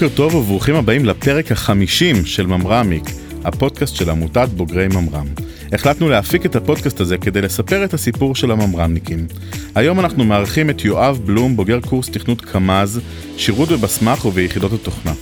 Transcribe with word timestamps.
בוקר 0.00 0.16
טוב 0.16 0.34
וברוכים 0.34 0.74
הבאים 0.74 1.04
לפרק 1.04 1.52
החמישים 1.52 2.24
של 2.24 2.46
ממרמיק, 2.46 3.04
הפודקאסט 3.44 3.96
של 3.96 4.10
עמותת 4.10 4.48
בוגרי 4.56 4.88
ממר"ם. 4.88 5.26
החלטנו 5.72 6.08
להפיק 6.08 6.46
את 6.46 6.56
הפודקאסט 6.56 7.00
הזה 7.00 7.18
כדי 7.18 7.40
לספר 7.40 7.84
את 7.84 7.94
הסיפור 7.94 8.34
של 8.34 8.50
הממר"מניקים. 8.50 9.26
היום 9.74 10.00
אנחנו 10.00 10.24
מארחים 10.24 10.70
את 10.70 10.84
יואב 10.84 11.20
בלום, 11.24 11.56
בוגר 11.56 11.80
קורס 11.80 12.10
תכנות 12.10 12.40
קמ"ז, 12.40 13.00
שירות 13.36 13.68
בבסמ"ח 13.68 14.24
וביחידות 14.24 14.72
התוכנה. 14.72 15.12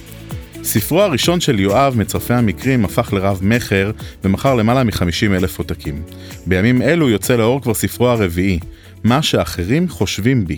ספרו 0.62 1.02
הראשון 1.02 1.40
של 1.40 1.60
יואב, 1.60 1.94
מצרפי 1.96 2.34
המקרים, 2.34 2.84
הפך 2.84 3.12
לרב 3.12 3.38
מכר 3.42 3.90
ומכר 4.24 4.54
למעלה 4.54 4.84
מ-50 4.84 5.36
אלף 5.36 5.58
עותקים. 5.58 6.02
בימים 6.46 6.82
אלו 6.82 7.08
יוצא 7.08 7.36
לאור 7.36 7.62
כבר 7.62 7.74
ספרו 7.74 8.08
הרביעי, 8.08 8.58
מה 9.04 9.22
שאחרים 9.22 9.88
חושבים 9.88 10.46
בי. 10.46 10.56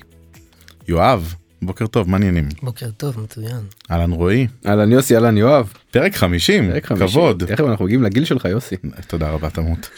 יואב, 0.88 1.34
בוקר 1.62 1.86
טוב, 1.86 2.10
מה 2.10 2.16
העניינים? 2.16 2.48
בוקר 2.62 2.90
טוב, 2.96 3.20
מצוין. 3.20 3.60
אהלן 3.90 4.12
רועי, 4.12 4.46
אהלן 4.66 4.92
יוסי, 4.92 5.14
אהלן 5.14 5.36
יואב. 5.36 5.72
פרק 5.90 6.14
50, 6.14 6.70
פרק 6.70 6.86
חמישי. 6.86 7.06
כבוד. 7.06 7.44
תכף 7.44 7.64
אנחנו 7.64 7.84
מגיעים 7.84 8.02
לגיל 8.02 8.24
שלך 8.24 8.44
יוסי. 8.44 8.76
תודה 9.06 9.30
רבה, 9.30 9.50
תמות. 9.50 9.90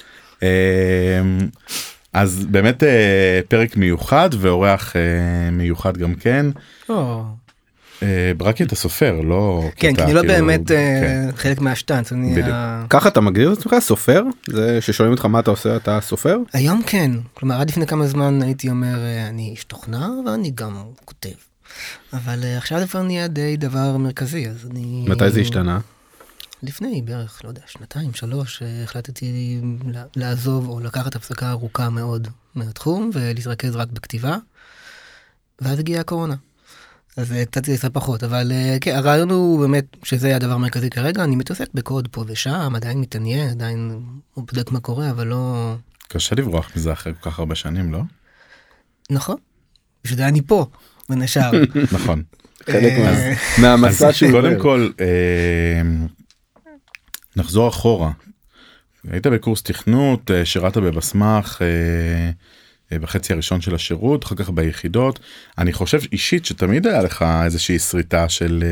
אמ, 0.43 0.49
אז 2.13 2.47
באמת 2.51 2.83
אה, 2.83 3.41
פרק 3.49 3.77
מיוחד 3.77 4.31
ואורח 4.39 4.97
אה, 4.97 5.51
מיוחד 5.51 5.97
גם 5.97 6.15
כן. 6.15 6.47
אה, 8.03 8.33
ברקי 8.37 8.65
אתה 8.65 8.77
סופר, 8.77 9.21
לא... 9.21 9.71
כן, 9.77 9.95
כי 9.95 10.03
אני 10.03 10.15
לא 10.15 10.21
כאילו, 10.21 10.35
באמת 10.35 10.69
כן. 10.69 11.29
חלק 11.37 11.61
מהשטאנץ, 11.61 12.13
אני... 12.13 12.43
ככה 12.91 13.09
אתה 13.09 13.21
מגדיר 13.21 13.53
את 13.53 13.59
עצמך 13.59 13.75
סופר? 13.81 14.23
זה 14.51 14.81
ששואלים 14.81 15.13
אותך 15.13 15.25
מה 15.25 15.41
אתה 15.41 15.51
עושה 15.51 15.77
אתה 15.77 15.99
סופר? 16.01 16.39
היום 16.53 16.83
כן, 16.87 17.11
כלומר 17.35 17.61
עד 17.61 17.71
לפני 17.71 17.87
כמה 17.87 18.07
זמן 18.07 18.43
הייתי 18.43 18.71
אומר 18.71 18.99
אני 19.29 19.51
איש 19.51 19.65
תוכנה 19.65 20.09
ואני 20.27 20.51
גם 20.55 20.83
כותב. 21.05 21.50
אבל 22.13 22.45
אה, 22.45 22.59
עכשיו 22.59 22.81
זה 22.81 22.87
כבר 22.87 23.03
נהיה 23.03 23.29
די 23.29 23.57
דבר 23.57 23.97
מרכזי, 23.97 24.49
אז 24.49 24.67
אני... 24.71 25.05
מתי 25.09 25.31
זה 25.31 25.41
השתנה? 25.41 25.81
לפני 26.63 27.03
בערך, 27.03 27.41
לא 27.45 27.49
יודע, 27.49 27.63
שנתיים, 27.67 28.15
שלוש, 28.15 28.63
אה, 28.63 28.83
החלטתי 28.85 29.61
לעזוב 30.17 30.69
או 30.69 30.81
לקחת 30.81 31.17
הפסקה 31.17 31.51
ארוכה 31.51 31.91
מאוד 31.91 32.29
מהתחום 32.55 33.11
ולהתרכז 33.15 33.77
רק 33.77 33.89
בכתיבה, 33.89 34.37
ואז 35.61 35.79
הגיעה 35.79 36.01
הקורונה. 36.01 36.35
אז 37.17 37.33
אה, 37.33 37.45
קצת 37.45 37.65
זה 37.65 37.91
פחות, 37.91 38.25
אבל 38.25 38.53
אה, 38.53 38.77
כן, 38.81 38.97
הרעיון 38.97 39.31
הוא 39.31 39.61
באמת 39.61 39.97
שזה 40.03 40.37
הדבר 40.37 40.53
המרכזי 40.53 40.91
כרגע, 40.91 41.25
אני 41.25 41.37
מתעסק 41.37 41.69
בקוד 41.75 42.09
פה 42.11 42.25
ושם, 42.27 42.73
עדיין 42.77 43.01
מתעניין, 43.01 43.51
עדיין 43.51 44.01
הוא 44.35 44.45
בודק 44.47 44.71
מה 44.71 44.81
קורה, 44.81 45.11
אבל 45.11 45.27
לא... 45.27 45.75
קשה 46.09 46.35
לברוח 46.35 46.71
מזה 46.77 46.93
אחרי 46.93 47.13
כל 47.21 47.31
כך 47.31 47.39
הרבה 47.39 47.55
שנים, 47.55 47.93
לא? 47.93 48.01
נכון, 49.11 49.37
בשביל 50.05 50.19
זה 50.19 50.29
אני 50.29 50.43
פה, 50.43 50.67
בין 51.11 51.23
השאר. 51.23 51.51
נכון. 51.93 52.23
חלק 52.67 52.93
אה, 52.93 53.35
מהמסע 53.59 54.13
שהוא 54.13 54.31
קודם. 54.31 54.59
כל, 54.59 54.91
אה, 55.01 55.83
נחזור 57.37 57.69
אחורה. 57.69 58.11
היית 59.11 59.27
בקורס 59.27 59.63
תכנות, 59.63 60.31
אה, 60.31 60.45
שירת 60.45 60.77
בבסמ"ח 60.77 61.63
אה, 61.63 61.67
אה, 62.93 62.99
בחצי 62.99 63.33
הראשון 63.33 63.61
של 63.61 63.75
השירות, 63.75 64.25
אחר 64.25 64.35
כך 64.35 64.51
ביחידות. 64.51 65.21
אני 65.59 65.73
חושב 65.73 66.01
אישית 66.13 66.45
שתמיד 66.45 66.87
היה 66.87 67.03
לך 67.03 67.25
איזושהי 67.45 67.79
שריטה 67.79 68.29
של 68.29 68.65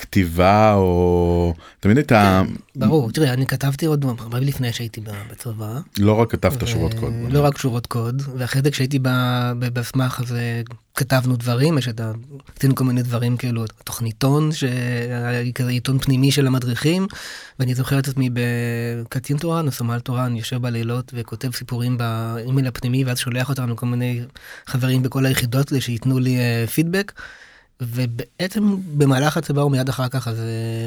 כתיבה 0.00 0.74
או 0.74 1.54
תמיד 1.80 1.96
הייתה 1.96 2.42
ברור, 2.76 3.10
תראה, 3.10 3.32
אני 3.32 3.46
כתבתי 3.46 3.86
עוד 3.86 4.04
הרבה 4.18 4.40
לפני 4.40 4.72
שהייתי 4.72 5.00
בצבא. 5.30 5.80
לא 5.98 6.12
רק 6.12 6.32
כתבת 6.32 6.66
שורות 6.66 6.94
קוד. 6.94 7.12
לא 7.30 7.44
רק 7.44 7.58
שורות 7.58 7.86
קוד, 7.86 8.22
ואחרי 8.36 8.62
זה 8.62 8.70
כשהייתי 8.70 8.98
בסמך 9.58 10.20
אז 10.20 10.34
כתבנו 10.94 11.36
דברים, 11.36 11.78
יש 11.78 11.88
את 11.88 12.00
ה... 12.00 12.12
עשינו 12.58 12.74
כל 12.74 12.84
מיני 12.84 13.02
דברים 13.02 13.36
כאילו, 13.36 13.64
תוכניתון, 13.84 14.52
שהיה 14.52 15.52
כזה 15.52 15.70
עיתון 15.70 15.98
פנימי 15.98 16.32
של 16.32 16.46
המדריכים, 16.46 17.06
ואני 17.58 17.74
זוכר 17.74 17.98
את 17.98 18.08
עצמי 18.08 18.30
בקצין 18.32 19.36
תורן 19.36 19.66
או 19.66 19.72
סמל 19.72 20.00
תורן, 20.00 20.36
יושב 20.36 20.56
בלילות 20.56 21.12
וכותב 21.14 21.54
סיפורים 21.54 21.98
באימייל 21.98 22.66
הפנימי, 22.66 23.04
ואז 23.04 23.18
שולח 23.18 23.48
אותם 23.48 23.70
לכל 23.70 23.86
מיני 23.86 24.20
חברים 24.66 25.02
בכל 25.02 25.26
היחידות 25.26 25.72
שייתנו 25.80 26.18
לי 26.18 26.38
אה, 26.38 26.66
פידבק, 26.66 27.12
ובעצם 27.80 28.76
במהלך 28.98 29.36
הצבא 29.36 29.60
ומיד 29.60 29.88
אחר 29.88 30.08
כך 30.08 30.28
אז... 30.28 30.38
אה, 30.38 30.86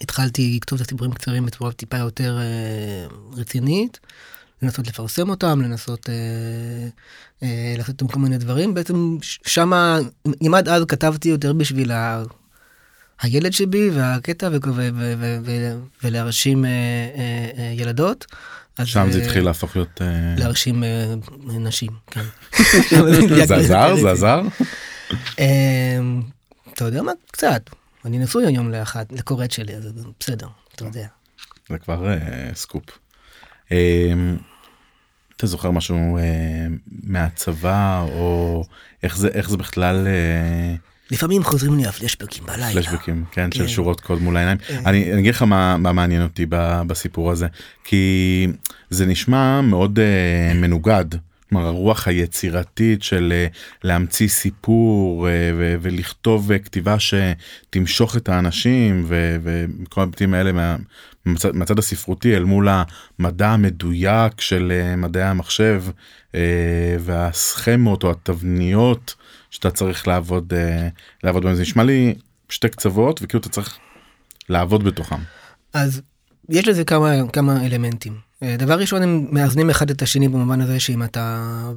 התחלתי 0.00 0.56
לכתוב 0.56 0.80
את 0.80 0.86
הסיפורים 0.86 1.12
קצרים 1.12 1.46
בצורה 1.46 1.72
טיפה 1.72 1.96
יותר 1.96 2.38
אה, 2.38 3.06
רצינית, 3.36 4.00
לנסות 4.62 4.88
לפרסם 4.88 5.30
אותם, 5.30 5.62
לנסות 5.62 6.08
אה, 6.08 6.14
אה, 7.42 7.74
לעשות 7.78 7.88
איתם 7.88 8.08
כל 8.08 8.18
מיני 8.20 8.38
דברים. 8.38 8.74
בעצם 8.74 9.16
שמה, 9.22 9.98
אם 10.46 10.54
עד 10.54 10.68
אז 10.68 10.84
כתבתי 10.88 11.28
יותר 11.28 11.52
בשביל 11.52 11.92
ה... 11.92 12.22
הילד 13.20 13.52
שבי 13.52 13.90
והקטע 13.90 14.48
ו- 14.52 14.68
ו- 14.74 14.88
ו- 14.94 15.14
ו- 15.18 15.38
ו- 15.44 15.78
ולהרשים 16.04 16.64
אה, 16.64 16.70
אה, 16.70 17.50
אה, 17.58 17.72
ילדות. 17.76 18.26
אז, 18.78 18.86
שם 18.86 19.08
זה 19.10 19.22
התחיל 19.22 19.44
להפוך 19.44 19.76
להיות... 19.76 20.00
להרשים 20.38 20.84
נשים, 21.46 21.90
כן. 22.10 22.24
זה 23.46 23.56
עזר? 23.56 23.96
זה 23.96 24.10
עזר? 24.10 24.42
אה, 25.38 25.98
אתה 26.74 26.84
יודע 26.84 27.02
מה? 27.02 27.12
קצת. 27.30 27.70
אני 28.04 28.18
נשוי 28.18 28.46
היום 28.46 28.70
לאחת, 28.70 29.12
לקוראת 29.12 29.50
שלי, 29.50 29.74
אז 29.74 29.92
בסדר, 30.20 30.48
אתה 30.74 30.84
יודע. 30.84 31.06
זה 31.68 31.78
כבר 31.78 32.08
אה, 32.08 32.50
סקופ. 32.54 32.84
אה, 33.72 34.12
אתה 35.36 35.46
זוכר 35.46 35.70
משהו 35.70 36.18
אה, 36.18 36.66
מהצבא 37.02 38.06
או 38.12 38.64
איך 39.02 39.48
זה 39.48 39.56
בכלל 39.56 40.06
אה, 40.06 40.74
לפעמים 41.10 41.44
חוזרים 41.44 41.76
לי 41.76 41.86
הפלשבקים 41.86 42.46
בלילה. 42.46 42.72
פלשבקים 42.72 43.24
כן 43.32 43.52
של 43.52 43.62
כן. 43.62 43.68
שורות 43.68 44.00
קוד 44.00 44.22
מול 44.22 44.36
העיניים 44.36 44.58
כן. 44.58 44.82
אני 44.86 45.18
אגיד 45.18 45.34
לך 45.34 45.42
מה 45.42 45.76
מעניין 45.76 46.22
אותי 46.22 46.46
בסיפור 46.86 47.30
הזה 47.30 47.46
כי 47.84 48.46
זה 48.90 49.06
נשמע 49.06 49.60
מאוד 49.60 49.98
מנוגד. 50.54 51.04
כלומר 51.48 51.66
הרוח 51.66 52.08
היצירתית 52.08 53.02
של 53.02 53.32
אה, 53.32 53.46
להמציא 53.84 54.28
סיפור 54.28 55.28
אה, 55.28 55.32
ולכתוב 55.80 56.52
אה, 56.52 56.58
כתיבה 56.58 56.96
שתמשוך 56.98 58.16
את 58.16 58.28
האנשים 58.28 59.06
וכל 59.08 60.00
ההיבטים 60.00 60.34
האלה 60.34 60.52
מה- 60.52 60.76
מהצד, 61.24 61.54
מהצד 61.54 61.78
הספרותי 61.78 62.36
אל 62.36 62.44
מול 62.44 62.68
המדע 63.18 63.48
המדויק 63.48 64.40
של 64.40 64.72
מדעי 64.96 65.22
המחשב 65.22 65.84
והסכמות 67.00 68.04
או 68.04 68.10
התבניות 68.10 69.14
שאתה 69.50 69.70
צריך 69.70 70.08
לעבוד 70.08 70.52
לעבוד 71.24 71.44
בהם 71.44 71.54
זה 71.54 71.62
נשמע 71.62 71.84
לי 71.84 72.14
שתי 72.48 72.68
קצוות 72.68 73.20
וכאילו 73.22 73.40
אתה 73.40 73.48
צריך 73.48 73.78
לעבוד 74.48 74.84
בתוכם. 74.84 75.16
אז 75.72 76.02
יש 76.48 76.68
לזה 76.68 76.84
כמה, 76.84 77.12
כמה 77.32 77.66
אלמנטים. 77.66 78.16
אה, 78.42 78.56
דבר 78.58 78.78
ראשון, 78.78 79.02
הם 79.02 79.26
מאזנים 79.30 79.70
אחד 79.70 79.90
את 79.90 80.02
השני 80.02 80.28
במובן 80.28 80.60
הזה 80.60 80.80
שאם 80.80 81.02
אתה, 81.02 81.70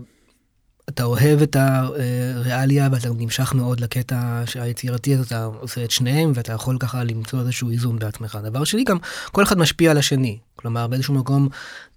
אתה 0.90 1.04
אוהב 1.04 1.42
את 1.42 1.56
הריאליה 1.56 2.90
ואתה 2.92 3.10
נמשך 3.18 3.54
מאוד 3.54 3.80
לקטע 3.80 4.44
היצירתי, 4.56 5.16
אז 5.16 5.26
אתה 5.26 5.44
עושה 5.44 5.84
את 5.84 5.92
שניהם 5.92 6.32
ואתה 6.36 6.54
יכול 6.54 6.78
ככה 6.80 7.04
למצוא 7.04 7.40
איזשהו 7.40 7.70
איזון 7.70 8.00
בעצמך. 8.00 8.40
דבר 8.44 8.64
שני, 8.64 8.84
גם 8.84 8.98
כל 9.32 9.44
אחד 9.44 9.58
משפיע 9.58 9.92
על 9.92 9.98
השני. 9.98 10.38
כלומר, 10.56 10.88
באיזשהו 10.88 11.14
מקום, 11.14 11.50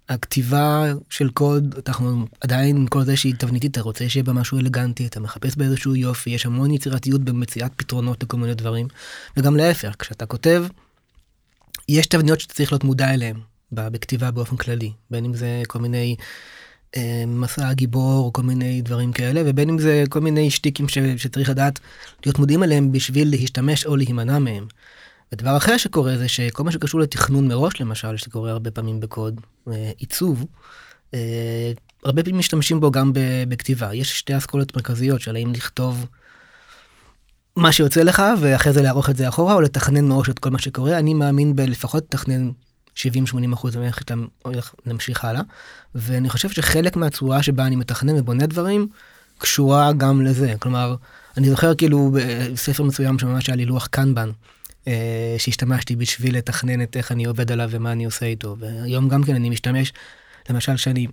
הכתיבה 0.09 0.93
של 1.09 1.29
קוד, 1.29 1.75
אנחנו 1.87 2.25
עדיין, 2.41 2.87
כל 2.89 3.03
זה 3.03 3.17
שהיא 3.17 3.35
תבניתית, 3.37 3.71
אתה 3.71 3.81
רוצה 3.81 4.09
שיהיה 4.09 4.23
בה 4.23 4.33
משהו 4.33 4.59
אלגנטי, 4.59 5.05
אתה 5.07 5.19
מחפש 5.19 5.55
באיזשהו 5.55 5.95
יופי, 5.95 6.29
יש 6.29 6.45
המון 6.45 6.71
יצירתיות 6.71 7.21
במציאת 7.21 7.71
פתרונות 7.75 8.23
לכל 8.23 8.37
מיני 8.37 8.53
דברים. 8.53 8.87
וגם 9.37 9.55
להפך, 9.55 9.95
כשאתה 9.99 10.25
כותב, 10.25 10.65
יש 11.89 12.07
תבניות 12.07 12.39
שאתה 12.39 12.53
צריך 12.53 12.71
להיות 12.71 12.83
מודע 12.83 13.13
אליהן 13.13 13.39
בכתיבה 13.71 14.31
באופן 14.31 14.55
כללי, 14.55 14.91
בין 15.11 15.25
אם 15.25 15.33
זה 15.33 15.61
כל 15.67 15.79
מיני 15.79 16.15
אה, 16.95 17.23
מסע 17.27 17.67
הגיבור, 17.67 18.33
כל 18.33 18.41
מיני 18.41 18.81
דברים 18.81 19.13
כאלה, 19.13 19.41
ובין 19.45 19.69
אם 19.69 19.79
זה 19.79 20.03
כל 20.09 20.19
מיני 20.19 20.51
שטיקים 20.51 20.89
ש, 20.89 20.97
שצריך 21.17 21.49
לדעת 21.49 21.79
להיות 22.25 22.39
מודעים 22.39 22.63
אליהם 22.63 22.91
בשביל 22.91 23.29
להשתמש 23.29 23.85
או 23.85 23.95
להימנע 23.95 24.39
מהם. 24.39 24.67
ודבר 25.31 25.57
אחר 25.57 25.77
שקורה 25.77 26.17
זה 26.17 26.27
שכל 26.27 26.63
מה 26.63 26.71
שקשור 26.71 26.99
לתכנון 26.99 27.47
מראש 27.47 27.81
למשל, 27.81 28.17
שקורה 28.17 28.51
הרבה 28.51 28.71
פעמים 28.71 28.99
בקוד, 28.99 29.41
אה, 29.67 29.91
עיצוב, 29.97 30.45
אה, 31.13 31.71
הרבה 32.03 32.23
פעמים 32.23 32.39
משתמשים 32.39 32.79
בו 32.79 32.91
גם 32.91 33.11
בכתיבה. 33.47 33.95
יש 33.95 34.19
שתי 34.19 34.37
אסכולות 34.37 34.75
מרכזיות 34.75 35.21
של 35.21 35.35
האם 35.35 35.53
לכתוב 35.53 36.05
מה 37.55 37.71
שיוצא 37.71 38.01
לך 38.01 38.23
ואחרי 38.39 38.73
זה 38.73 38.81
לערוך 38.81 39.09
את 39.09 39.17
זה 39.17 39.29
אחורה 39.29 39.53
או 39.53 39.61
לתכנן 39.61 40.07
מראש 40.07 40.29
את 40.29 40.39
כל 40.39 40.49
מה 40.49 40.59
שקורה. 40.59 40.99
אני 40.99 41.13
מאמין 41.13 41.55
בלפחות 41.55 42.03
לתכנן 42.03 42.51
70-80 42.97 42.99
אחוז 43.53 43.77
הולך 44.43 44.73
להמשיך 44.85 45.25
הלאה. 45.25 45.41
ואני 45.95 46.29
חושב 46.29 46.49
שחלק 46.49 46.95
מהצורה 46.95 47.43
שבה 47.43 47.65
אני 47.65 47.75
מתכנן 47.75 48.19
ובונה 48.19 48.45
דברים 48.45 48.87
קשורה 49.37 49.93
גם 49.93 50.21
לזה. 50.21 50.53
כלומר 50.59 50.95
אני 51.37 51.49
זוכר 51.49 51.75
כאילו 51.75 52.11
בספר 52.53 52.83
מסוים 52.83 53.19
שממש 53.19 53.47
היה 53.47 53.55
לי 53.55 53.65
לוח 53.65 53.87
קנבן 53.87 54.29
אה, 54.87 55.35
שהשתמשתי 55.37 55.95
בשביל 55.95 56.37
לתכנן 56.37 56.81
את 56.81 56.97
איך 56.97 57.11
אני 57.11 57.25
עובד 57.25 57.51
עליו 57.51 57.69
ומה 57.71 57.91
אני 57.91 58.05
עושה 58.05 58.25
איתו. 58.25 58.55
והיום 58.59 59.09
גם 59.09 59.23
כן 59.23 59.35
אני 59.35 59.49
משתמש 59.49 59.93
למשל 60.49 60.77
שאני 60.77 61.07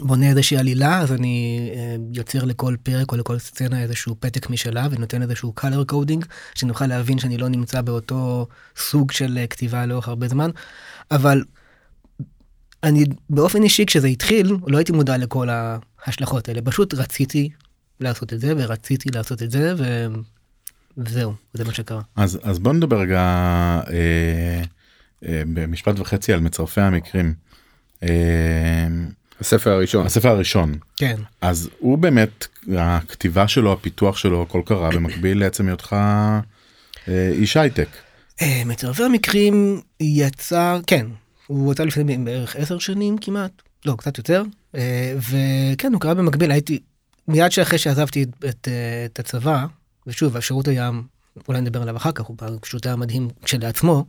בונה 0.00 0.28
איזושהי 0.28 0.56
עלילה, 0.56 1.00
אז 1.00 1.12
אני 1.12 1.70
אה, 1.74 1.96
יוצר 2.12 2.44
לכל 2.44 2.76
פרק 2.82 3.12
או 3.12 3.16
לכל 3.16 3.38
סצנה 3.38 3.82
איזשהו 3.82 4.16
פתק 4.20 4.50
משלה 4.50 4.88
ונותן 4.90 5.22
איזשהו 5.22 5.54
color 5.60 5.92
coding, 5.92 6.26
שנוכל 6.54 6.86
להבין 6.86 7.18
שאני 7.18 7.38
לא 7.38 7.48
נמצא 7.48 7.80
באותו 7.80 8.46
סוג 8.76 9.12
של 9.12 9.38
אה, 9.38 9.46
כתיבה 9.46 9.86
לאורך 9.86 10.08
הרבה 10.08 10.28
זמן, 10.28 10.50
אבל 11.10 11.44
אני 12.82 13.04
באופן 13.30 13.62
אישי 13.62 13.86
כשזה 13.86 14.08
התחיל, 14.08 14.56
לא 14.66 14.78
הייתי 14.78 14.92
מודע 14.92 15.16
לכל 15.16 15.48
ההשלכות 15.50 16.48
האלה, 16.48 16.62
פשוט 16.62 16.94
רציתי 16.94 17.48
לעשות 18.00 18.32
את 18.32 18.40
זה 18.40 18.52
ורציתי 18.56 19.08
לעשות 19.08 19.42
את 19.42 19.50
זה 19.50 19.74
ו... 19.78 20.06
וזהו, 20.98 21.34
זה 21.54 21.64
מה 21.64 21.72
שקרה. 21.72 22.00
אז 22.16 22.38
אז 22.42 22.58
בוא 22.58 22.72
נדבר 22.72 23.00
רגע 23.00 23.20
אה, 23.90 24.62
אה, 25.28 25.42
במשפט 25.46 25.98
וחצי 25.98 26.32
על 26.32 26.40
מצרפי 26.40 26.80
המקרים. 26.80 27.34
אה, 28.02 28.86
הספר 29.40 29.70
הראשון. 29.70 30.06
הספר 30.06 30.28
הראשון 30.28 30.78
כן. 30.96 31.16
אז 31.40 31.70
הוא 31.78 31.98
באמת 31.98 32.46
הכתיבה 32.78 33.48
שלו 33.48 33.72
הפיתוח 33.72 34.16
שלו 34.16 34.42
הכל 34.42 34.62
קרה 34.64 34.90
במקביל 34.90 35.40
לעצם 35.40 35.68
היותך 35.68 35.96
אה, 37.08 37.28
איש 37.32 37.56
הייטק. 37.56 37.88
אה, 38.42 38.62
מצרפי 38.66 39.04
המקרים 39.04 39.80
יצא, 40.00 40.78
כן, 40.86 41.06
הוא 41.46 41.72
יצא 41.72 41.84
לפני 41.84 42.18
בערך 42.18 42.56
עשר 42.56 42.78
שנים 42.78 43.18
כמעט, 43.18 43.62
לא, 43.84 43.94
קצת 43.98 44.18
יותר, 44.18 44.42
אה, 44.74 45.14
וכן, 45.16 45.92
הוא 45.92 46.00
קרה 46.00 46.14
במקביל, 46.14 46.50
הייתי, 46.50 46.78
מיד 47.28 47.52
שאחרי 47.52 47.78
שעזבתי 47.78 48.22
את, 48.22 48.44
את, 48.48 48.68
את 49.04 49.18
הצבא, 49.18 49.66
ושוב, 50.06 50.36
השירות 50.36 50.68
היה, 50.68 50.90
אולי 51.48 51.60
נדבר 51.60 51.82
עליו 51.82 51.96
אחר 51.96 52.12
כך, 52.12 52.24
הוא 52.24 52.36
פשוט 52.60 52.86
היה 52.86 52.96
מדהים 52.96 53.28
כשלעצמו, 53.44 54.04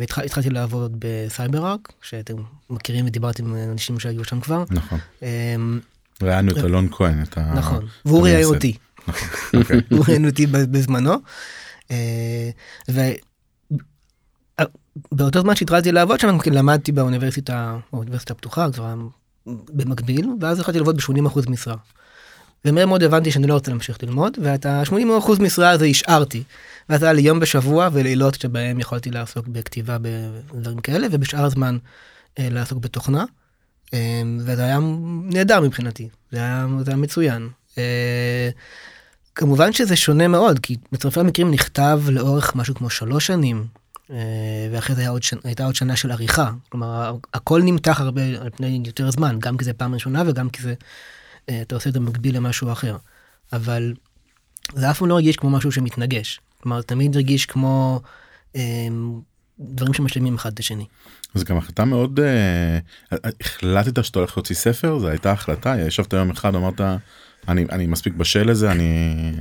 והתחלתי 0.00 0.50
לעבוד 0.50 0.96
בסייברארק, 0.98 1.92
שאתם 2.02 2.34
מכירים 2.70 3.06
ודיברתי 3.06 3.42
עם 3.42 3.54
אנשים 3.54 4.00
שהיו 4.00 4.24
שם 4.24 4.40
כבר. 4.40 4.64
נכון. 4.70 4.98
אה, 5.22 5.56
ראיינו 6.22 6.52
את 6.52 6.56
אלון 6.56 6.88
כהן 6.90 7.22
את 7.22 7.38
ה... 7.38 7.54
נכון, 7.54 7.86
והוא 8.04 8.22
ראיין. 8.22 8.44
אותי. 8.44 8.76
נכון, 9.08 9.28
אוקיי. 9.60 9.80
הוא 9.90 10.04
ראיין 10.08 10.26
אותי 10.26 10.46
בזמנו. 10.46 11.14
אה, 11.90 12.50
ובאותו 15.12 15.40
זמן 15.40 15.56
שהתחלתי 15.56 15.92
לעבוד 15.92 16.20
שם, 16.20 16.38
למדתי 16.52 16.92
באוניברסיטה, 16.92 17.78
באוניברסיטה 17.92 18.32
הפתוחה, 18.32 18.72
כבר 18.72 18.94
במקביל, 19.46 20.28
ואז 20.40 20.58
התחלתי 20.60 20.78
לעבוד 20.78 20.96
ב-80% 20.96 21.50
משרה. 21.50 21.76
ומהר 22.64 22.86
מאוד 22.86 23.02
הבנתי 23.02 23.30
שאני 23.30 23.46
לא 23.46 23.54
רוצה 23.54 23.70
להמשיך 23.70 23.98
ללמוד, 24.02 24.38
ואת 24.42 24.66
ה-80% 24.66 25.42
משרה 25.42 25.70
הזה 25.70 25.86
השארתי. 25.86 26.42
ואז 26.88 27.02
היה 27.02 27.12
לי 27.12 27.22
יום 27.22 27.40
בשבוע 27.40 27.88
ולילות 27.92 28.34
שבהם 28.34 28.80
יכולתי 28.80 29.10
לעסוק 29.10 29.46
בכתיבה 29.48 29.96
בדברים 30.00 30.78
כאלה, 30.78 31.06
ובשאר 31.10 31.44
הזמן 31.44 31.78
אה, 32.38 32.48
לעסוק 32.50 32.78
בתוכנה. 32.78 33.24
אה, 33.94 34.22
וזה 34.38 34.64
היה 34.64 34.78
נהדר 35.24 35.60
מבחינתי, 35.60 36.08
זה 36.32 36.38
היה, 36.38 36.66
זה 36.84 36.90
היה 36.90 36.96
מצוין. 36.96 37.48
אה, 37.78 38.50
כמובן 39.34 39.72
שזה 39.72 39.96
שונה 39.96 40.28
מאוד, 40.28 40.58
כי 40.58 40.76
מצרפי 40.92 41.20
המקרים 41.20 41.50
נכתב 41.50 42.00
לאורך 42.08 42.56
משהו 42.56 42.74
כמו 42.74 42.90
שלוש 42.90 43.26
שנים, 43.26 43.66
אה, 44.10 44.16
ואחרי 44.72 44.96
זה 44.96 45.08
עוד, 45.08 45.22
שנה- 45.22 45.40
הייתה 45.44 45.64
עוד 45.64 45.74
שנה 45.74 45.96
של 45.96 46.10
עריכה. 46.10 46.50
כלומר, 46.68 47.16
הכל 47.34 47.62
נמתח 47.62 48.00
הרבה 48.00 48.22
על 48.22 48.50
פני 48.56 48.82
יותר 48.86 49.10
זמן, 49.10 49.36
גם 49.40 49.56
כי 49.56 49.64
זה 49.64 49.72
פעם 49.72 49.94
ראשונה 49.94 50.22
וגם 50.26 50.50
כי 50.50 50.62
זה, 50.62 50.74
אתה 51.44 51.74
עושה 51.74 51.88
את 51.88 51.94
זה 51.94 52.00
במקביל 52.00 52.36
למשהו 52.36 52.72
אחר. 52.72 52.96
אבל 53.52 53.94
זה 54.74 54.90
אף 54.90 54.98
פעם 54.98 55.08
לא 55.08 55.14
הרגיש 55.14 55.36
כמו 55.36 55.50
משהו 55.50 55.72
שמתנגש. 55.72 56.40
כלומר, 56.62 56.82
תמיד 56.82 57.16
הרגיש 57.16 57.46
כמו 57.46 58.00
אה, 58.56 58.88
דברים 59.60 59.94
שמשלימים 59.94 60.34
אחד 60.34 60.52
את 60.52 60.58
השני. 60.58 60.86
זה 61.34 61.44
גם 61.44 61.56
החלטה 61.56 61.84
מאוד 61.84 62.20
אה, 62.20 62.78
החלטת 63.40 64.04
שאתה 64.04 64.18
הולך 64.18 64.36
להוציא 64.36 64.56
ספר 64.56 64.98
זו 64.98 65.08
הייתה 65.08 65.32
החלטה 65.32 65.74
ישבת 65.78 66.12
יום 66.12 66.30
אחד 66.30 66.54
אמרת 66.54 66.80
אני 67.48 67.64
אני 67.70 67.86
מספיק 67.86 68.14
בשל 68.14 68.50
לזה 68.50 68.72
אני 68.72 69.32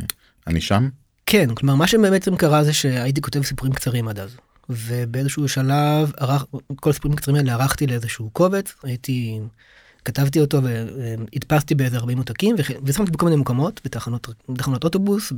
אני 0.47 0.61
שם 0.61 0.89
כן, 1.25 1.55
כלומר 1.55 1.75
מה 1.75 1.87
שבעצם 1.87 2.35
קרה 2.35 2.63
זה 2.63 2.73
שהייתי 2.73 3.21
כותב 3.21 3.41
סיפורים 3.41 3.73
קצרים 3.73 4.07
עד 4.07 4.19
אז. 4.19 4.35
ובאיזשהו 4.69 5.47
שלב 5.47 6.11
ערך, 6.17 6.45
כל 6.75 6.89
הסיפורים 6.89 7.17
הקצרים 7.17 7.35
האלה 7.35 7.53
ערכתי 7.53 7.87
לאיזשהו 7.87 8.29
קובץ, 8.29 8.73
הייתי, 8.83 9.39
כתבתי 10.05 10.39
אותו 10.39 10.59
והדפסתי 10.63 11.75
באיזה 11.75 11.97
40 11.97 12.17
עותקים 12.17 12.55
ושמתי 12.83 13.11
בכל 13.11 13.25
מיני 13.25 13.37
מקומות, 13.37 13.81
בתחנות, 13.85 14.83
אוטובוס. 14.83 15.33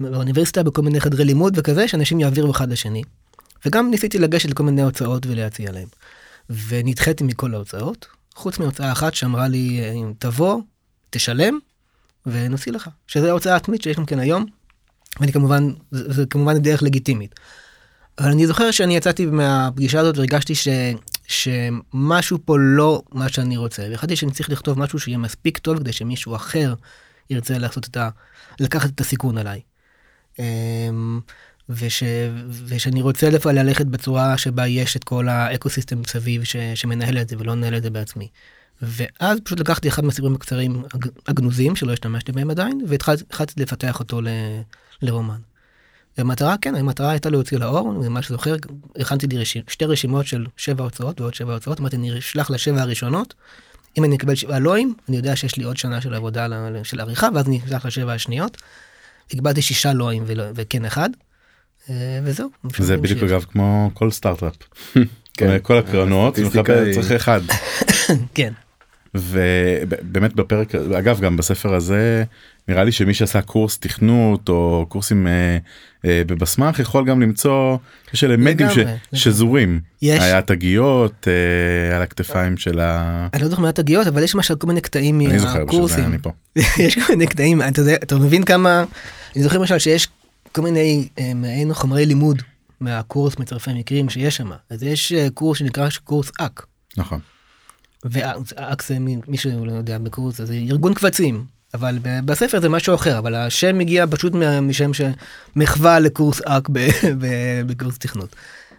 באוניברסיטה, 0.00 0.62
בכל 0.62 0.82
מיני 0.82 1.00
חדרי 1.00 1.24
לימוד 1.24 1.58
וכזה, 1.58 1.88
שאנשים 1.88 2.20
יעבירו 2.20 2.50
אחד 2.50 2.70
לשני. 2.70 3.02
וגם 3.66 3.90
ניסיתי 3.90 4.18
לגשת 4.18 4.50
לכל 4.50 4.62
מיני 4.62 4.82
הוצאות 4.82 5.26
ולהציע 5.26 5.72
להם. 5.72 5.88
ונדחיתי 6.68 7.24
מכל 7.24 7.54
ההוצאות, 7.54 8.06
חוץ 8.34 8.58
מהוצאה 8.58 8.92
אחת 8.92 9.14
שאמרה 9.14 9.48
לי, 9.48 9.80
תבוא, 10.18 10.60
תשלם, 11.10 11.58
ונוציא 12.26 12.72
לך, 12.72 12.88
שזה 13.06 13.30
ההוצאה 13.30 13.52
העצמית 13.52 13.82
שיש 13.82 13.96
גם 13.96 14.06
כן 14.06 14.18
היום, 14.18 14.46
ואני 15.20 15.32
כמובן, 15.32 15.72
זה, 15.90 16.12
זה 16.12 16.26
כמובן 16.26 16.58
דרך 16.58 16.82
לגיטימית. 16.82 17.34
אבל 18.18 18.30
אני 18.30 18.46
זוכר 18.46 18.70
שאני 18.70 18.96
יצאתי 18.96 19.26
מהפגישה 19.26 20.00
הזאת 20.00 20.16
והרגשתי 20.16 20.54
ש, 20.54 20.68
שמשהו 21.32 22.38
פה 22.44 22.56
לא 22.58 23.02
מה 23.12 23.28
שאני 23.28 23.56
רוצה, 23.56 23.82
והחלטתי 23.90 24.16
שאני 24.16 24.32
צריך 24.32 24.50
לכתוב 24.50 24.78
משהו 24.78 24.98
שיהיה 25.00 25.18
מספיק 25.18 25.58
טוב 25.58 25.78
כדי 25.78 25.92
שמישהו 25.92 26.36
אחר 26.36 26.74
ירצה 27.30 27.58
לעשות 27.58 27.86
את 27.88 27.96
ה... 27.96 28.08
לקחת 28.60 28.90
את 28.90 29.00
הסיכון 29.00 29.38
עליי. 29.38 29.60
אמ, 30.38 31.20
וש, 31.68 32.02
ושאני 32.66 33.02
רוצה 33.02 33.30
לפעול 33.30 33.54
ללכת 33.54 33.86
בצורה 33.86 34.38
שבה 34.38 34.66
יש 34.66 34.96
את 34.96 35.04
כל 35.04 35.28
האקוסיסטם 35.28 36.00
מסביב 36.00 36.44
ש, 36.44 36.56
שמנהל 36.74 37.18
את 37.18 37.28
זה 37.28 37.36
ולא 37.38 37.54
מנהל 37.54 37.76
את 37.76 37.82
זה 37.82 37.90
בעצמי. 37.90 38.28
ואז 38.82 39.38
פשוט 39.44 39.60
לקחתי 39.60 39.88
אחד 39.88 40.04
מהסיפורים 40.04 40.34
הקצרים 40.34 40.84
הג- 40.94 41.08
הגנוזים 41.28 41.76
שלא 41.76 41.92
השתמשתי 41.92 42.32
בהם 42.32 42.50
עדיין 42.50 42.80
והתחלתי 42.88 43.54
לפתח 43.56 44.00
אותו 44.00 44.20
ל, 44.20 44.28
לרומן. 45.02 45.51
והמטרה 46.18 46.54
כן 46.60 46.74
המטרה 46.74 47.10
הייתה 47.10 47.30
להוציא 47.30 47.58
לאור 47.58 47.92
אני 48.00 48.08
ממש 48.08 48.28
זוכר 48.28 48.56
הכנתי 48.98 49.26
לי 49.26 49.38
רשימ, 49.38 49.62
שתי 49.68 49.84
רשימות 49.84 50.26
של 50.26 50.46
שבע 50.56 50.84
הוצאות 50.84 51.20
ועוד 51.20 51.34
שבע 51.34 51.52
הוצאות 51.54 51.80
אמרתי 51.80 51.96
אני 51.96 52.18
אשלח 52.18 52.50
לשבע 52.50 52.80
הראשונות. 52.82 53.34
אם 53.98 54.04
אני 54.04 54.16
אקבל 54.16 54.34
שבעה 54.34 54.58
לואים 54.58 54.94
אני 55.08 55.16
יודע 55.16 55.36
שיש 55.36 55.56
לי 55.56 55.64
עוד 55.64 55.76
שנה 55.76 56.00
של 56.00 56.14
עבודה 56.14 56.46
של 56.82 57.00
עריכה 57.00 57.28
ואז 57.34 57.46
אני 57.46 57.60
אשלח 57.66 57.86
לשבע 57.86 58.12
השניות. 58.12 58.56
הגבלתי 59.32 59.62
שישה 59.62 59.92
לואים 59.92 60.24
וכן 60.26 60.84
אחד. 60.84 61.10
אה, 61.90 61.94
וזהו. 62.24 62.48
זה 62.78 62.96
בדיוק 62.96 63.22
אגב 63.22 63.44
כמו 63.52 63.90
כל 63.94 64.10
סטארט-אפ. 64.10 64.54
כן. 65.36 65.56
כל 65.62 65.78
הקרנות 65.78 66.36
היא- 66.36 66.44
צריך 66.94 67.12
אחד 67.12 67.40
כן. 68.34 68.52
ובאמת 69.14 70.34
בפרק 70.34 70.74
אגב 70.74 71.20
גם 71.20 71.36
בספר 71.36 71.74
הזה 71.74 72.24
נראה 72.68 72.84
לי 72.84 72.92
שמי 72.92 73.14
שעשה 73.14 73.42
קורס 73.42 73.78
תכנות 73.78 74.48
או 74.48 74.86
קורסים 74.88 75.26
אה, 75.26 75.58
אה, 76.04 76.22
בבסמך 76.26 76.78
יכול 76.78 77.06
גם 77.06 77.20
למצוא 77.20 77.76
יש 78.14 78.24
אלמנטים 78.24 78.66
ש-. 78.70 78.78
שזורים 79.14 79.80
יש. 80.02 80.22
היה 80.22 80.42
תגיות 80.42 81.28
אה, 81.28 81.96
על 81.96 82.02
הכתפיים 82.02 82.56
של 82.56 82.80
ה... 82.80 83.28
אני 83.34 83.42
לא 83.42 83.48
זוכר 83.48 83.62
מה 83.62 83.68
התגיות 83.68 84.06
אבל 84.06 84.22
יש 84.22 84.34
למשל 84.34 84.54
כל 84.54 84.66
מיני 84.66 84.80
קטעים 84.80 85.18
מהקורסים. 85.18 86.04
אני 86.04 86.18
פה. 86.18 86.30
יש 86.84 86.98
כל 86.98 87.12
מיני 87.12 87.26
קטעים, 87.26 87.62
אתה 87.62 87.80
יודע, 87.80 87.94
אתה 87.94 88.16
מבין 88.16 88.44
כמה, 88.44 88.84
אני 89.36 89.42
זוכר 89.42 89.58
למשל 89.58 89.78
שיש 89.78 90.08
כל 90.52 90.62
מיני 90.62 91.08
אה, 91.18 91.34
מעין 91.34 91.74
חומרי 91.74 92.06
לימוד 92.06 92.42
מהקורס 92.80 93.38
מצרפי 93.38 93.70
מקרים 93.74 94.10
שיש 94.10 94.36
שם, 94.36 94.50
אז 94.70 94.82
יש 94.82 95.12
אה, 95.12 95.28
קורס 95.34 95.58
שנקרא 95.58 95.88
קורס 96.04 96.30
אק, 96.40 96.66
נכון. 96.96 97.20
ואק 98.04 98.82
זה 98.82 98.98
מי 98.98 99.36
שלא 99.36 99.72
יודע 99.72 99.98
בקורס 99.98 100.40
זה 100.40 100.54
ארגון 100.54 100.94
קבצים, 100.94 101.44
אבל 101.74 101.98
בספר 102.24 102.60
זה 102.60 102.68
משהו 102.68 102.94
אחר, 102.94 103.18
אבל 103.18 103.34
השם 103.34 103.78
מגיע 103.78 104.04
פשוט 104.10 104.32
משם 104.62 104.90
שמחווה 104.94 105.98
לקורס 105.98 106.40
אק 106.42 106.68
בקורס 107.66 107.98
תכנות. 107.98 108.36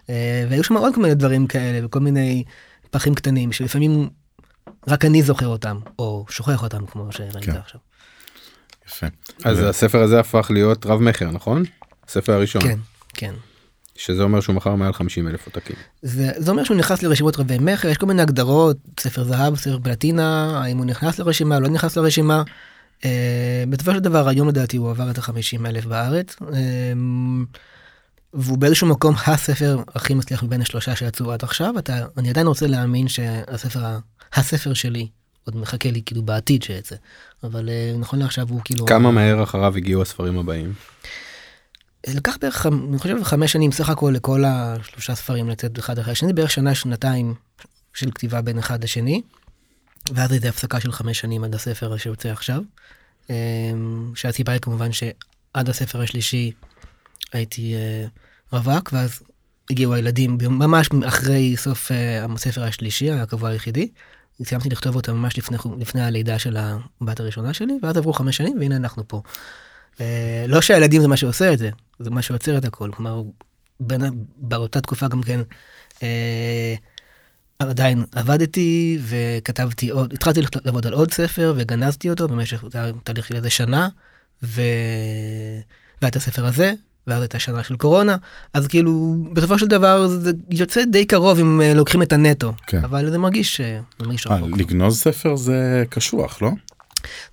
אה, 0.10 0.46
והיו 0.50 0.64
שם 0.64 0.78
עוד 0.78 0.96
כל 0.96 1.02
מיני 1.02 1.16
דברים 1.16 1.48
כאלה 1.48 1.86
וכל 1.86 2.00
מיני 2.00 2.44
פחים 2.92 3.16
קטנים 3.16 3.52
שלפעמים 3.52 4.10
רק 4.88 5.06
אני 5.06 5.24
זוכר 5.24 5.48
אותם, 5.48 5.80
או 6.00 6.26
שוכח 6.30 6.64
אותם 6.64 6.86
כמו 6.86 7.12
שראית 7.12 7.34
כן. 7.42 7.52
עכשיו. 7.52 7.80
יפה. 8.88 9.08
אז 9.44 9.60
הספר 9.60 10.02
הזה 10.02 10.20
הפך 10.20 10.48
להיות 10.50 10.86
רב 10.86 11.02
מכר 11.02 11.32
נכון? 11.32 11.64
הספר 12.08 12.34
הראשון. 12.34 12.62
כן, 12.62 12.80
כן. 13.14 13.34
שזה 13.96 14.24
אומר 14.24 14.42
שהוא 14.42 14.56
מכר 14.56 14.76
מעל 14.76 14.94
50 14.94 15.28
אלף 15.28 15.46
עותקים. 15.46 15.76
זה, 16.02 16.32
זה 16.38 16.52
אומר 16.52 16.64
שהוא 16.64 16.78
נכנס 16.78 17.04
לרשימות 17.04 17.40
רבי 17.40 17.58
מכר, 17.60 17.88
יש 17.88 17.98
כל 17.98 18.06
מיני 18.06 18.22
הגדרות, 18.22 18.78
ספר 19.00 19.24
זהב, 19.24 19.56
ספר 19.56 19.80
פלטינה, 19.84 20.62
האם 20.64 20.78
הוא 20.78 20.86
נכנס 20.86 21.20
לרשימה, 21.20 21.60
לא 21.60 21.70
נכנס 21.70 21.98
לרשימה. 21.98 22.44
Uh, 23.00 23.06
בסופו 23.70 23.92
של 23.92 24.00
דבר 24.00 24.28
היום 24.28 24.48
לדעתי 24.48 24.78
הוא 24.78 24.90
עבר 24.90 25.12
את 25.12 25.18
ה-50 25.18 25.66
אלף 25.66 25.86
בארץ. 25.86 26.36
Uh, 26.42 26.46
והוא 28.34 28.58
באיזשהו 28.58 28.88
מקום 28.88 29.16
הספר 29.28 29.80
הכי 29.96 30.14
מצליח 30.14 30.44
מבין 30.44 30.62
השלושה 30.62 30.96
שיצאו 30.96 31.32
עד 31.32 31.44
עכשיו. 31.44 31.80
אתה, 31.80 32.06
אני 32.18 32.30
עדיין 32.30 32.48
רוצה 32.48 32.68
להאמין 32.68 33.08
שהספר, 33.08 33.80
הספר 34.34 34.74
שלי 34.74 35.08
עוד 35.46 35.58
מחכה 35.58 35.92
לי 35.92 36.02
כאילו 36.06 36.22
בעתיד 36.22 36.64
שיצא. 36.64 36.96
אבל 37.44 37.70
uh, 37.70 38.00
נכון 38.00 38.20
לעכשיו 38.20 38.50
הוא 38.50 38.62
כאילו... 38.66 38.86
כמה 38.86 39.12
מהר 39.12 39.44
אחריו 39.44 39.78
הגיעו 39.78 40.02
הספרים 40.02 40.40
הבאים. 40.40 40.74
לקח 42.08 42.38
בערך, 42.42 42.66
אני 42.66 42.98
חושב, 42.98 43.24
חמש 43.24 43.52
שנים 43.52 43.72
סך 43.72 43.90
הכל 43.90 44.14
לכל 44.16 44.44
השלושה 44.48 45.16
ספרים 45.16 45.50
לצאת 45.50 45.80
אחד 45.80 46.00
אחרי 46.00 46.12
השני, 46.12 46.34
בערך 46.34 46.52
שנה, 46.52 46.76
שנתיים, 46.76 47.36
של 47.94 48.12
כתיבה 48.12 48.42
בין 48.42 48.60
אחד 48.60 48.84
לשני, 48.84 49.22
ואז 50.14 50.34
איזו 50.34 50.48
הפסקה 50.48 50.80
של 50.80 50.92
חמש 50.92 51.20
שנים 51.20 51.44
עד 51.44 51.56
הספר 51.56 51.98
שיוצא 51.98 52.30
עכשיו. 52.30 52.62
אה, 53.30 53.36
שהסיבה 54.16 54.52
היא 54.54 54.62
כמובן 54.62 54.92
שעד 54.92 55.70
הספר 55.70 56.02
השלישי 56.02 56.52
הייתי 57.34 57.76
אה, 57.76 58.06
רווק, 58.52 58.90
ואז 58.94 59.20
הגיעו 59.70 59.94
הילדים 59.94 60.38
ממש 60.42 60.90
אחרי 61.08 61.58
סוף 61.58 61.92
אה, 61.92 62.26
הספר 62.36 62.64
השלישי, 62.64 63.12
הקבוע 63.12 63.50
היחידי. 63.50 63.90
סיימתי 64.44 64.70
לכתוב 64.70 64.96
אותה 64.96 65.14
ממש 65.14 65.38
לפני, 65.38 65.58
לפני 65.80 66.02
הלידה 66.02 66.40
של 66.40 66.58
הבת 66.58 67.20
הראשונה 67.20 67.54
שלי, 67.54 67.74
ואז 67.84 67.98
עברו 67.98 68.14
חמש 68.14 68.38
שנים 68.38 68.58
והנה 68.60 68.76
אנחנו 68.76 69.08
פה. 69.08 69.22
לא 70.48 70.62
שהילדים 70.62 71.02
זה 71.02 71.08
מה 71.08 71.18
שעושה 71.18 71.54
את 71.54 71.60
זה, 71.60 71.70
זה 72.00 72.10
מה 72.10 72.22
שעוצר 72.22 72.58
את 72.58 72.66
הכל. 72.66 72.90
כלומר, 72.94 73.22
בין, 73.80 74.02
באותה 74.38 74.82
תקופה 74.82 75.08
גם 75.08 75.24
כן, 75.24 75.40
אה, 76.04 76.76
עדיין 77.60 78.04
עבדתי 78.12 79.00
וכתבתי 79.02 79.90
עוד, 79.90 80.14
התחלתי 80.14 80.42
לעבוד 80.66 80.88
על 80.88 80.94
עוד 80.94 81.12
ספר 81.12 81.54
וגנזתי 81.58 82.10
אותו 82.10 82.28
במשך 82.28 82.64
תהליך 83.04 83.28
של 83.28 83.36
איזה 83.36 83.50
שנה, 83.50 83.90
ו... 84.44 84.62
ואת 86.02 86.16
הספר 86.16 86.46
הזה, 86.46 86.74
ואז 87.08 87.22
הייתה 87.22 87.40
שנה 87.40 87.64
של 87.64 87.76
קורונה, 87.76 88.16
אז 88.54 88.68
כאילו 88.68 89.16
בסופו 89.34 89.60
של 89.60 89.68
דבר 89.68 90.08
זה 90.08 90.32
יוצא 90.50 90.84
די 90.86 91.06
קרוב 91.06 91.40
אם 91.40 91.62
אה, 91.62 91.74
לוקחים 91.74 92.02
את 92.02 92.14
הנטו, 92.14 92.54
כן. 92.68 92.84
אבל 92.84 93.12
זה 93.12 93.18
מרגיש, 93.18 93.62
אה, 93.62 93.80
זה 94.00 94.06
מרגיש 94.06 94.28
רחוק. 94.28 94.58
לגנוז 94.58 95.00
ספר 95.00 95.36
זה 95.36 95.84
קשוח, 95.90 96.42
לא? 96.42 96.50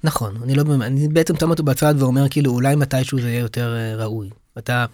נכון, 0.05 0.37
אני 0.43 0.55
לא, 0.55 0.63
אני 0.81 1.09
בעצם 1.09 1.37
שם 1.37 1.51
אותו 1.51 1.63
בצד 1.63 1.95
ואומר 1.99 2.29
כאילו 2.29 2.53
אולי 2.53 2.77
מתישהו 2.77 3.21
זה 3.21 3.29
יהיה 3.29 3.41
יותר 3.41 3.77
אה, 3.77 3.97
ראוי. 3.97 4.31
אתה, 4.59 4.87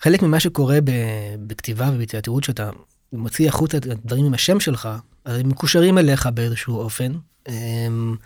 חלק 0.00 0.22
ממה 0.22 0.40
שקורה 0.40 0.78
בכתיבה 1.46 1.90
וביצירתיות 1.94 2.44
שאתה 2.44 2.70
מוציא 3.12 3.48
החוצה 3.48 3.76
את 3.76 3.86
הדברים 3.86 4.24
עם 4.24 4.34
השם 4.34 4.60
שלך, 4.60 4.88
אז 5.24 5.38
הם 5.38 5.48
מקושרים 5.48 5.98
אליך 5.98 6.26
באיזשהו 6.26 6.78
אופן. 6.78 7.12
אמ, 7.48 8.16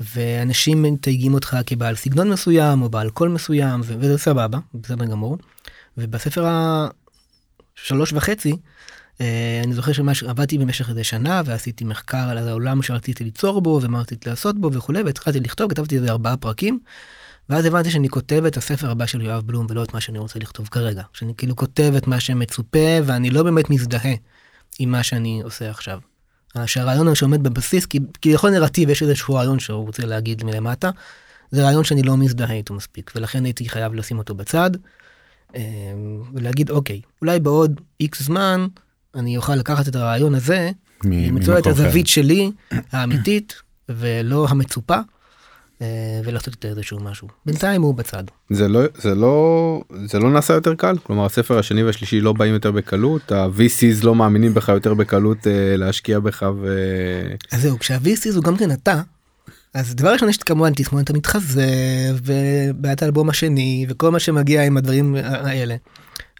ואנשים 0.00 0.82
מתייגים 0.82 1.34
אותך 1.34 1.56
כבעל 1.66 1.96
סגנון 1.96 2.30
מסוים 2.30 2.82
או 2.82 2.88
בעל 2.88 3.10
קול 3.10 3.28
מסוים 3.28 3.80
וזה 3.84 4.18
סבבה 4.18 4.58
בסדר 4.74 5.04
גמור. 5.04 5.38
ובספר 5.98 6.46
השלוש 7.76 8.12
וחצי 8.12 8.56
אה, 9.20 9.60
אני 9.64 9.74
זוכר 9.74 9.92
שעבדתי 9.92 10.58
במשך 10.58 10.88
איזה 10.88 11.04
שנה 11.04 11.42
ועשיתי 11.44 11.84
מחקר 11.84 12.30
על 12.30 12.38
העולם 12.48 12.82
שרציתי 12.82 13.24
ליצור 13.24 13.60
בו 13.62 13.80
ומה 13.82 14.00
רציתי 14.00 14.30
לעשות 14.30 14.58
בו 14.58 14.72
וכולי 14.72 15.02
והתחלתי 15.02 15.40
לכתוב 15.40 15.70
כתבתי 15.70 15.96
איזה 15.96 16.10
ארבעה 16.10 16.36
פרקים. 16.36 16.80
ואז 17.50 17.64
הבנתי 17.64 17.90
שאני 17.90 18.08
כותב 18.08 18.44
את 18.46 18.56
הספר 18.56 18.90
הבא 18.90 19.06
של 19.06 19.20
יואב 19.20 19.42
בלום 19.46 19.66
ולא 19.70 19.82
את 19.82 19.94
מה 19.94 20.00
שאני 20.00 20.18
רוצה 20.18 20.38
לכתוב 20.38 20.68
כרגע. 20.68 21.02
שאני 21.12 21.32
כאילו 21.36 21.56
כותב 21.56 21.92
את 21.96 22.06
מה 22.06 22.20
שמצופה 22.20 22.98
ואני 23.04 23.30
לא 23.30 23.42
באמת 23.42 23.70
מזדהה 23.70 24.14
עם 24.78 24.90
מה 24.90 25.02
שאני 25.02 25.40
עושה 25.44 25.70
עכשיו. 25.70 26.00
שהרעיון 26.66 27.14
שעומד 27.14 27.42
בבסיס, 27.42 27.86
כי 27.86 28.00
כביכול 28.22 28.50
נרטיב 28.50 28.90
יש 28.90 29.02
איזשהו 29.02 29.34
רעיון 29.34 29.58
שהוא 29.58 29.86
רוצה 29.86 30.06
להגיד 30.06 30.44
מלמטה, 30.44 30.90
זה 31.50 31.62
רעיון 31.62 31.84
שאני 31.84 32.02
לא 32.02 32.16
מזדהה 32.16 32.52
איתו 32.52 32.74
מספיק, 32.74 33.12
ולכן 33.16 33.44
הייתי 33.44 33.68
חייב 33.68 33.94
לשים 33.94 34.18
אותו 34.18 34.34
בצד, 34.34 34.70
אה, 35.56 35.60
ולהגיד 36.34 36.70
אוקיי, 36.70 37.00
אולי 37.20 37.40
בעוד 37.40 37.80
איקס 38.00 38.22
זמן 38.22 38.66
אני 39.14 39.36
אוכל 39.36 39.54
לקחת 39.54 39.88
את 39.88 39.96
הרעיון 39.96 40.34
הזה, 40.34 40.70
למצוא 41.04 41.58
את 41.58 41.66
הזווית 41.66 42.06
שלי 42.06 42.50
האמיתית 42.92 43.54
ולא 43.88 44.46
המצופה, 44.48 44.98
ולעשות 46.24 46.54
את 46.54 46.64
איזשהו 46.64 47.00
משהו. 47.00 47.28
בינתיים 47.46 47.82
הוא 47.82 47.94
בצד. 47.94 48.24
זה 48.50 48.68
לא 48.68 48.80
זה 48.94 49.14
לא 49.14 49.82
זה 50.04 50.18
לא 50.18 50.30
נעשה 50.30 50.54
יותר 50.54 50.74
קל 50.74 50.96
כלומר 51.02 51.26
הספר 51.26 51.58
השני 51.58 51.82
והשלישי 51.82 52.20
לא 52.20 52.32
באים 52.32 52.54
יותר 52.54 52.70
בקלות 52.70 53.32
ה-VCs 53.32 54.04
לא 54.04 54.14
מאמינים 54.14 54.54
בך 54.54 54.68
יותר 54.68 54.94
בקלות 54.94 55.46
אה, 55.46 55.76
להשקיע 55.76 56.18
בך 56.18 56.46
ו... 56.60 56.76
אז 57.52 57.62
זהו 57.62 57.78
כשהVCs 57.78 58.34
הוא 58.34 58.44
גם 58.44 58.56
כן 58.56 58.70
אתה. 58.70 59.02
אז 59.74 59.94
דבר 59.94 60.12
ראשון 60.12 60.28
יש 60.28 60.36
כמובן 60.36 60.72
תסמונת 60.74 61.10
המתחזה 61.10 61.66
ובעיית 62.24 63.02
האלבום 63.02 63.28
השני 63.28 63.86
וכל 63.88 64.10
מה 64.10 64.20
שמגיע 64.20 64.62
עם 64.62 64.76
הדברים 64.76 65.16
האלה. 65.24 65.76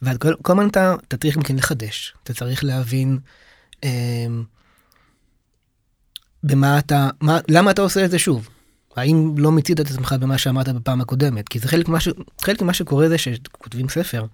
וכל 0.02 0.52
הזמן 0.52 0.68
אתה, 0.68 0.94
אתה 1.08 1.16
צריך 1.16 1.36
גם 1.36 1.42
כן 1.42 1.56
לחדש 1.56 2.14
אתה 2.22 2.34
צריך 2.34 2.64
להבין 2.64 3.18
אה, 3.84 4.26
במה 6.42 6.78
אתה 6.78 7.08
מה 7.20 7.38
למה 7.48 7.70
אתה 7.70 7.82
עושה 7.82 8.04
את 8.04 8.10
זה 8.10 8.18
שוב. 8.18 8.48
האם 8.96 9.34
לא 9.38 9.52
מיצית 9.52 9.80
את 9.80 9.90
עצמך 9.90 10.14
במה 10.20 10.38
שאמרת 10.38 10.68
בפעם 10.68 11.00
הקודמת? 11.00 11.48
כי 11.48 11.58
זה 11.58 11.68
חלק 11.68 11.88
ממה, 11.88 12.00
ש... 12.00 12.08
חלק 12.42 12.62
ממה 12.62 12.74
שקורה 12.74 13.08
זה 13.08 13.18
שכותבים 13.18 13.88
ספר. 13.88 14.24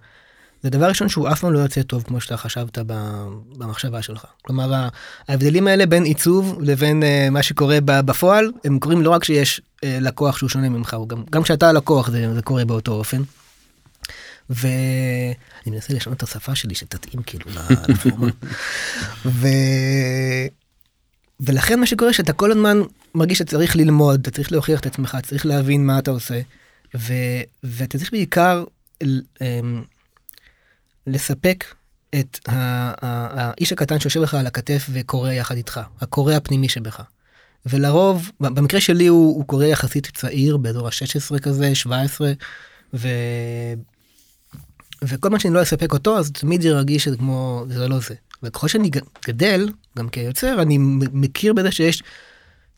זה 0.63 0.69
דבר 0.69 0.85
ראשון 0.85 1.09
שהוא 1.09 1.29
אף 1.29 1.39
פעם 1.39 1.53
לא 1.53 1.59
יוצא 1.59 1.81
טוב 1.81 2.03
כמו 2.03 2.21
שאתה 2.21 2.37
חשבת 2.37 2.77
במחשבה 3.57 4.01
שלך. 4.01 4.25
כלומר 4.41 4.87
ההבדלים 5.27 5.67
האלה 5.67 5.85
בין 5.85 6.03
עיצוב 6.03 6.57
לבין 6.61 7.03
uh, 7.03 7.31
מה 7.31 7.43
שקורה 7.43 7.77
בפועל 7.81 8.51
הם 8.65 8.79
קורים 8.79 9.01
לא 9.01 9.09
רק 9.09 9.23
שיש 9.23 9.59
uh, 9.59 9.85
לקוח 10.01 10.37
שהוא 10.37 10.49
שונה 10.49 10.69
ממך, 10.69 10.95
גם, 11.07 11.23
גם 11.29 11.43
כשאתה 11.43 11.69
הלקוח 11.69 12.09
זה, 12.09 12.33
זה 12.33 12.41
קורה 12.41 12.65
באותו 12.65 12.91
אופן. 12.91 13.21
ואני 14.49 15.35
מנסה 15.67 15.93
לשנות 15.93 16.17
את 16.17 16.23
השפה 16.23 16.55
שלי 16.55 16.75
שתתאים 16.75 17.23
כאילו 17.23 17.45
לפורמה. 17.89 18.27
ולכן 21.39 21.79
מה 21.79 21.85
שקורה 21.85 22.13
שאתה 22.13 22.33
כל 22.33 22.51
הזמן 22.51 22.77
מרגיש 23.15 23.37
שאתה 23.37 23.51
צריך 23.51 23.75
ללמוד, 23.75 24.19
אתה 24.19 24.31
צריך 24.31 24.51
להוכיח 24.51 24.79
את 24.79 24.85
עצמך, 24.85 25.17
צריך 25.23 25.45
להבין 25.45 25.85
מה 25.85 25.99
אתה 25.99 26.11
עושה, 26.11 26.41
ו, 26.95 27.13
ואתה 27.63 27.97
צריך 27.97 28.11
בעיקר 28.11 28.63
אמ, 29.03 29.83
לספק 31.07 31.65
את 32.19 32.39
האיש 32.47 33.71
הקטן 33.71 33.99
שיושב 33.99 34.21
לך 34.21 34.33
על 34.33 34.47
הכתף 34.47 34.85
וקורא 34.93 35.31
יחד 35.31 35.55
איתך, 35.55 35.79
הקורא 36.01 36.33
הפנימי 36.33 36.69
שבך. 36.69 37.01
ולרוב, 37.65 38.31
במקרה 38.39 38.81
שלי 38.81 39.07
הוא, 39.07 39.35
הוא 39.35 39.45
קורא 39.45 39.65
יחסית 39.65 40.07
צעיר, 40.13 40.57
באזור 40.57 40.87
ה-16 40.87 41.39
כזה, 41.39 41.75
17, 41.75 42.31
ו... 42.93 43.07
וכל 45.01 45.29
מה 45.29 45.39
שאני 45.39 45.53
לא 45.53 45.61
אספק 45.61 45.93
אותו, 45.93 46.17
אז 46.17 46.31
תמיד 46.31 46.63
ירגיש 46.63 47.03
שזה 47.03 47.17
כמו, 47.17 47.65
זה 47.69 47.87
לא 47.87 47.99
זה. 47.99 48.15
וככל 48.43 48.67
שאני 48.67 48.89
גדל, 49.27 49.69
גם 49.97 50.09
כיוצר, 50.09 50.61
אני 50.61 50.77
מכיר 51.13 51.53
בזה 51.53 51.71
שיש 51.71 52.03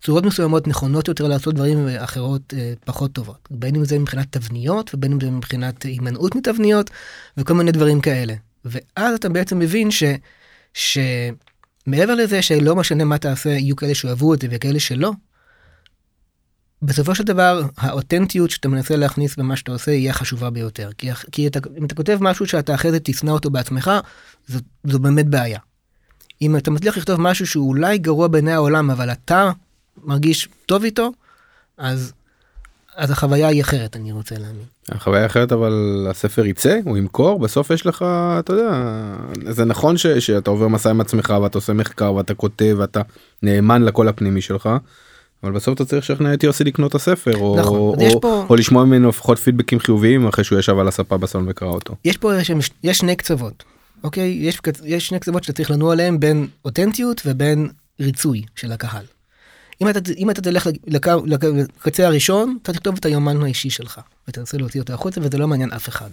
צורות 0.04 0.26
מסוימות 0.26 0.68
נכונות 0.68 1.08
יותר 1.08 1.28
לעשות 1.28 1.56
דברים 1.56 1.88
אחרות 1.98 2.54
אה, 2.58 2.74
פחות 2.86 3.12
טובות. 3.12 3.48
בין 3.52 3.76
אם 3.76 3.86
זה 3.86 4.00
מבחינת 4.00 4.28
תבניות 4.32 4.94
ובין 4.94 5.12
אם 5.12 5.20
זה 5.20 5.32
מבחינת 5.32 5.84
הימנעות 5.84 6.36
מתבניות 6.36 6.90
וכל 7.38 7.54
מיני 7.54 7.72
דברים 7.72 8.02
כאלה. 8.02 8.34
ואז 8.66 9.16
אתה 9.16 9.30
בעצם 9.30 9.60
מבין 9.60 9.92
ש... 9.92 10.04
שמעבר 10.74 12.16
לזה 12.16 12.42
שלא 12.42 12.76
משנה 12.76 13.04
מה 13.04 13.18
תעשה, 13.18 13.50
יהיו 13.50 13.76
כאלה 13.76 13.96
שאוהבו 13.96 14.34
את 14.34 14.42
זה 14.42 14.48
וכאלה 14.52 14.80
שלא, 14.80 15.12
בסופו 16.82 17.16
של 17.16 17.24
דבר 17.24 17.62
האותנטיות 17.78 18.50
שאתה 18.50 18.68
מנסה 18.68 18.96
להכניס 18.96 19.36
במה 19.36 19.56
שאתה 19.56 19.72
עושה 19.72 19.92
יהיה 19.92 20.14
חשובה 20.14 20.50
ביותר. 20.50 20.90
כי, 20.98 21.10
כי 21.32 21.48
אתה, 21.48 21.60
אם 21.78 21.86
אתה 21.86 21.96
כותב 21.96 22.18
משהו 22.22 22.48
שאתה 22.48 22.76
אחרי 22.76 22.92
זה 22.92 23.00
תשנא 23.04 23.32
אותו 23.32 23.50
בעצמך, 23.50 23.92
זו, 24.48 24.60
זו 24.84 25.00
באמת 25.00 25.28
בעיה. 25.28 25.60
אם 26.42 26.58
אתה 26.58 26.72
מצליח 26.72 26.98
לכתוב 26.98 27.22
משהו 27.22 27.48
שהוא 27.48 27.70
אולי 27.70 27.98
גרוע 27.98 28.28
בעיני 28.28 28.54
העולם, 28.54 28.92
אבל 28.92 29.12
אתה 29.12 29.52
מרגיש 30.04 30.50
טוב 30.66 30.84
איתו, 30.84 31.12
אז, 31.78 32.14
אז 32.96 33.12
החוויה 33.12 33.48
היא 33.48 33.62
אחרת, 33.62 33.96
אני 33.96 34.12
רוצה 34.12 34.38
להאמין. 34.38 34.66
החוויה 34.92 35.26
אחרת 35.26 35.52
אבל 35.52 36.08
הספר 36.10 36.46
יצא 36.46 36.80
הוא 36.86 36.98
ימכור 36.98 37.40
בסוף 37.40 37.70
יש 37.70 37.86
לך 37.86 38.06
אתה 38.40 38.54
יודע 38.54 38.72
זה 39.50 39.66
נכון 39.66 39.98
ש, 39.98 40.08
שאתה 40.08 40.50
עובר 40.50 40.68
מסע 40.68 40.90
עם 40.90 41.02
עצמך 41.02 41.34
ואתה 41.42 41.58
עושה 41.58 41.74
מחקר 41.74 42.14
ואתה 42.14 42.34
כותב 42.34 42.76
ואתה 42.80 43.02
נאמן 43.44 43.84
לקול 43.84 44.08
הפנימי 44.08 44.42
שלך. 44.42 44.70
אבל 45.44 45.52
בסוף 45.52 45.76
אתה 45.76 45.86
צריך 45.86 46.04
לשכנע 46.04 46.34
את 46.34 46.44
יוסי 46.44 46.64
לקנות 46.64 46.90
את 46.90 46.96
הספר 46.96 47.38
או, 47.38 47.56
נכון, 47.60 47.78
או, 47.78 48.22
פה... 48.22 48.46
או 48.50 48.56
לשמוע 48.56 48.86
ממנו 48.86 49.10
לפחות 49.10 49.40
פידבקים 49.40 49.80
חיוביים 49.80 50.28
אחרי 50.28 50.44
שהוא 50.44 50.60
ישב 50.60 50.80
על 50.80 50.88
הספה 50.88 51.18
בסלון 51.18 51.46
וקרא 51.48 51.68
אותו. 51.68 51.96
יש 52.06 52.18
פה 52.18 52.32
יש 52.84 52.98
שני 52.98 53.16
קצוות 53.16 53.64
אוקיי 54.04 54.30
יש, 54.42 54.60
יש 54.86 55.08
שני 55.08 55.20
קצוות 55.20 55.44
שאתה 55.44 55.54
צריך 55.54 55.72
לנוע 55.72 55.94
עליהם 55.94 56.20
בין 56.20 56.48
אותנטיות 56.66 57.22
ובין 57.26 57.70
ריצוי 58.00 58.44
של 58.56 58.72
הקהל. 58.72 59.06
אם 59.82 59.90
אתה, 59.90 60.00
אם 60.18 60.30
אתה 60.30 60.42
תלך 60.42 60.70
לקצה 61.26 62.08
הראשון, 62.08 62.58
אתה 62.62 62.74
תכתוב 62.74 62.96
את 63.00 63.06
היומן 63.06 63.44
האישי 63.44 63.70
שלך, 63.70 64.02
ותנסה 64.28 64.58
להוציא 64.58 64.82
אותו 64.82 64.94
החוצה, 64.94 65.22
וזה 65.24 65.38
לא 65.38 65.48
מעניין 65.48 65.72
אף 65.72 65.90
אחד. 65.90 66.10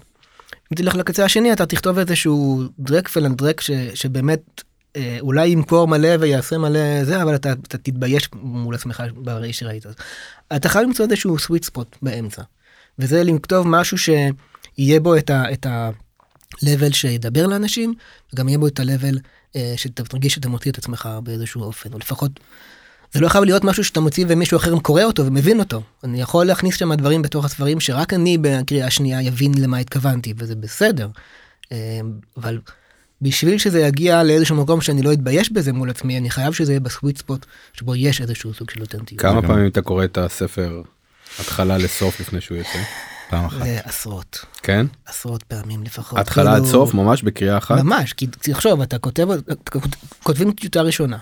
אם 0.73 0.77
תלך 0.77 0.95
לקצה 0.95 1.25
השני, 1.25 1.53
אתה 1.53 1.67
תכתוב 1.67 1.99
איזשהו 1.99 2.63
דרק 2.79 3.09
פלנדרק 3.09 3.61
ש, 3.61 3.71
שבאמת 3.95 4.63
אולי 5.21 5.47
ימכור 5.47 5.89
מלא 5.89 6.09
ויעשה 6.21 6.59
מלא 6.59 7.05
זה, 7.05 7.23
אבל 7.23 7.35
אתה, 7.35 7.53
אתה 7.53 7.79
תתבייש 7.79 8.29
מול 8.35 8.75
עצמך 8.75 9.03
בראי 9.17 9.53
שראית. 9.53 9.87
אתה 10.57 10.69
חייב 10.69 10.87
למצוא 10.87 11.05
איזשהו 11.05 11.39
סוויט 11.39 11.65
ספוט 11.65 11.97
באמצע. 12.03 12.43
וזה 12.99 13.25
לכתוב 13.25 13.69
משהו 13.69 13.99
שיהיה 13.99 15.01
בו 15.01 15.17
את 15.17 15.31
ה... 15.31 15.53
את 15.53 15.67
ה 15.67 15.91
שידבר 16.93 17.47
לאנשים, 17.47 17.95
וגם 18.33 18.49
יהיה 18.49 18.59
בו 18.59 18.67
את 18.67 18.81
ה-level 18.81 19.19
אה, 19.57 19.75
שאתה 19.77 20.05
תרגיש 20.05 20.35
שאתה 20.35 20.49
מוציא 20.49 20.71
את 20.71 20.79
עצמך 20.79 21.09
באיזשהו 21.23 21.63
אופן, 21.63 21.93
או 21.93 21.99
לפחות 21.99 22.31
זה 23.13 23.21
לא 23.21 23.29
חייב 23.29 23.45
להיות 23.45 23.65
משהו 23.65 23.85
שאתה 23.85 24.01
מוציא 24.01 24.25
ומישהו 24.29 24.57
אחר 24.57 24.79
קורא 24.79 25.03
אותו 25.03 25.27
ומבין 25.27 25.59
אותו. 25.59 25.83
אני 26.05 26.21
יכול 26.21 26.47
להכניס 26.47 26.77
שם 26.77 26.95
דברים 26.95 27.23
בתוך 27.23 27.45
הספרים 27.45 27.81
שרק 27.81 28.13
אני 28.13 28.39
בקריאה 28.39 28.87
השנייה 28.87 29.23
יבין 29.23 29.53
למה 29.59 29.79
התכוונתי, 29.79 30.35
וזה 30.37 30.57
בסדר. 30.57 31.09
אה, 31.73 32.01
אבל 32.37 32.61
בשביל 33.23 33.59
שזה 33.59 33.81
יגיע 33.81 34.23
לאיזשהו 34.23 34.57
מקום 34.57 34.81
שאני 34.81 35.03
לא 35.03 35.13
אתבייש 35.13 35.53
בזה 35.53 35.73
מול 35.73 35.91
עצמי, 35.91 36.19
אני 36.19 36.31
חייב 36.31 36.53
שזה 36.53 36.73
יהיה 36.73 36.81
בסוויט 36.81 37.19
ספוט 37.19 37.47
שבו 37.73 37.95
יש 37.97 38.21
איזשהו 38.21 38.55
סוג 38.55 38.71
של 38.71 38.81
אותנטיות. 38.81 39.21
כמה 39.21 39.41
גם- 39.41 39.47
פעמים 39.49 39.67
אתה 39.67 39.83
קורא 39.83 40.05
את 40.05 40.19
הספר 40.19 40.83
התחלה 41.41 41.79
לסוף 41.79 42.21
לפני 42.21 42.41
שהוא 42.41 42.59
יוצא? 42.59 42.79
פעם 43.31 43.45
אחת. 43.45 43.59
זה 43.67 43.79
עשרות, 43.85 44.45
כן? 44.63 44.87
עשרות 45.07 45.43
פעמים 45.43 45.83
לפחות. 45.83 46.19
התחלה 46.19 46.51
עד 46.51 46.57
כאילו- 46.63 46.73
סוף 46.73 46.95
ממש 46.95 47.23
בקריאה 47.23 47.59
אחת? 47.59 47.79
ממש, 47.81 48.13
כי 48.13 48.27
תחשוב, 48.27 48.81
אתה 48.81 48.99
כותב, 48.99 49.29
כותבים 50.23 50.53
טיוטה 50.53 50.83
ראשונה, 50.83 51.19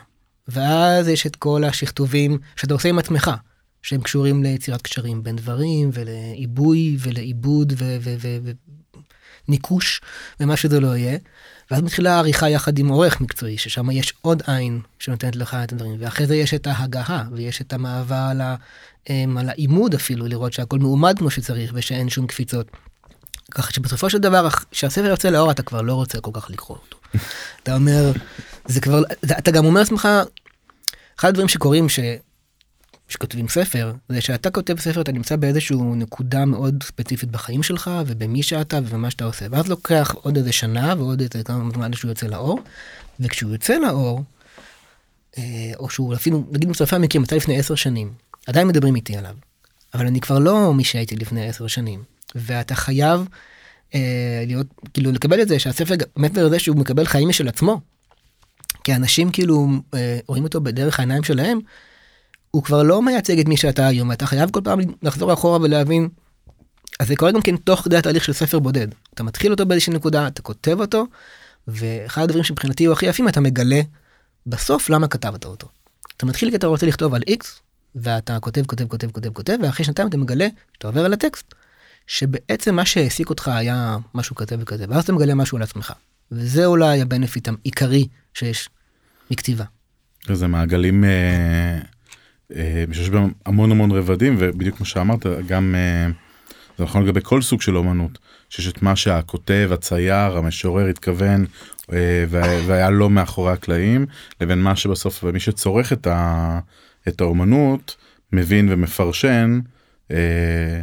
ואז 0.49 1.09
יש 1.09 1.27
את 1.27 1.37
כל 1.37 1.65
השכתובים 1.65 2.39
שאתה 2.57 2.75
עושה 2.75 2.89
עם 2.89 2.99
עצמך, 2.99 3.31
שהם 3.83 4.01
קשורים 4.01 4.43
ליצירת 4.43 4.83
קשרים 4.83 5.23
בין 5.23 5.37
דברים, 5.37 5.91
ולעיבוי, 5.93 6.97
ולעיבוד, 7.01 7.73
וניקוש, 9.49 10.01
ומה 10.41 10.57
שזה 10.57 10.81
לא 10.81 10.97
יהיה. 10.97 11.19
ואז 11.71 11.83
מתחילה 11.83 12.15
העריכה 12.15 12.51
יחד 12.51 12.79
עם 12.79 12.89
עורך 12.89 13.21
מקצועי, 13.21 13.59
ששם 13.59 13.91
יש 13.91 14.15
עוד 14.23 14.43
עין 14.47 14.81
שנותנת 14.99 15.37
לך 15.37 15.57
את 15.65 15.73
הדברים, 15.73 15.97
ואחרי 16.01 16.27
זה 16.27 16.37
יש 16.37 16.55
את 16.55 16.67
ההגהה, 16.67 17.25
ויש 17.33 17.61
את 17.61 17.73
המעבר 17.73 18.27
על, 18.31 18.41
ה, 18.41 18.57
אמ, 19.11 19.37
על 19.39 19.49
העימוד 19.49 19.95
אפילו, 19.95 20.27
לראות 20.27 20.53
שהכל 20.53 20.79
מעומד 20.79 21.19
כמו 21.19 21.31
שצריך, 21.31 21.71
ושאין 21.75 22.09
שום 22.09 22.27
קפיצות. 22.27 22.67
ככה 23.51 23.73
שבסופו 23.73 24.11
של 24.11 24.19
דבר, 24.19 24.49
כשהספר 24.71 25.05
יוצא 25.05 25.29
לאור, 25.29 25.51
אתה 25.51 25.63
כבר 25.63 25.83
לא 25.83 25.95
רוצה 25.95 26.21
כל 26.21 26.31
כך 26.35 26.51
לקרוא 26.51 26.77
אותו. 26.77 26.99
אתה 27.63 27.75
אומר, 27.75 28.13
זה 28.67 28.81
כבר, 28.81 29.03
אתה 29.39 29.51
גם 29.51 29.65
אומר 29.65 29.81
לעצמך, 29.81 30.09
אחד 31.19 31.29
הדברים 31.29 31.49
שקורים 31.49 31.89
ש... 31.89 32.01
שכותבים 33.09 33.49
ספר, 33.49 33.93
זה 34.09 34.21
שאתה 34.21 34.51
כותב 34.51 34.81
ספר, 34.81 35.01
אתה 35.01 35.13
נמצא 35.13 35.37
באיזשהו 35.37 35.95
נקודה 35.95 36.45
מאוד 36.45 36.83
ספציפית 36.83 37.31
בחיים 37.31 37.63
שלך, 37.63 37.91
ובמי 38.07 38.43
שאתה 38.43 38.79
ובמה 38.79 39.11
שאתה 39.11 39.25
עושה. 39.25 39.47
ואז 39.51 39.69
לוקח 39.69 40.15
עוד 40.23 40.37
איזה 40.37 40.53
שנה 40.53 40.95
ועוד 40.99 41.21
איזה 41.21 41.45
כמה 41.45 41.71
זמן 41.75 41.93
שהוא 41.93 42.09
יוצא 42.09 42.27
לאור, 42.27 42.59
וכשהוא 43.21 43.53
יוצא 43.53 43.79
לאור, 43.79 44.23
אה, 45.39 45.73
או 45.79 45.91
שהוא 45.91 46.15
אפילו, 46.15 46.45
נגיד 46.51 46.69
מצרפי 46.69 46.97
המקרים, 46.97 47.23
יצא 47.23 47.37
לפני 47.37 47.59
עשר 47.59 47.75
שנים, 47.75 48.13
עדיין 48.47 48.69
מדברים 48.69 48.97
איתי 48.97 49.17
עליו. 49.17 49.35
אבל 49.95 50.07
אני 50.07 50.21
כבר 50.21 50.39
לא 50.39 50.75
מי 50.75 50.85
שהייתי 50.85 51.17
לפני 51.17 51.49
עשר 51.49 51.67
שנים. 51.67 52.03
ואתה 52.35 52.75
חייב 52.75 53.29
אה, 53.95 54.45
להיות, 54.47 54.67
כאילו 54.95 55.13
לקבל 55.13 55.43
את 55.43 55.49
זה 55.49 55.59
שהספר 55.59 55.95
מעבר 56.17 56.47
לזה 56.47 56.59
שהוא 56.59 56.77
מקבל 56.77 57.07
חיים 57.07 57.29
משל 57.29 57.49
עצמו. 57.49 57.81
כי 58.85 58.95
אנשים 58.95 59.31
כאילו 59.31 59.69
אה, 59.95 60.19
רואים 60.27 60.45
אותו 60.45 60.61
בדרך 60.61 60.99
העיניים 60.99 61.23
שלהם, 61.23 61.59
הוא 62.55 62.63
כבר 62.63 62.83
לא 62.83 63.03
מייצג 63.03 63.39
את 63.39 63.49
מי 63.49 63.57
שאתה 63.57 63.87
היום, 63.87 64.13
אתה 64.13 64.27
חייב 64.27 64.51
כל 64.51 64.61
פעם 64.65 64.79
לחזור 65.03 65.33
אחורה 65.33 65.59
ולהבין. 65.61 66.09
אז 67.01 67.09
זה 67.09 67.17
קורה 67.17 67.33
גם 67.33 67.43
כן 67.43 67.57
תוך 67.57 67.81
כדי 67.81 67.97
התהליך 67.97 68.25
של 68.25 68.33
ספר 68.33 68.59
בודד. 68.59 68.89
אתה 69.15 69.23
מתחיל 69.23 69.53
אותו 69.53 69.67
באיזושהי 69.67 69.95
נקודה, 69.95 70.27
אתה 70.27 70.43
כותב 70.43 70.81
אותו, 70.81 71.07
ואחד 71.69 72.23
הדברים 72.23 72.45
שמבחינתי 72.45 72.85
הוא 72.85 72.93
הכי 72.93 73.07
יפים, 73.07 73.29
אתה 73.29 73.41
מגלה 73.41 73.81
בסוף 74.47 74.91
למה 74.91 75.09
כתבת 75.09 75.45
אותו. 75.45 75.69
אתה 76.17 76.27
מתחיל 76.27 76.51
כי 76.51 76.57
אתה 76.57 76.67
רוצה 76.67 76.87
לכתוב 76.87 77.15
על 77.15 77.23
X, 77.31 77.45
ואתה 77.95 78.41
כותב, 78.41 78.67
כותב, 78.67 78.87
כותב, 78.87 79.11
כותב, 79.11 79.33
כותב, 79.33 79.57
ואחרי 79.63 79.85
שנתיים 79.85 80.09
אתה 80.09 80.17
מגלה, 80.17 80.47
שאתה 80.75 80.87
עובר 80.87 81.05
על 81.05 81.13
הטקסט, 81.13 81.55
שבעצם 82.07 82.75
מה 82.75 82.87
שהעסיק 82.87 83.31
אותך 83.31 83.49
היה 83.49 83.97
משהו 84.15 84.37
כזה 84.37 84.57
וכזה, 84.61 84.85
ואז 84.89 85.05
אתה 85.05 85.13
מגלה 85.13 85.35
משהו 85.35 85.57
על 85.57 85.63
עצמך. 85.63 85.93
וזה 86.33 86.67
אולי 86.67 87.01
הבנפיט 87.01 87.49
העיקרי 87.49 88.07
שיש 88.35 88.69
מכתיבה. 89.31 89.65
זה 90.33 90.47
מעגלים 90.47 91.05
אה, 91.05 91.79
שיש 92.93 93.11
בהם 93.11 93.31
המון 93.47 93.71
המון 93.71 93.91
רבדים 93.91 94.37
ובדיוק 94.39 94.77
כמו 94.77 94.87
שאמרת 94.87 95.27
גם 95.47 95.75
אה, 95.75 96.13
זה 96.79 96.85
נכון 96.85 97.05
לגבי 97.05 97.21
כל 97.23 97.43
סוג 97.43 97.63
של 97.63 97.77
אומנות 97.77 98.19
שיש 98.51 98.69
את 98.69 98.83
מה 98.83 98.97
שהכותב 98.97 99.71
הצייר 99.73 100.37
המשורר 100.37 100.87
התכוון 100.87 101.47
אה, 101.93 102.25
וה- 102.29 102.61
והיה 102.67 102.91
לא 102.91 103.11
מאחורי 103.11 103.53
הקלעים 103.53 104.07
לבין 104.41 104.63
מה 104.63 104.77
שבסוף 104.77 105.25
ומי 105.25 105.41
שצורך 105.41 105.93
את, 105.93 106.07
ה, 106.07 106.59
את 107.09 107.21
האומנות 107.21 107.97
מבין 108.33 108.73
ומפרשן. 108.73 109.61
אה, 110.11 110.81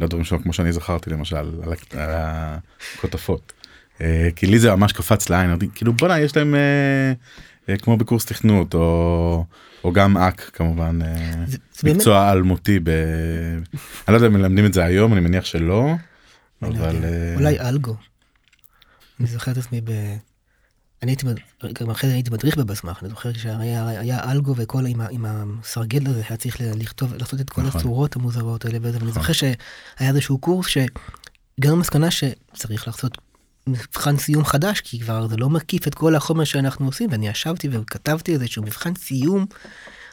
לדברים 0.00 0.24
שלו 0.24 0.42
כמו 0.42 0.52
שאני 0.52 0.72
זכרתי 0.72 1.10
למשל 1.10 1.36
על, 1.36 1.74
הכותפות. 1.92 3.52
אה, 4.00 4.28
כי 4.36 4.46
לי 4.46 4.58
זה 4.58 4.74
ממש 4.74 4.92
קפץ 4.92 5.30
לעין 5.30 5.56
כאילו 5.74 5.92
בואנה 5.92 6.20
יש 6.20 6.36
להם 6.36 6.54
אה, 6.54 7.12
אה, 7.68 7.76
כמו 7.76 7.96
בקורס 7.96 8.24
תכנות 8.24 8.74
או 8.74 9.44
או 9.84 9.92
גם 9.92 10.16
אק 10.16 10.50
כמובן 10.52 10.98
אה, 11.02 11.16
זה- 11.46 11.52
זה 11.52 11.58
באמת- 11.82 11.96
מקצוע 11.96 12.32
אלמותי 12.32 12.78
ב... 12.82 12.88
אני 12.88 13.72
לא 14.08 14.14
יודע 14.14 14.26
אם 14.26 14.32
מלמדים 14.32 14.66
את 14.66 14.72
זה 14.74 14.84
היום 14.84 15.12
אני 15.12 15.20
מניח 15.20 15.44
שלא. 15.44 15.90
לא 16.62 16.68
אבל. 16.68 17.04
אה, 17.04 17.34
אולי 17.36 17.60
אלגו. 17.60 17.96
אני 19.20 19.28
זוכר 19.28 19.52
את 19.52 19.56
עצמי 19.56 19.80
ב... 19.80 19.90
אני 21.02 21.10
הייתי, 21.12 21.26
גם 21.72 21.90
אחרי 21.90 22.08
זה 22.10 22.14
הייתי 22.14 22.30
מדריך 22.30 22.56
בבסמך, 22.56 22.98
אני 23.02 23.08
זוכר 23.10 23.32
שהיה 23.32 23.88
היה 23.88 24.30
אלגו 24.30 24.54
וכל 24.56 24.86
עם, 24.86 25.24
הסרגל 25.26 26.06
הזה 26.06 26.22
היה 26.28 26.36
צריך 26.36 26.56
לכתוב, 26.60 27.14
לעשות 27.14 27.40
את 27.40 27.50
כל 27.50 27.62
נכון. 27.62 27.80
הצורות 27.80 28.16
המוזרות 28.16 28.64
האלה 28.64 28.78
ואני 28.82 29.12
זוכר 29.12 29.32
שהיה 29.32 29.54
איזשהו 30.00 30.38
קורס 30.38 30.66
שגם 30.66 30.88
המסקנה 31.72 32.08
שצריך 32.10 32.86
לעשות 32.86 33.18
מבחן 33.66 34.16
סיום 34.16 34.44
חדש, 34.44 34.80
כי 34.80 35.00
כבר 35.00 35.28
זה 35.28 35.36
לא 35.36 35.50
מקיף 35.50 35.86
את 35.88 35.94
כל 35.94 36.14
החומר 36.16 36.44
שאנחנו 36.44 36.86
עושים, 36.86 37.08
ואני 37.10 37.28
ישבתי 37.28 37.68
וכתבתי 37.72 38.32
איזשהו 38.32 38.62
מבחן 38.62 38.94
סיום 38.94 39.46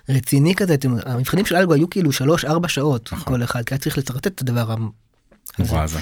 רציני 0.09 0.55
כזה, 0.55 0.73
אתם, 0.73 0.95
המבחנים 1.05 1.45
של 1.45 1.55
אלגו 1.55 1.73
היו 1.73 1.89
כאילו 1.89 2.09
3-4 2.43 2.67
שעות 2.67 3.09
כל 3.23 3.43
אחד, 3.43 3.63
כי 3.63 3.73
היה 3.73 3.79
צריך 3.79 3.97
לצרטט 3.97 4.27
את 4.27 4.41
הדבר 4.41 4.71
המ- 4.71 4.89
נורא 5.59 5.87
זה. 5.87 5.99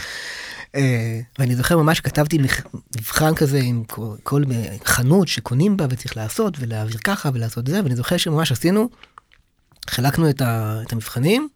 אה, 0.76 1.20
ואני 1.40 1.56
זוכר 1.56 1.78
ממש 1.78 2.00
כתבתי 2.00 2.38
מבחן 2.98 3.36
כזה 3.36 3.60
עם 3.64 3.84
כל, 3.84 4.16
כל 4.24 4.44
חנות 4.86 5.28
שקונים 5.28 5.78
בה 5.78 5.86
וצריך 5.90 6.18
לעשות 6.18 6.54
ולהעביר 6.60 6.98
ככה 6.98 7.30
ולעשות 7.34 7.68
זה 7.68 7.84
ואני 7.84 7.96
זוכר 7.96 8.18
שממש 8.18 8.52
עשינו 8.52 8.90
חילקנו 9.90 10.30
את, 10.30 10.42
ה, 10.42 10.82
את 10.88 10.94
המבחנים 10.94 11.50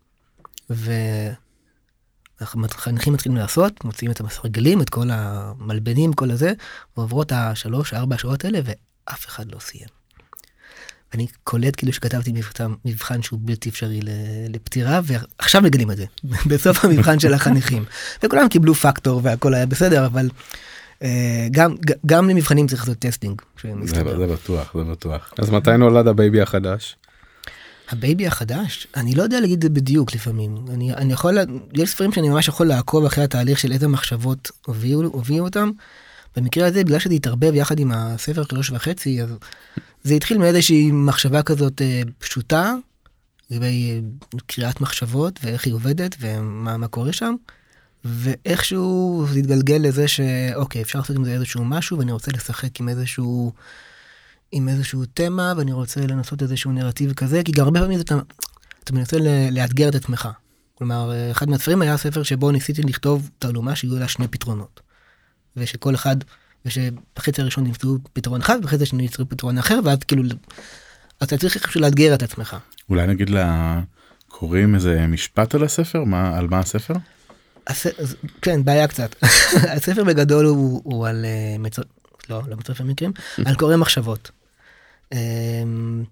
והחניכים 2.41 3.13
מתחילים 3.13 3.37
לעשות 3.37 3.83
מוציאים 3.83 4.11
את 4.11 4.19
המסרגלים 4.19 4.81
את 4.81 4.89
כל 4.89 5.07
המלבנים 5.11 6.13
כל 6.13 6.31
הזה 6.31 6.53
ועוברות 6.97 7.31
השלוש 7.31 7.93
ארבע 7.93 8.17
שעות 8.17 8.45
האלה 8.45 8.59
ואף 8.63 9.25
אחד 9.27 9.51
לא 9.51 9.59
סיים. 9.59 9.99
אני 11.13 11.27
קולט 11.43 11.73
כאילו 11.77 11.93
שכתבתי 11.93 12.31
מבחן, 12.31 12.73
מבחן 12.85 13.21
שהוא 13.21 13.39
בלתי 13.43 13.69
אפשרי 13.69 14.01
ל- 14.01 14.09
לפתירה 14.55 14.99
ועכשיו 15.03 15.61
מגלים 15.61 15.91
את 15.91 15.97
זה 15.97 16.05
בסוף 16.49 16.85
המבחן 16.85 17.19
של 17.19 17.33
החניכים 17.33 17.85
וכולם 18.23 18.47
קיבלו 18.47 18.75
פקטור 18.75 19.21
והכל 19.23 19.53
היה 19.53 19.65
בסדר 19.65 20.05
אבל 20.05 20.29
אה, 21.03 21.47
גם 21.51 21.75
גם 22.05 22.29
למבחנים 22.29 22.67
צריך 22.67 22.81
לעשות 22.81 22.97
testing. 22.97 23.41
זה. 23.63 23.95
זה 24.17 24.27
בטוח 24.27 24.73
זה 24.77 24.83
בטוח. 24.83 25.33
אז 25.37 25.49
מתי 25.49 25.77
נולד 25.77 26.07
ה 26.07 26.14
baby 26.14 26.41
החדש? 26.41 26.95
ה 27.89 27.97
baby 27.97 28.27
החדש 28.27 28.87
אני 28.95 29.15
לא 29.15 29.23
יודע 29.23 29.39
להגיד 29.39 29.57
את 29.57 29.63
זה 29.63 29.69
בדיוק 29.69 30.15
לפעמים 30.15 30.57
אני 30.73 30.93
אני 30.93 31.13
יכול 31.13 31.37
יש 31.73 31.89
ספרים 31.89 32.11
שאני 32.11 32.29
ממש 32.29 32.47
יכול 32.47 32.67
לעקוב 32.67 33.05
אחרי 33.05 33.23
התהליך 33.23 33.59
של 33.59 33.71
איזה 33.71 33.87
מחשבות 33.87 34.51
הובילו 34.65 35.09
הובילו 35.09 35.45
אותם. 35.45 35.71
במקרה 36.35 36.67
הזה 36.67 36.83
בגלל 36.83 36.99
שזה 36.99 37.13
התערבב 37.13 37.55
יחד 37.55 37.79
עם 37.79 37.91
הספר 37.91 38.43
שלוש 38.43 38.69
וחצי 38.69 39.23
אז 39.23 39.29
זה 40.03 40.13
התחיל 40.13 40.37
מאיזושהי 40.37 40.91
מחשבה 40.91 41.43
כזאת 41.43 41.81
אה, 41.81 42.01
פשוטה 42.19 42.75
לגבי 43.49 43.91
אה, 44.35 44.39
קריאת 44.45 44.81
מחשבות 44.81 45.39
ואיך 45.43 45.65
היא 45.65 45.73
עובדת 45.73 46.15
ומה 46.19 46.77
מה 46.77 46.87
קורה 46.87 47.13
שם. 47.13 47.35
ואיכשהו 48.05 49.25
זה 49.33 49.39
התגלגל 49.39 49.79
לזה 49.81 50.07
שאוקיי 50.07 50.81
אפשר 50.81 50.99
לעשות 50.99 51.15
עם 51.15 51.25
זה 51.25 51.31
איזשהו 51.31 51.65
משהו 51.65 51.99
ואני 51.99 52.11
רוצה 52.11 52.31
לשחק 52.31 52.79
עם 52.79 52.89
איזשהו 52.89 53.53
עם 54.51 54.69
איזשהו 54.69 55.05
תמה 55.13 55.53
ואני 55.57 55.71
רוצה 55.71 56.01
לנסות 56.01 56.41
איזשהו 56.41 56.71
נרטיב 56.71 57.13
כזה 57.13 57.41
כי 57.45 57.51
גם 57.51 57.65
הרבה 57.65 57.79
פעמים 57.79 57.99
אתה, 58.01 58.19
אתה 58.83 58.93
מנסה 58.93 59.17
לאתגר 59.51 59.89
את 59.89 59.95
עצמך. 59.95 60.29
כלומר 60.75 61.11
אחד 61.31 61.49
מהספרים 61.49 61.81
היה 61.81 61.97
ספר 61.97 62.23
שבו 62.23 62.51
ניסיתי 62.51 62.81
לכתוב 62.81 63.29
תעלומה 63.39 63.75
שיהיו 63.75 63.99
לה 63.99 64.07
שני 64.07 64.27
פתרונות. 64.27 64.79
ושכל 65.55 65.95
אחד 65.95 66.15
ושבחצי 66.65 67.41
הראשון 67.41 67.63
נמצאו 67.63 67.97
פתרון 68.13 68.41
אחד 68.41 68.59
ובחצי 68.59 68.83
השני 68.83 69.01
נמצאו 69.01 69.29
פתרון 69.29 69.57
אחר 69.57 69.79
ואז 69.83 69.97
כאילו 69.97 70.23
אתה 71.23 71.37
צריך 71.37 71.55
איכשהו 71.55 71.81
לאתגר 71.81 72.13
את 72.13 72.23
עצמך. 72.23 72.57
אולי 72.89 73.07
נגיד 73.07 73.29
לקוראים 73.29 74.75
איזה 74.75 75.07
משפט 75.07 75.55
על 75.55 75.63
הספר 75.63 76.03
מה 76.03 76.37
על 76.37 76.47
מה 76.47 76.59
הספר. 76.59 76.93
הס... 77.67 77.85
כן 78.41 78.63
בעיה 78.63 78.87
קצת 78.87 79.15
הספר 79.77 80.03
בגדול 80.03 80.45
הוא, 80.45 80.81
הוא 80.83 81.07
על 81.07 81.25
אה, 81.25 81.57
מצ... 81.59 81.79
לא 82.29 82.41
לא 82.47 82.57
מצרפי 82.57 82.83
מקרים 82.83 83.11
על 83.45 83.55
קורא 83.55 83.75
מחשבות. 83.75 84.31
אמ, 85.13 86.03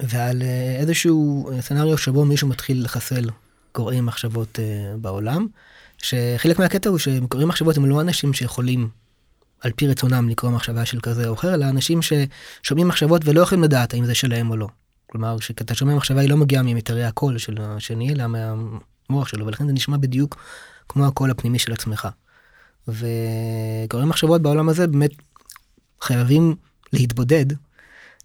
ועל 0.00 0.42
אה, 0.42 0.76
איזשהו 0.80 1.50
סצנריו 1.60 1.98
שבו 1.98 2.24
מישהו 2.24 2.48
מתחיל 2.48 2.84
לחסל 2.84 3.30
קוראי 3.72 4.00
מחשבות 4.00 4.58
אה, 4.58 4.96
בעולם 4.96 5.46
שחלק 5.98 6.58
מהקטע 6.58 6.88
הוא 6.88 6.98
שקוראים 6.98 7.48
מחשבות 7.48 7.76
הם 7.76 7.86
לא 7.86 8.00
אנשים 8.00 8.32
שיכולים 8.32 8.88
על 9.60 9.72
פי 9.76 9.86
רצונם 9.86 10.28
לקרוא 10.28 10.50
מחשבה 10.50 10.84
של 10.84 11.00
כזה 11.00 11.28
או 11.28 11.34
אחר 11.34 11.54
אלא 11.54 11.64
אנשים 11.64 12.00
ששומעים 12.02 12.88
מחשבות 12.88 13.22
ולא 13.24 13.40
יכולים 13.40 13.64
לדעת 13.64 13.94
האם 13.94 14.04
זה 14.04 14.14
שלהם 14.14 14.50
או 14.50 14.56
לא. 14.56 14.68
כלומר 15.06 15.38
שכשאתה 15.40 15.74
שומע 15.74 15.94
מחשבה 15.94 16.20
היא 16.20 16.30
לא 16.30 16.36
מגיעה 16.36 16.62
ממיתרי 16.62 17.04
הקול 17.04 17.38
של 17.38 17.56
השני 17.60 18.12
אלא 18.12 18.26
מהמוח 18.26 19.28
שלו 19.28 19.46
ולכן 19.46 19.66
זה 19.66 19.72
נשמע 19.72 19.96
בדיוק 19.96 20.36
כמו 20.88 21.06
הקול 21.06 21.30
הפנימי 21.30 21.58
של 21.58 21.72
עצמך. 21.72 22.08
וקוראים 22.88 24.08
מחשבות 24.08 24.42
בעולם 24.42 24.68
הזה 24.68 24.86
באמת 24.86 25.10
חייבים 26.00 26.54
להתבודד 26.92 27.52
אה, 27.52 27.56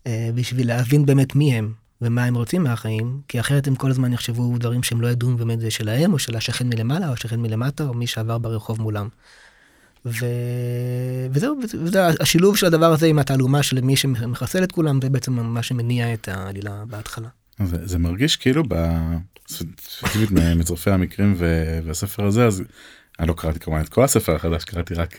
בשביל 0.07 0.67
להבין 0.67 1.05
באמת 1.05 1.35
מי 1.35 1.53
הם 1.53 1.73
ומה 2.01 2.23
הם 2.23 2.35
רוצים 2.35 2.63
מהחיים, 2.63 3.21
כי 3.27 3.39
אחרת 3.39 3.67
הם 3.67 3.75
כל 3.75 3.89
הזמן 3.89 4.13
יחשבו 4.13 4.57
דברים 4.57 4.83
שהם 4.83 5.01
לא 5.01 5.07
ידעו 5.07 5.37
באמת 5.37 5.59
זה 5.59 5.71
שלהם, 5.71 6.13
או 6.13 6.19
של 6.19 6.35
השכן 6.35 6.67
מלמעלה, 6.67 7.07
או 7.07 7.13
השכן 7.13 7.39
מלמטה, 7.39 7.83
או 7.83 7.93
מי 7.93 8.07
שעבר 8.07 8.37
ברחוב 8.37 8.81
מולם. 8.81 9.07
ו... 10.05 10.25
וזהו, 11.31 11.59
וזה 11.73 12.07
השילוב 12.07 12.57
של 12.57 12.65
הדבר 12.65 12.91
הזה 12.91 13.07
עם 13.07 13.19
התעלומה 13.19 13.63
של 13.63 13.81
מי 13.81 13.95
שמחסל 13.95 14.63
את 14.63 14.71
כולם, 14.71 15.01
זה 15.01 15.09
בעצם 15.09 15.33
מה 15.33 15.63
שמניע 15.63 16.13
את 16.13 16.27
העלילה 16.27 16.83
בהתחלה. 16.87 17.27
זה, 17.63 17.87
זה 17.87 17.97
מרגיש 17.97 18.35
כאילו 18.35 18.63
ב... 18.67 18.75
מצרפי 20.55 20.91
המקרים 20.91 21.35
והספר 21.85 22.25
הזה 22.25 22.45
אז 22.45 22.63
אני 23.19 23.27
לא 23.27 23.33
קראתי 23.33 23.59
כמובן 23.59 23.81
את 23.81 23.89
כל 23.89 24.03
הספר 24.03 24.35
החדש 24.35 24.63
קראתי 24.63 24.93
רק 24.93 25.13
uh, 25.13 25.17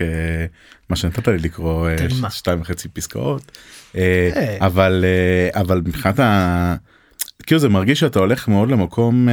מה 0.91 0.97
שנתת 0.97 1.29
לי 1.29 1.39
לקרוא 1.39 1.89
uh, 2.23 2.31
שתיים 2.31 2.61
וחצי 2.61 2.89
פסקאות. 2.89 3.59
אבל 4.61 5.05
אבל 5.55 5.83
מבחינת 5.85 6.21
ה... 6.21 6.75
כאילו 7.47 7.59
זה 7.59 7.69
מרגיש 7.69 8.01
שאתה 8.01 8.19
הולך 8.19 8.49
מאוד 8.49 8.71
למקום 8.71 9.29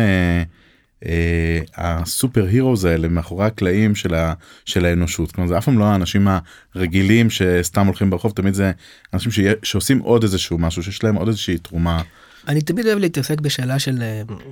הסופר 1.76 2.46
הירוז 2.46 2.86
האלה 2.86 3.08
מאחורי 3.08 3.46
הקלעים 3.46 3.96
של, 3.96 4.14
ה, 4.14 4.34
של 4.66 4.86
האנושות 4.86 5.32
כלומר 5.32 5.50
זה 5.50 5.58
אף 5.58 5.66
פעם 5.66 5.80
לא 5.80 5.84
האנשים 5.84 6.28
הרגילים 6.76 7.30
שסתם 7.30 7.86
הולכים 7.86 8.10
ברחוב 8.10 8.32
תמיד 8.32 8.54
זה 8.54 8.72
אנשים 9.14 9.32
שיה, 9.32 9.54
שעושים 9.64 10.00
עוד 10.00 10.24
איזשהו 10.24 10.58
משהו 10.58 10.84
שיש 10.84 11.04
להם 11.04 11.16
עוד 11.16 11.28
איזושהי 11.28 11.58
תרומה. 11.58 12.02
אני 12.48 12.62
תמיד 12.62 12.86
אוהב 12.86 12.98
להתעסק 13.00 13.42
בשאלה 13.42 13.80
של 13.80 14.04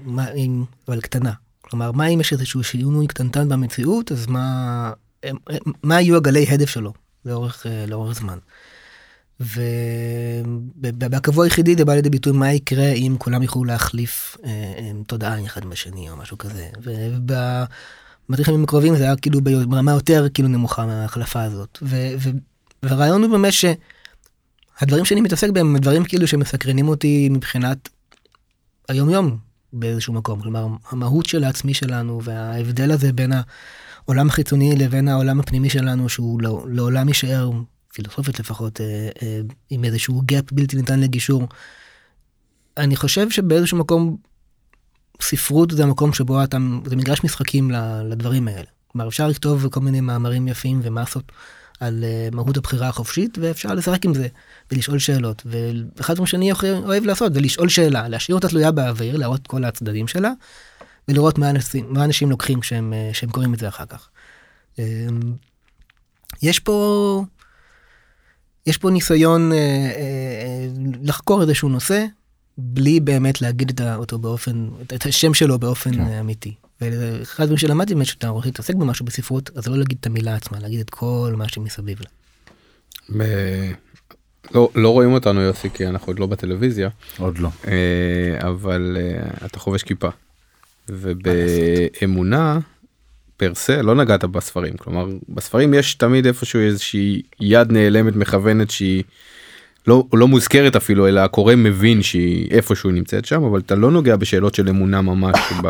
מה 0.05 0.31
אם 0.31 0.63
אבל 0.87 1.01
קטנה 1.01 1.31
כלומר, 1.69 1.91
מה 1.91 2.07
אם 2.07 2.19
יש 2.19 2.33
איזשהו 2.33 2.63
שינוי 2.63 3.07
קטנטן 3.07 3.49
במציאות, 3.49 4.11
אז 4.11 4.27
מה, 4.27 4.91
מה 5.83 6.01
יהיו 6.01 6.15
הגלי 6.15 6.45
הדף 6.49 6.69
שלו 6.69 6.93
לאורך, 7.25 7.65
אה, 7.65 7.85
לאורך 7.85 8.19
זמן. 8.19 8.37
ובקבוע 10.79 11.45
היחידי 11.45 11.75
זה 11.75 11.85
בא 11.85 11.93
לידי 11.93 12.09
ביטוי 12.09 12.33
מה 12.33 12.53
יקרה 12.53 12.91
אם 12.91 13.15
כולם 13.19 13.43
יוכלו 13.43 13.63
להחליף 13.63 14.37
אה, 14.43 14.49
אה, 14.49 14.91
תודעה 15.07 15.45
אחד 15.45 15.65
בשני 15.65 16.09
או 16.09 16.17
משהו 16.17 16.37
כזה. 16.37 16.69
ובמדריכים 16.83 18.63
הקרובים 18.63 18.95
זה 18.95 19.03
היה 19.03 19.15
כאילו 19.15 19.41
ברמה 19.41 19.91
יותר 19.91 20.27
כאילו 20.33 20.47
נמוכה 20.47 20.85
מההחלפה 20.85 21.43
הזאת. 21.43 21.83
והרעיון 22.83 23.23
הוא 23.23 23.31
באמת 23.31 23.53
שהדברים 23.53 25.05
שאני 25.05 25.21
מתעסק 25.21 25.49
בהם 25.49 25.67
הם 25.67 25.77
דברים 25.77 26.03
כאילו 26.03 26.27
שמסקרנים 26.27 26.87
אותי 26.87 27.29
מבחינת 27.29 27.89
היום 28.89 29.09
יום 29.09 29.37
באיזשהו 29.75 30.13
מקום. 30.13 30.41
כלומר, 30.41 30.67
המהות 30.89 31.25
של 31.25 31.43
העצמי 31.43 31.73
שלנו 31.73 32.23
וההבדל 32.23 32.91
הזה 32.91 33.13
בין 33.13 33.31
העולם 34.05 34.27
החיצוני 34.27 34.75
לבין 34.75 35.07
העולם 35.07 35.39
הפנימי 35.39 35.69
שלנו, 35.69 36.09
שהוא 36.09 36.41
לא, 36.41 36.65
לעולם 36.69 37.07
יישאר, 37.07 37.51
פילוסופית 37.93 38.39
לפחות, 38.39 38.81
אה, 38.81 39.09
אה, 39.21 39.39
עם 39.69 39.83
איזשהו 39.83 40.21
gap 40.31 40.45
בלתי 40.51 40.75
ניתן 40.75 40.99
לגישור. 40.99 41.47
אני 42.77 42.95
חושב 42.95 43.29
שבאיזשהו 43.29 43.77
מקום, 43.77 44.17
ספרות 45.21 45.71
זה 45.71 45.83
המקום 45.83 46.13
שבו 46.13 46.43
אתה, 46.43 46.57
זה 46.85 46.95
מגרש 46.95 47.23
משחקים 47.23 47.71
לדברים 48.05 48.47
האלה. 48.47 48.67
כלומר, 48.87 49.07
אפשר 49.07 49.27
לכתוב 49.27 49.67
כל 49.69 49.79
מיני 49.79 50.01
מאמרים 50.01 50.47
יפים 50.47 50.79
ומסות. 50.83 51.31
על 51.79 52.03
uh, 52.03 52.35
מהות 52.35 52.57
הבחירה 52.57 52.87
החופשית 52.87 53.37
ואפשר 53.41 53.73
לשחק 53.73 54.05
עם 54.05 54.13
זה 54.13 54.27
ולשאול 54.71 54.99
שאלות 54.99 55.43
ואחד 55.45 56.13
הדברים 56.13 56.27
שאני 56.27 56.51
אוהב 56.83 57.05
לעשות 57.05 57.33
זה 57.33 57.41
לשאול 57.41 57.69
שאלה 57.69 58.07
להשאיר 58.07 58.35
אותה 58.35 58.47
תלויה 58.47 58.71
באוויר 58.71 59.17
להראות 59.17 59.41
את 59.41 59.47
כל 59.47 59.63
הצדדים 59.63 60.07
שלה 60.07 60.31
ולראות 61.07 61.37
מה 61.37 61.49
אנשים, 61.49 61.85
מה 61.89 62.05
אנשים 62.05 62.29
לוקחים 62.29 62.59
כשהם, 62.59 62.93
uh, 62.93 63.13
כשהם 63.13 63.29
קוראים 63.29 63.53
את 63.53 63.59
זה 63.59 63.67
אחר 63.67 63.85
כך. 63.85 64.09
Uh, 64.75 64.79
יש 66.41 66.59
פה 66.59 67.23
יש 68.65 68.77
פה 68.77 68.89
ניסיון 68.89 69.51
uh, 69.51 69.55
לחקור 71.03 71.41
איזשהו 71.41 71.69
נושא 71.69 72.05
בלי 72.57 72.99
באמת 72.99 73.41
להגיד 73.41 73.81
אותו 73.95 74.19
באופן 74.19 74.69
את 74.95 75.05
השם 75.05 75.33
שלו 75.33 75.59
באופן 75.59 75.93
כן. 75.93 76.01
אמיתי. 76.01 76.55
ואחד 76.81 77.43
הדברים 77.43 77.57
שלמדתי 77.57 77.93
באמת 77.93 78.05
שאתה 78.05 78.29
רוצה 78.29 78.47
להתעסק 78.47 78.75
במשהו 78.75 79.05
בספרות 79.05 79.49
אז 79.55 79.67
לא 79.67 79.77
להגיד 79.77 79.97
את 80.01 80.05
המילה 80.05 80.35
עצמה 80.35 80.59
להגיד 80.59 80.79
את 80.79 80.89
כל 80.89 81.33
מה 81.37 81.49
שמסביב 81.49 81.99
לה. 82.01 82.07
ב... 83.17 83.23
לא, 84.53 84.69
לא 84.75 84.89
רואים 84.89 85.13
אותנו 85.13 85.41
יוסי 85.41 85.69
כי 85.69 85.87
אנחנו 85.87 86.07
עוד 86.07 86.19
לא 86.19 86.25
בטלוויזיה. 86.25 86.89
עוד 87.17 87.39
לא. 87.39 87.49
אה, 87.67 88.47
אבל 88.49 88.97
אה, 88.99 89.45
אתה 89.45 89.59
חובש 89.59 89.83
כיפה. 89.83 90.09
ובאמונה 90.89 92.59
פרסה 93.37 93.81
לא 93.81 93.95
נגעת 93.95 94.23
בספרים. 94.23 94.77
כלומר 94.77 95.07
בספרים 95.29 95.73
יש 95.73 95.95
תמיד 95.95 96.25
איפשהו 96.25 96.59
איזושהי 96.59 97.21
יד 97.39 97.71
נעלמת 97.71 98.15
מכוונת 98.15 98.71
שהיא 98.71 99.03
לא, 99.87 100.03
לא 100.13 100.27
מוזכרת 100.27 100.75
אפילו 100.75 101.07
אלא 101.07 101.19
הקורא 101.19 101.55
מבין 101.55 102.01
שהיא 102.01 102.51
איפשהו 102.51 102.91
נמצאת 102.91 103.25
שם 103.25 103.43
אבל 103.43 103.59
אתה 103.59 103.75
לא 103.75 103.91
נוגע 103.91 104.15
בשאלות 104.15 104.55
של 104.55 104.69
אמונה 104.69 105.01
ממש 105.01 105.39
ב... 105.63 105.69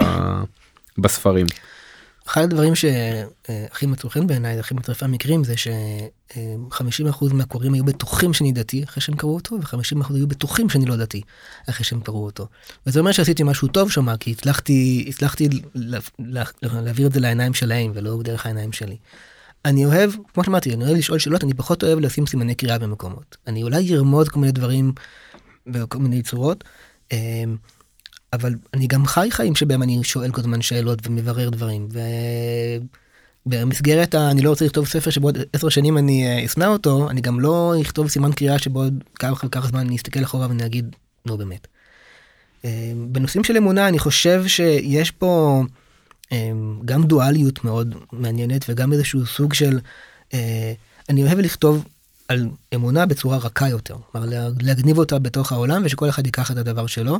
בספרים. 0.97 1.45
אחד 2.27 2.41
הדברים 2.41 2.73
שהכי 2.75 3.85
מצליחים 3.85 4.27
בעיניי, 4.27 4.59
הכי 4.59 4.73
מטרפי 4.73 5.05
המקרים 5.05 5.43
זה 5.43 5.57
ש-50% 5.57 7.33
מהקוראים 7.33 7.73
היו 7.73 7.85
בטוחים 7.85 8.33
שאני 8.33 8.51
דתי 8.51 8.83
אחרי 8.83 9.01
שהם 9.01 9.15
קראו 9.15 9.35
אותו, 9.35 9.55
ו-50% 9.55 10.13
היו 10.13 10.27
בטוחים 10.27 10.69
שאני 10.69 10.85
לא 10.85 10.95
דתי 10.95 11.21
אחרי 11.69 11.85
שהם 11.85 12.01
קראו 12.01 12.25
אותו. 12.25 12.47
וזה 12.87 12.99
אומר 12.99 13.11
שעשיתי 13.11 13.43
משהו 13.43 13.67
טוב 13.67 13.91
שם, 13.91 14.17
כי 14.17 14.31
הצלחתי, 14.31 15.05
הצלחתי 15.09 15.49
לה, 15.75 15.99
לה, 16.19 16.43
להעביר 16.61 17.07
את 17.07 17.13
זה 17.13 17.19
לעיניים 17.19 17.53
שלהם 17.53 17.91
ולא 17.95 18.19
דרך 18.23 18.45
העיניים 18.45 18.71
שלי. 18.71 18.97
אני 19.65 19.85
אוהב, 19.85 20.11
כמו 20.33 20.43
שאמרתי, 20.43 20.73
אני 20.73 20.83
אוהב 20.83 20.97
לשאול 20.97 21.19
שאלות, 21.19 21.43
אני 21.43 21.53
פחות 21.53 21.83
אוהב 21.83 21.99
לשים 21.99 22.27
סימני 22.27 22.55
קריאה 22.55 22.79
במקומות. 22.79 23.37
אני 23.47 23.63
אולי 23.63 23.95
ארמוד 23.95 24.29
כל 24.29 24.39
מיני 24.39 24.51
דברים 24.51 24.93
בכל 25.67 25.97
מיני 25.97 26.21
צורות. 26.21 26.63
אבל 28.33 28.55
אני 28.73 28.87
גם 28.87 29.05
חי 29.05 29.27
חיים 29.31 29.55
שבהם 29.55 29.83
אני 29.83 30.03
שואל 30.03 30.31
כל 30.31 30.41
הזמן 30.41 30.61
שאלות 30.61 31.07
ומברר 31.07 31.49
דברים. 31.49 31.87
ובמסגרת 33.45 34.15
ה... 34.15 34.31
אני 34.31 34.41
לא 34.41 34.49
רוצה 34.49 34.65
לכתוב 34.65 34.87
ספר 34.87 35.09
שבעוד 35.09 35.37
עשר 35.53 35.69
שנים 35.69 35.97
אני 35.97 36.27
אה, 36.27 36.45
אשנא 36.45 36.65
אותו, 36.65 37.09
אני 37.09 37.21
גם 37.21 37.39
לא 37.39 37.73
אכתוב 37.81 38.07
סימן 38.07 38.31
קריאה 38.33 38.59
שבעוד 38.59 39.03
כמה 39.15 39.35
ככה 39.35 39.67
זמן 39.67 39.79
אני 39.79 39.95
אסתכל 39.95 40.23
אחורה 40.23 40.47
ואני 40.47 40.65
אגיד, 40.65 40.95
נו 41.25 41.37
באמת. 41.37 41.67
אה, 42.65 42.91
בנושאים 43.07 43.43
של 43.43 43.57
אמונה 43.57 43.87
אני 43.87 43.99
חושב 43.99 44.43
שיש 44.47 45.11
פה 45.11 45.63
אה, 46.31 46.51
גם 46.85 47.03
דואליות 47.03 47.63
מאוד 47.63 47.95
מעניינת 48.11 48.65
וגם 48.69 48.93
איזשהו 48.93 49.25
סוג 49.25 49.53
של, 49.53 49.79
אני 51.09 51.23
אוהב 51.23 51.39
לכתוב 51.39 51.85
על 52.27 52.49
אמונה 52.75 53.05
בצורה 53.05 53.37
רכה 53.37 53.69
יותר, 53.69 53.95
כלומר 54.11 54.27
להגניב 54.61 54.97
אותה 54.97 55.19
בתוך 55.19 55.51
העולם 55.51 55.81
ושכל 55.85 56.09
אחד 56.09 56.25
ייקח 56.25 56.51
את 56.51 56.57
הדבר 56.57 56.87
שלו. 56.87 57.19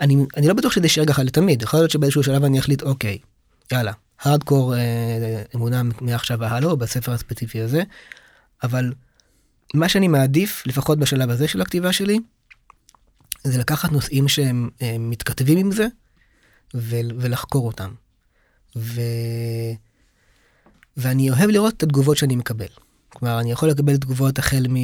אני, 0.00 0.16
אני 0.36 0.48
לא 0.48 0.54
בטוח 0.54 0.72
שזה 0.72 0.84
יישאר 0.84 1.06
ככה 1.06 1.22
לתמיד, 1.22 1.62
יכול 1.62 1.80
להיות 1.80 1.90
שבאיזשהו 1.90 2.22
שלב 2.22 2.44
אני 2.44 2.58
אחליט, 2.58 2.82
אוקיי, 2.82 3.18
יאללה, 3.72 3.92
הארדקור 4.20 4.76
אה, 4.76 5.42
אמונה 5.54 5.82
מעכשיו 6.00 6.38
והלאה, 6.40 6.74
בספר 6.74 7.12
הספציפי 7.12 7.60
הזה, 7.60 7.82
אבל 8.62 8.92
מה 9.74 9.88
שאני 9.88 10.08
מעדיף, 10.08 10.62
לפחות 10.66 10.98
בשלב 10.98 11.30
הזה 11.30 11.48
של 11.48 11.60
הכתיבה 11.60 11.92
שלי, 11.92 12.18
זה 13.44 13.58
לקחת 13.58 13.92
נושאים 13.92 14.28
שהם 14.28 14.68
אה, 14.82 14.96
מתכתבים 14.98 15.58
עם 15.58 15.72
זה, 15.72 15.86
ו- 16.74 17.10
ולחקור 17.18 17.66
אותם. 17.66 17.90
ו... 18.76 19.00
ואני 20.96 21.30
אוהב 21.30 21.50
לראות 21.50 21.76
את 21.76 21.82
התגובות 21.82 22.16
שאני 22.16 22.36
מקבל. 22.36 22.66
כלומר, 23.08 23.40
אני 23.40 23.52
יכול 23.52 23.68
לקבל 23.68 23.96
תגובות 23.96 24.38
החל 24.38 24.66
מ... 24.68 24.76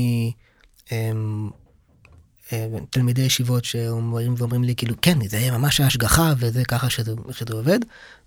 אה, 2.52 2.68
תלמידי 2.90 3.22
ישיבות 3.22 3.64
שאומרים 3.64 4.34
ואומרים 4.38 4.64
לי 4.64 4.74
כאילו 4.76 4.94
כן 5.02 5.28
זה 5.28 5.50
ממש 5.50 5.80
השגחה 5.80 6.32
וזה 6.38 6.64
ככה 6.64 6.90
שזה, 6.90 7.12
שזה 7.30 7.54
עובד 7.54 7.78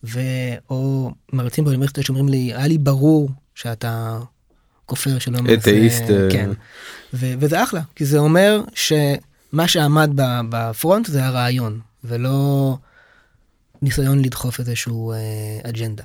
ו... 0.03 0.19
או 0.69 1.11
מרצים 1.33 1.63
באוניברסיטה 1.63 2.03
שאומרים 2.03 2.29
לי 2.29 2.53
היה 2.53 2.67
לי 2.67 2.77
ברור 2.77 3.29
שאתה 3.55 4.19
כופר 4.85 5.19
שלא 5.19 5.39
אתאיסט 5.53 6.03
אה, 6.09 6.27
כן 6.31 6.49
ו... 7.13 7.25
וזה 7.39 7.63
אחלה 7.63 7.81
כי 7.95 8.05
זה 8.05 8.17
אומר 8.17 8.61
שמה 8.73 9.67
שעמד 9.67 10.09
בפרונט 10.49 11.05
זה 11.05 11.25
הרעיון 11.25 11.79
ולא 12.03 12.77
ניסיון 13.81 14.21
לדחוף 14.25 14.59
איזשהו 14.59 15.11
אה, 15.11 15.69
אג'נדה. 15.69 16.03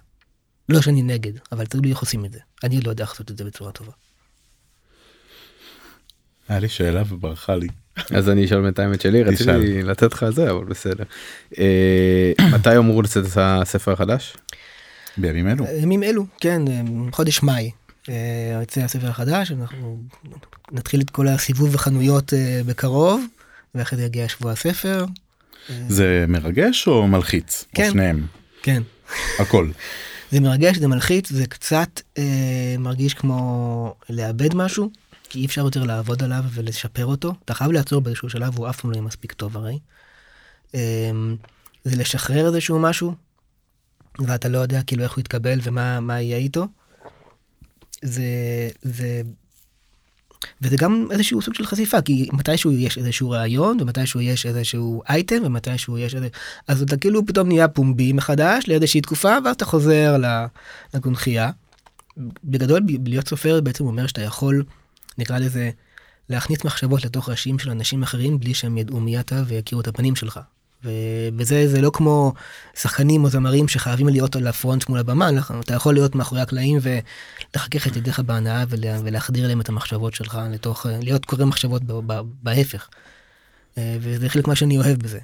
לא 0.68 0.82
שאני 0.82 1.02
נגד 1.02 1.32
אבל 1.52 1.66
תראו 1.66 1.82
לי 1.82 1.90
איך 1.90 1.98
עושים 1.98 2.24
את 2.24 2.32
זה 2.32 2.38
אני 2.64 2.80
לא 2.80 2.90
יודע 2.90 3.04
איך 3.04 3.10
לעשות 3.10 3.30
את 3.30 3.38
זה 3.38 3.44
בצורה 3.44 3.72
טובה. 3.72 3.92
היה 6.48 6.58
לי 6.58 6.68
שאלה 6.68 7.02
וברחה 7.08 7.56
לי. 7.56 7.68
אז 8.10 8.28
אני 8.28 8.44
אשאל 8.44 8.60
בינתיים 8.60 8.92
את 8.92 9.00
שלי 9.00 9.22
רציתי 9.22 9.82
לתת 9.82 10.12
לך 10.12 10.26
זה 10.30 10.50
אבל 10.50 10.64
בסדר. 10.64 11.04
אה, 11.58 12.32
מתי 12.52 12.76
אמור 12.76 13.02
לצאת 13.02 13.24
את 13.26 13.30
הספר 13.36 13.92
החדש? 13.92 14.36
בימים 15.16 15.48
אלו. 15.48 15.64
ימים 15.82 16.02
אלו 16.02 16.26
כן 16.40 16.62
אה, 16.68 16.82
חודש 17.12 17.42
מאי. 17.42 17.70
אה, 18.08 18.14
יוצא 18.60 18.80
הספר 18.80 19.08
החדש 19.08 19.52
אנחנו 19.52 19.98
נתחיל 20.72 21.00
את 21.00 21.10
כל 21.10 21.28
הסיבוב 21.28 21.74
החנויות 21.74 22.32
בקרוב 22.66 23.24
ואחרי 23.74 23.98
זה 23.98 24.04
יגיע 24.04 24.28
שבוע 24.28 24.52
הספר. 24.52 25.04
זה 25.88 26.24
מרגש 26.28 26.88
או 26.88 27.06
מלחיץ? 27.06 27.64
כן. 27.74 27.86
או 27.86 27.90
שניהם? 27.90 28.26
כן. 28.62 28.82
הכל. 29.38 29.68
זה 30.34 30.40
מרגש 30.40 30.76
זה 30.76 30.88
מלחיץ 30.88 31.28
זה 31.32 31.46
קצת 31.46 32.00
אה, 32.18 32.22
מרגיש 32.78 33.14
כמו 33.14 33.94
לאבד 34.10 34.54
משהו 34.54 34.90
כי 35.34 35.40
אי 35.40 35.46
אפשר 35.46 35.60
יותר 35.60 35.84
לעבוד 35.84 36.22
עליו 36.22 36.44
ולשפר 36.50 37.06
אותו, 37.06 37.34
אתה 37.44 37.54
חייב 37.54 37.72
לעצור 37.72 38.00
באיזשהו 38.00 38.30
שלב, 38.30 38.58
הוא 38.58 38.68
אף 38.70 38.80
פעם 38.80 38.90
לא 38.90 38.96
יהיה 38.96 39.06
מספיק 39.06 39.32
טוב 39.32 39.56
הרי. 39.56 39.78
אמ, 40.74 41.36
זה 41.84 41.96
לשחרר 41.96 42.46
איזשהו 42.46 42.78
משהו, 42.78 43.14
ואתה 44.18 44.48
לא 44.48 44.58
יודע 44.58 44.82
כאילו 44.82 45.02
איך 45.02 45.12
הוא 45.12 45.20
יתקבל 45.20 45.58
ומה 45.62 46.00
מה 46.00 46.20
יהיה 46.20 46.36
איתו. 46.36 46.66
זה, 48.02 48.22
זה, 48.82 49.22
וזה 50.62 50.76
גם 50.76 51.06
איזשהו 51.10 51.42
סוג 51.42 51.54
של 51.54 51.66
חשיפה, 51.66 52.02
כי 52.02 52.28
מתישהו 52.32 52.72
יש 52.72 52.98
איזשהו 52.98 53.30
רעיון, 53.30 53.80
ומתישהו 53.80 54.20
יש 54.20 54.46
איזשהו 54.46 55.02
אייטם, 55.08 55.42
ומתישהו 55.44 55.98
יש 55.98 56.14
איזה... 56.14 56.28
אז 56.68 56.82
אתה 56.82 56.96
כאילו 56.96 57.26
פתאום 57.26 57.48
נהיה 57.48 57.68
פומבי 57.68 58.12
מחדש 58.12 58.64
לאיזושהי 58.68 59.00
תקופה, 59.00 59.36
ואז 59.44 59.54
אתה 59.54 59.64
חוזר 59.64 60.16
לקונכייה. 60.94 61.50
בגדול, 62.44 62.80
להיות 63.06 63.28
סופר 63.28 63.60
בעצם 63.60 63.84
אומר 63.84 64.06
שאתה 64.06 64.22
יכול, 64.22 64.64
נקרא 65.18 65.38
לזה, 65.38 65.70
להכניס 66.28 66.64
מחשבות 66.64 67.04
לתוך 67.04 67.28
ראשים 67.28 67.58
של 67.58 67.70
אנשים 67.70 68.02
אחרים 68.02 68.40
בלי 68.40 68.54
שהם 68.54 68.78
ידעו 68.78 69.00
מי 69.00 69.20
אתה 69.20 69.42
ויכירו 69.46 69.80
את 69.80 69.88
הפנים 69.88 70.16
שלך. 70.16 70.40
וזה 71.36 71.68
זה 71.68 71.80
לא 71.80 71.90
כמו 71.94 72.32
שחקנים 72.74 73.24
או 73.24 73.28
זמרים 73.28 73.68
שחייבים 73.68 74.08
להיות 74.08 74.36
על 74.36 74.46
הפרונט 74.46 74.88
מול 74.88 74.98
הבמה, 74.98 75.30
אתה 75.60 75.74
יכול 75.74 75.94
להיות 75.94 76.14
מאחורי 76.14 76.40
הקלעים 76.40 76.78
ולחכך 76.82 77.86
את 77.86 77.96
ידיך 77.96 78.20
בהנאה 78.20 78.64
ולהחדיר 78.68 79.46
להם 79.48 79.60
את 79.60 79.68
המחשבות 79.68 80.14
שלך 80.14 80.38
לתוך, 80.50 80.86
להיות 81.02 81.24
קורא 81.24 81.44
מחשבות 81.44 81.82
בהפך. 82.42 82.88
אה, 83.78 83.96
וזה 84.00 84.28
חלק 84.28 84.48
מה 84.48 84.54
שאני 84.54 84.78
אוהב 84.78 84.98
בזה. 84.98 85.18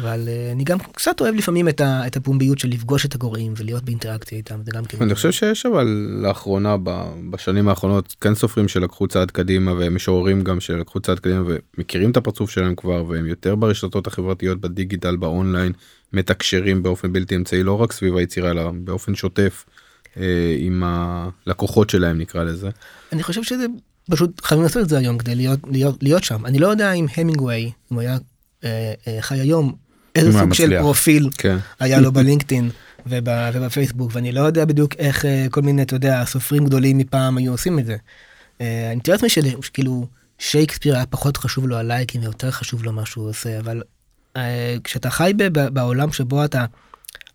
אבל 0.00 0.28
uh, 0.28 0.52
אני 0.52 0.64
גם 0.64 0.78
קצת 0.78 1.20
אוהב 1.20 1.34
לפעמים 1.34 1.68
את, 1.68 1.80
ה, 1.80 2.06
את 2.06 2.16
הפומביות 2.16 2.58
של 2.58 2.68
לפגוש 2.68 3.06
את 3.06 3.14
הקוראים 3.14 3.54
ולהיות 3.56 3.84
באינטראקציה 3.84 4.38
איתם 4.38 4.60
זה 4.64 4.70
גם 4.74 4.84
כן. 4.84 4.98
אני 5.00 5.14
חושב 5.14 5.30
שיש 5.32 5.66
אבל 5.66 5.86
לאחרונה 6.22 6.76
בשנים 7.30 7.68
האחרונות 7.68 8.16
כן 8.20 8.34
סופרים 8.34 8.68
שלקחו 8.68 9.08
צעד 9.08 9.30
קדימה 9.30 9.72
ומשוררים 9.78 10.44
גם 10.44 10.60
שלקחו 10.60 11.00
צעד 11.00 11.18
קדימה 11.18 11.42
ומכירים 11.78 12.10
את 12.10 12.16
הפרצוף 12.16 12.50
שלהם 12.50 12.74
כבר 12.74 13.04
והם 13.08 13.26
יותר 13.26 13.54
ברשתות 13.54 14.06
החברתיות 14.06 14.60
בדיגיטל 14.60 15.16
באונליין 15.16 15.72
מתקשרים 16.12 16.82
באופן 16.82 17.12
בלתי 17.12 17.36
אמצעי 17.36 17.62
לא 17.62 17.82
רק 17.82 17.92
סביב 17.92 18.16
היצירה 18.16 18.50
אלא 18.50 18.70
באופן 18.74 19.14
שוטף 19.14 19.64
אה, 20.16 20.56
עם 20.58 20.82
הלקוחות 20.86 21.90
שלהם 21.90 22.18
נקרא 22.18 22.44
לזה. 22.44 22.68
אני 23.12 23.22
חושב 23.22 23.42
שזה 23.42 23.66
פשוט 24.10 24.40
חייבים 24.44 24.62
לעשות 24.62 24.82
את 24.82 24.88
זה 24.88 24.98
היום 24.98 25.18
כדי 25.18 25.34
להיות 25.34 25.60
להיות 25.70 26.02
להיות 26.02 26.24
שם 26.24 26.46
אני 26.46 26.58
לא 26.58 26.68
יודע 26.68 26.92
אם 26.92 27.06
המינגווי 27.16 27.60
אם 27.62 27.72
הוא 27.88 28.00
היה 28.00 28.18
אה, 28.64 28.92
אה, 29.06 29.16
חי 29.20 29.40
היום 29.40 29.74
איזה 30.14 30.38
סוג 30.38 30.54
של 30.54 30.78
פרופיל 30.80 31.30
כן. 31.38 31.56
היה 31.80 32.00
לו 32.00 32.12
בלינקדאין 32.12 32.70
ובפייסבוק 33.06 34.10
ואני 34.14 34.32
לא 34.32 34.40
יודע 34.40 34.64
בדיוק 34.64 34.94
איך 34.98 35.24
אה, 35.24 35.46
כל 35.50 35.62
מיני 35.62 35.82
אתה 35.82 35.96
יודע 35.96 36.24
סופרים 36.24 36.64
גדולים 36.64 36.98
מפעם 36.98 37.38
היו 37.38 37.52
עושים 37.52 37.78
את 37.78 37.86
זה. 37.86 37.96
אני 38.60 38.96
מתאר 38.96 39.14
לעצמי 39.14 39.28
שכאילו 39.28 40.06
שייקספיר 40.38 40.94
היה 40.94 41.06
פחות 41.06 41.36
חשוב 41.36 41.66
לו 41.66 41.76
הלייקים 41.76 42.20
ויותר 42.20 42.50
חשוב 42.50 42.84
לו 42.84 42.92
מה 42.92 43.06
שהוא 43.06 43.28
עושה 43.28 43.58
אבל 43.58 43.82
כשאתה 44.84 45.10
חי 45.10 45.32
בעולם 45.52 46.12
שבו 46.12 46.44
אתה 46.44 46.64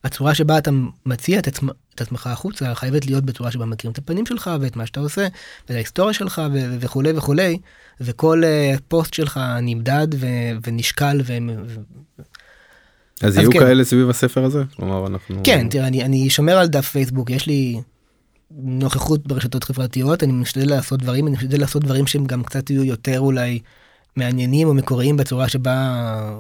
הצורה 0.04 0.36
שבה 0.36 0.58
אתה 0.58 0.72
מציע 1.06 1.40
את, 1.40 1.48
עצמך, 1.48 1.74
את 1.96 2.02
עצמך 2.02 2.28
החוצה 2.28 2.76
חייבת 2.76 3.06
להיות 3.06 3.24
בצורה 3.24 3.52
שבה 3.52 3.66
מכירים 3.66 3.92
את 3.92 3.98
הפנים 3.98 4.26
שלך 4.26 4.52
ואת 4.62 4.76
מה 4.76 4.86
שאתה 4.86 5.00
עושה 5.00 5.28
ואת 5.62 5.76
ההיסטוריה 5.76 6.14
שלך 6.14 6.42
ו- 6.54 6.76
וכולי 6.80 7.12
וכולי 7.18 7.58
וכל 8.02 8.44
uh, 8.44 8.80
פוסט 8.88 9.14
שלך 9.14 9.40
נמדד 9.62 10.08
ו- 10.16 10.52
ונשקל. 10.68 11.22
ו- 11.26 11.38
אז, 11.64 11.80
אז 13.22 13.38
יהיו 13.38 13.52
כן. 13.52 13.60
כאלה 13.60 13.84
סביב 13.84 14.10
הספר 14.10 14.44
הזה? 14.44 14.64
כלומר 14.76 15.08
אנחנו... 15.08 15.42
כן, 15.44 15.70
תראה, 15.70 15.88
אני, 15.88 16.04
אני 16.04 16.30
שומר 16.30 16.58
על 16.58 16.68
דף 16.68 16.88
פייסבוק, 16.88 17.30
יש 17.30 17.48
לי 17.48 17.82
נוכחות 18.52 19.28
ברשתות 19.28 19.64
חברתיות, 19.64 20.24
אני 20.24 20.32
משתדל 20.32 20.70
לעשות 20.70 21.02
דברים, 21.02 21.28
אני 21.28 21.36
משתדל 21.36 21.60
לעשות 21.60 21.84
דברים 21.84 22.08
שהם 22.08 22.26
גם 22.26 22.44
קצת 22.44 22.70
יהיו 22.70 22.84
יותר 22.84 23.20
אולי 23.20 23.60
מעניינים 24.16 24.68
או 24.68 24.74
מקוריים 24.74 25.18
בצורה 25.18 25.50
שבה 25.50 26.40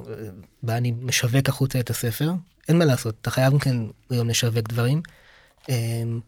בה 0.64 0.78
אני 0.78 0.94
משווק 1.02 1.50
החוצה 1.50 1.80
את 1.80 1.90
הספר. 1.90 2.32
אין 2.70 2.78
מה 2.78 2.86
לעשות, 2.86 3.16
אתה 3.22 3.32
חייב 3.32 3.60
כן 3.60 3.78
היום 4.10 4.30
לשווק 4.30 4.70
דברים. 4.70 5.02
אמ, 5.70 6.20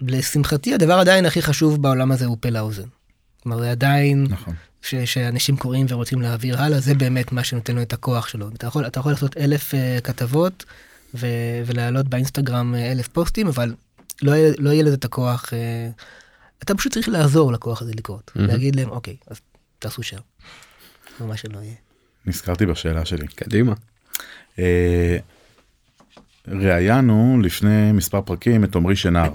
לשמחתי 0.00 0.74
הדבר 0.74 0.94
עדיין 0.98 1.26
הכי 1.26 1.42
חשוב 1.42 1.82
בעולם 1.82 2.12
הזה 2.12 2.26
הוא 2.26 2.36
פה 2.40 2.48
לאוזן. 2.48 2.88
כלומר 3.42 3.58
זה 3.58 3.70
עדיין 3.70 4.26
נכון. 4.30 4.54
ש, 4.84 4.94
שאנשים 4.94 5.56
קוראים 5.56 5.86
ורוצים 5.88 6.22
להעביר 6.22 6.62
הלאה 6.62 6.80
זה 6.80 6.94
באמת 6.94 7.32
מה 7.32 7.44
שנותן 7.44 7.74
לו 7.74 7.82
את 7.82 7.92
הכוח 7.92 8.28
שלו 8.28 8.48
אתה 8.48 8.66
יכול 8.66 8.86
אתה 8.86 9.00
יכול 9.00 9.12
לעשות 9.12 9.36
אלף 9.36 9.74
uh, 9.74 10.00
כתבות 10.00 10.64
ו, 11.14 11.26
ולהעלות 11.66 12.08
באינסטגרם 12.08 12.74
uh, 12.74 12.78
אלף 12.92 13.08
פוסטים 13.08 13.46
אבל 13.46 13.74
לא, 14.22 14.32
לא 14.58 14.70
יהיה 14.70 14.82
לזה 14.82 14.94
את 14.94 15.04
הכוח 15.04 15.44
uh, 15.44 16.02
אתה 16.62 16.74
פשוט 16.74 16.92
צריך 16.92 17.08
לעזור 17.08 17.52
לכוח 17.52 17.82
הזה 17.82 17.92
לקרות 17.94 18.30
mm-hmm. 18.30 18.40
להגיד 18.40 18.76
להם 18.76 18.90
אוקיי 18.90 19.16
אז 19.26 19.40
תעשו 19.78 20.02
שם. 20.02 20.18
או 21.20 21.26
מה 21.26 21.36
שלא 21.36 21.58
יהיה. 21.58 21.74
נזכרתי 22.26 22.66
בשאלה 22.66 23.04
שלי 23.04 23.26
קדימה. 23.26 23.72
Uh, 24.56 24.60
ראיינו 26.48 27.38
לפני 27.42 27.92
מספר 27.92 28.20
פרקים 28.20 28.64
את 28.64 28.76
עמרי 28.76 28.96
שנהר 28.96 29.32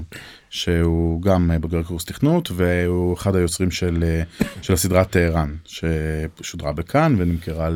שהוא 0.50 1.22
גם 1.22 1.52
בוגר 1.62 1.84
קורס 1.84 2.06
תכנות 2.06 2.52
והוא 2.56 3.14
אחד 3.14 3.36
היוצרים 3.36 3.72
של 3.72 4.22
של 4.62 4.74
הסדרה 4.74 5.06
טהרן 5.06 5.56
ששודרה 5.66 6.74
בכאן 6.74 7.16
ונמכרה 7.18 7.70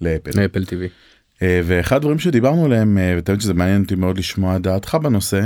לאפל. 0.00 0.30
לאפל 0.40 0.64
טיווי. 0.64 0.88
ואחד 1.42 1.96
הדברים 1.96 2.18
שדיברנו 2.18 2.64
עליהם 2.64 2.98
ותמיד 3.18 3.40
שזה 3.40 3.54
מעניין 3.54 3.82
אותי 3.82 3.94
מאוד 3.94 4.18
לשמוע 4.18 4.58
דעתך 4.58 4.94
בנושא 4.94 5.40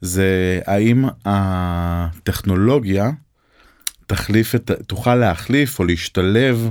זה 0.00 0.60
האם 0.66 1.04
הטכנולוגיה 1.24 3.10
תחליף 4.06 4.54
את 4.54 4.70
תוכל 4.86 5.14
להחליף 5.14 5.78
או 5.78 5.84
להשתלב 5.84 6.70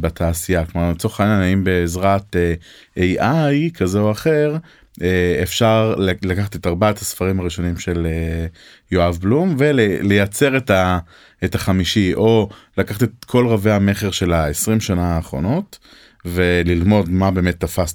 בתעשייה 0.00 0.66
כלומר 0.66 0.90
לצורך 0.90 1.20
העניין 1.20 1.40
האם 1.40 1.64
בעזרת 1.64 2.36
אה, 2.36 2.54
AI 2.96 3.74
כזה 3.74 3.98
או 3.98 4.10
אחר 4.10 4.56
אה, 5.02 5.40
אפשר 5.42 5.94
לקחת 6.22 6.56
את 6.56 6.66
ארבעת 6.66 6.98
הספרים 6.98 7.40
הראשונים 7.40 7.78
של 7.78 8.06
אה, 8.06 8.46
יואב 8.90 9.18
בלום 9.20 9.54
ולייצר 9.58 10.56
את, 10.56 10.70
ה, 10.70 10.98
את 11.44 11.54
החמישי 11.54 12.14
או 12.14 12.48
לקחת 12.78 13.02
את 13.02 13.24
כל 13.26 13.46
רבי 13.46 13.70
המכר 13.70 14.10
של 14.10 14.32
ה-20 14.32 14.80
שנה 14.80 15.16
האחרונות 15.16 15.78
וללמוד 16.24 17.08
מה 17.08 17.30
באמת 17.30 17.60
תפס 17.60 17.94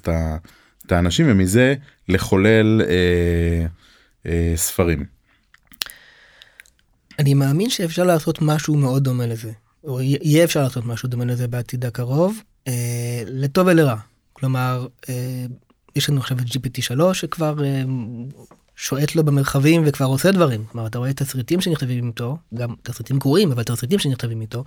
את 0.86 0.92
האנשים 0.92 1.26
ומזה 1.28 1.74
לחולל 2.08 2.82
אה, 2.88 3.66
אה, 4.26 4.52
ספרים. 4.56 5.04
אני 7.18 7.34
מאמין 7.34 7.70
שאפשר 7.70 8.04
לעשות 8.04 8.38
משהו 8.42 8.76
מאוד 8.76 9.04
דומה 9.04 9.26
לזה. 9.26 9.52
או 9.86 10.00
יהיה 10.00 10.44
אפשר 10.44 10.62
לעשות 10.62 10.86
משהו 10.86 11.08
דומה 11.08 11.24
לזה 11.24 11.48
בעתיד 11.48 11.84
הקרוב, 11.84 12.40
אה, 12.68 13.22
לטוב 13.26 13.66
ולרע. 13.66 13.96
כלומר, 14.32 14.86
אה, 15.08 15.46
יש 15.96 16.10
לנו 16.10 16.20
עכשיו 16.20 16.38
את 16.38 16.44
GPT 16.44 16.82
3 16.82 17.20
שכבר 17.20 17.64
אה, 17.64 17.82
שועט 18.76 19.14
לו 19.14 19.24
במרחבים 19.24 19.82
וכבר 19.86 20.06
עושה 20.06 20.32
דברים. 20.32 20.64
כלומר, 20.64 20.86
אתה 20.86 20.98
רואה 20.98 21.12
תסריטים 21.12 21.60
שנכתבים 21.60 22.06
איתו, 22.06 22.36
גם 22.54 22.74
תסריטים 22.82 23.18
גרועים, 23.20 23.52
אבל 23.52 23.62
תסריטים 23.62 23.98
שנכתבים 23.98 24.40
איתו, 24.40 24.64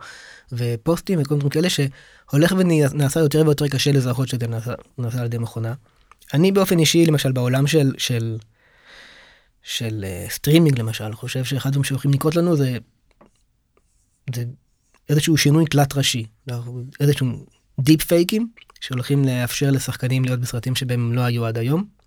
ופוסטים 0.52 1.22
וכל 1.22 1.36
מיני 1.36 1.50
כאלה 1.50 1.68
שהולך 1.70 2.54
ונעשה 2.58 3.20
יותר 3.20 3.42
ויותר 3.46 3.68
קשה 3.68 3.92
לזהות 3.92 4.28
שזה 4.28 4.48
נעשה, 4.48 4.74
נעשה 4.98 5.20
על 5.20 5.26
ידי 5.26 5.38
מכונה. 5.38 5.74
אני 6.34 6.52
באופן 6.52 6.80
אישי, 6.80 7.06
למשל, 7.06 7.32
בעולם 7.32 7.68
של, 7.68 7.92
של, 7.98 8.38
של 9.64 10.06
אה, 10.06 10.32
סטרימינג 10.32 10.80
למשל, 10.80 11.14
חושב 11.14 11.44
שאחד 11.44 11.70
הדברים 11.70 11.84
שיכולים 11.84 12.14
לקרות 12.14 12.36
לנו 12.36 12.56
זה, 12.56 12.78
זה 14.36 14.44
איזשהו 15.10 15.38
שינוי 15.38 15.66
תלת 15.66 15.98
ראשי, 15.98 16.26
איזשהו 17.00 17.28
דיפ 17.80 18.04
פייקים 18.04 18.50
שהולכים 18.80 19.26
לאפשר 19.26 19.72
לשחקנים 19.72 20.26
להיות 20.26 20.40
בסרטים 20.40 20.76
שבהם 20.76 21.14
לא 21.14 21.22
היו 21.22 21.46
עד 21.46 21.58
היום. 21.58 22.00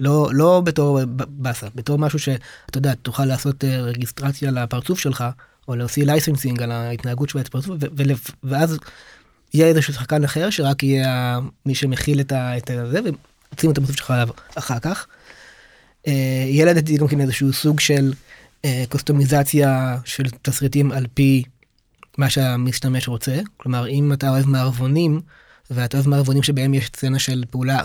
לא 0.00 0.28
לא 0.32 0.62
בתור 0.64 1.00
באסה 1.28 1.66
בתור 1.74 1.98
משהו 1.98 2.18
שאתה 2.18 2.78
יודע 2.78 2.94
תוכל 2.94 3.24
לעשות 3.24 3.64
אה, 3.64 3.80
רגיסטרציה 3.80 4.50
לפרצוף 4.50 4.98
שלך 4.98 5.24
או 5.68 5.76
להוציא 5.76 6.04
licensing 6.06 6.62
על 6.62 6.72
ההתנהגות 6.72 7.28
של 7.28 7.38
הפרצוף 7.38 7.76
ואז 8.42 8.78
יהיה 9.54 9.66
איזשהו 9.66 9.94
שחקן 9.94 10.24
אחר 10.24 10.50
שרק 10.50 10.82
יהיה 10.82 11.38
מי 11.66 11.74
שמכיל 11.74 12.20
את 12.20 12.32
זה 12.90 13.00
ויוצאים 13.04 13.72
את 13.72 13.78
הפרצוף 13.78 13.96
שלך 13.96 14.14
אחר 14.54 14.78
כך. 14.78 15.06
אה, 16.06 16.12
יהיה 16.46 16.64
לדעתי 16.64 16.96
גם 16.96 17.08
כן 17.08 17.20
איזשהו 17.20 17.52
סוג 17.52 17.80
של 17.80 18.12
אה, 18.64 18.84
קוסטומיזציה 18.88 19.98
של 20.04 20.24
תסריטים 20.42 20.92
על 20.92 21.06
פי 21.14 21.42
מה 22.20 22.30
שהמשתמש 22.30 23.08
רוצה. 23.08 23.40
כלומר 23.56 23.88
אם 23.88 24.12
אתה 24.12 24.30
אוהב 24.30 24.46
מערבונים 24.46 25.20
ואתה 25.70 25.96
אוהב 25.96 26.08
מערבונים 26.08 26.42
שבהם 26.42 26.74
יש 26.74 26.86
סצנה 26.86 27.18
של 27.18 27.44
פעולה 27.50 27.84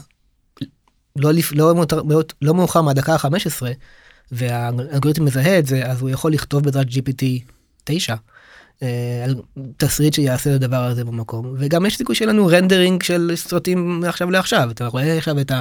לא, 1.15 1.31
לא, 1.51 1.73
לא, 2.09 2.21
לא 2.41 2.53
מאוחר 2.53 2.81
מהדקה 2.81 3.13
ה-15 3.13 3.61
והאלגוריתם 4.31 5.25
מזהה 5.25 5.59
את 5.59 5.65
זה 5.65 5.85
אז 5.85 6.01
הוא 6.01 6.09
יכול 6.09 6.33
לכתוב 6.33 6.63
בעזרת 6.63 6.87
GPT 6.87 7.23
9 7.83 8.15
אה, 8.83 9.23
על 9.23 9.35
תסריט 9.77 10.13
שיעשה 10.13 10.49
את 10.49 10.55
הדבר 10.55 10.83
הזה 10.83 11.05
במקום. 11.05 11.55
וגם 11.57 11.85
יש 11.85 11.97
סיכוי 11.97 12.15
שיהיה 12.15 12.31
לנו 12.31 12.47
רנדרינג 12.47 13.03
של 13.03 13.31
סרטים 13.35 13.99
מעכשיו 13.99 14.31
לעכשיו. 14.31 14.71
אתה 14.71 14.87
רואה 14.87 15.17
עכשיו 15.17 15.39
את 15.39 15.51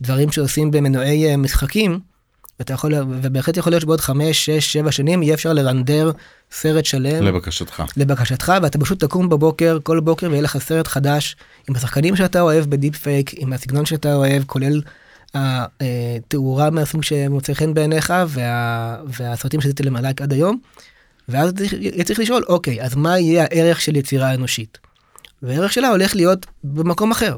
הדברים 0.00 0.32
שעושים 0.32 0.70
במנועי 0.70 1.30
אה, 1.30 1.36
משחקים 1.36 2.00
ואתה 2.58 2.72
יכול, 2.72 2.94
ובהחלט 2.94 3.56
יכול 3.56 3.72
להיות 3.72 3.82
שבעוד 3.82 4.00
5, 4.00 4.44
6, 4.44 4.72
7 4.72 4.92
שנים 4.92 5.22
יהיה 5.22 5.34
אפשר 5.34 5.52
לרנדר 5.52 6.10
סרט 6.52 6.84
שלם 6.84 7.24
לבקשתך. 7.24 7.82
לבקשתך, 7.96 8.52
ואתה 8.62 8.78
פשוט 8.78 9.04
תקום 9.04 9.28
בבוקר, 9.28 9.78
כל 9.82 10.00
בוקר, 10.00 10.28
ויהיה 10.30 10.42
לך 10.42 10.58
סרט 10.58 10.86
חדש 10.86 11.36
עם 11.68 11.76
השחקנים 11.76 12.16
שאתה 12.16 12.40
אוהב 12.40 12.64
בדיפ 12.64 12.96
פייק, 12.96 13.30
עם 13.36 13.52
הסגנון 13.52 13.86
שאתה 13.86 14.14
אוהב, 14.14 14.42
כולל 14.46 14.80
התאורה 15.34 16.70
מהסוג 16.70 17.02
שמוצא 17.02 17.54
חן 17.54 17.74
בעיניך, 17.74 18.12
וה, 18.28 18.96
והסרטים 19.06 19.60
שעשיתי 19.60 19.82
למלאק 19.82 20.22
עד 20.22 20.32
היום. 20.32 20.58
ואז 21.28 21.52
יהיה 21.80 22.04
צריך 22.04 22.20
לשאול, 22.20 22.44
אוקיי, 22.48 22.82
אז 22.82 22.94
מה 22.94 23.18
יהיה 23.18 23.44
הערך 23.44 23.80
של 23.80 23.96
יצירה 23.96 24.34
אנושית? 24.34 24.78
והערך 25.42 25.72
שלה 25.72 25.88
הולך 25.88 26.16
להיות 26.16 26.46
במקום 26.64 27.10
אחר. 27.10 27.36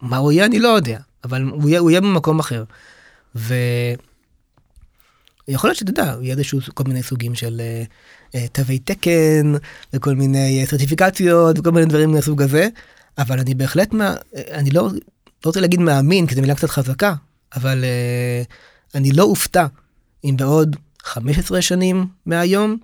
מה 0.00 0.16
הוא 0.16 0.32
יהיה 0.32 0.44
אני 0.44 0.58
לא 0.58 0.68
יודע, 0.68 0.98
אבל 1.24 1.42
הוא 1.42 1.68
יהיה, 1.68 1.80
הוא 1.80 1.90
יהיה 1.90 2.00
במקום 2.00 2.38
אחר. 2.38 2.64
ו... 3.36 3.54
יכול 5.48 5.68
להיות 5.68 5.78
שאתה 5.78 5.90
יודע, 5.90 6.14
יהיה 6.22 6.34
איזשהו 6.34 6.58
כל 6.74 6.84
מיני 6.86 7.02
סוגים 7.02 7.34
של 7.34 7.60
uh, 7.60 8.36
uh, 8.36 8.38
תווי 8.52 8.78
תקן 8.78 9.52
וכל 9.92 10.14
מיני 10.14 10.64
uh, 10.64 10.70
סרטיפיקציות 10.70 11.58
וכל 11.58 11.70
מיני 11.70 11.86
דברים 11.86 12.12
מהסוג 12.12 12.42
הזה, 12.42 12.68
אבל 13.18 13.40
אני 13.40 13.54
בהחלט, 13.54 13.92
מה, 13.92 14.14
אני 14.50 14.70
לא, 14.70 14.82
לא 14.82 14.90
רוצה 15.44 15.60
להגיד 15.60 15.80
מאמין, 15.80 16.26
כי 16.26 16.34
זו 16.34 16.40
מילה 16.40 16.54
קצת 16.54 16.70
חזקה, 16.70 17.14
אבל 17.56 17.84
uh, 17.84 18.54
אני 18.94 19.12
לא 19.12 19.22
אופתע 19.22 19.66
אם 20.24 20.34
בעוד 20.36 20.76
15 21.02 21.62
שנים 21.62 22.06
מהיום 22.26 22.76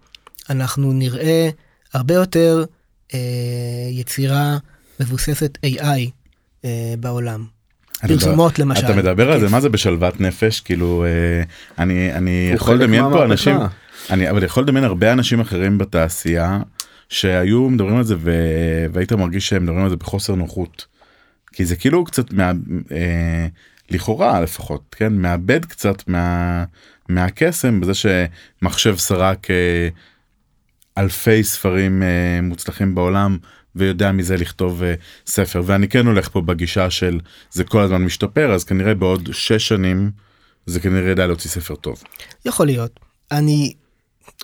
אנחנו 0.50 0.92
נראה 0.92 1.50
הרבה 1.92 2.14
יותר 2.14 2.64
uh, 3.08 3.14
יצירה 3.90 4.58
מבוססת 5.00 5.58
AI 5.66 6.10
uh, 6.62 6.66
בעולם. 7.00 7.59
פרסומות 8.08 8.58
למשל. 8.58 8.86
אתה 8.86 8.96
מדבר 8.96 9.32
על 9.32 9.40
זה? 9.40 9.48
מה 9.48 9.60
זה 9.60 9.68
בשלוות 9.68 10.20
נפש? 10.20 10.60
כאילו 10.60 11.04
אה, 11.04 11.42
אני 11.78 12.12
אני 12.12 12.50
יכול 12.54 12.74
לדמיין 12.74 13.04
פה 13.12 13.24
אנשים 13.24 13.56
אני 14.10 14.30
אבל 14.30 14.42
יכול 14.42 14.62
לדמיין 14.62 14.84
הרבה 14.84 15.12
אנשים 15.12 15.40
אחרים 15.40 15.78
בתעשייה 15.78 16.60
שהיו 17.08 17.70
מדברים 17.70 17.96
על 17.96 18.04
זה 18.04 18.14
והיית 18.92 19.12
מרגיש 19.12 19.48
שהם 19.48 19.62
מדברים 19.62 19.84
על 19.84 19.90
זה 19.90 19.96
בחוסר 19.96 20.34
נוחות. 20.34 20.86
כי 21.52 21.64
זה 21.64 21.76
כאילו 21.76 22.04
קצת 22.04 22.32
מה... 22.32 22.52
אה, 22.92 23.46
לכאורה 23.90 24.40
לפחות 24.40 24.82
כן? 24.98 25.12
מאבד 25.12 25.64
קצת 25.64 26.08
מה... 26.08 26.64
מהקסם 27.08 27.80
בזה 27.80 27.92
שמחשב 27.94 28.96
סרק 28.96 29.50
אה, 29.50 29.88
אלפי 30.98 31.44
ספרים 31.44 32.02
אה, 32.02 32.40
מוצלחים 32.42 32.94
בעולם 32.94 33.38
ויודע 33.76 34.12
מזה 34.12 34.36
לכתוב 34.36 34.82
uh, 34.82 34.84
ספר 35.26 35.62
ואני 35.66 35.88
כן 35.88 36.06
הולך 36.06 36.28
פה 36.28 36.40
בגישה 36.40 36.90
של 36.90 37.20
זה 37.50 37.64
כל 37.64 37.80
הזמן 37.80 38.02
משתפר 38.02 38.52
אז 38.52 38.64
כנראה 38.64 38.94
בעוד 38.94 39.28
שש 39.32 39.68
שנים 39.68 40.10
זה 40.66 40.80
כנראה 40.80 41.10
ידע 41.10 41.26
להוציא 41.26 41.50
ספר 41.50 41.74
טוב. 41.74 42.02
יכול 42.44 42.66
להיות 42.66 43.00
אני 43.30 43.72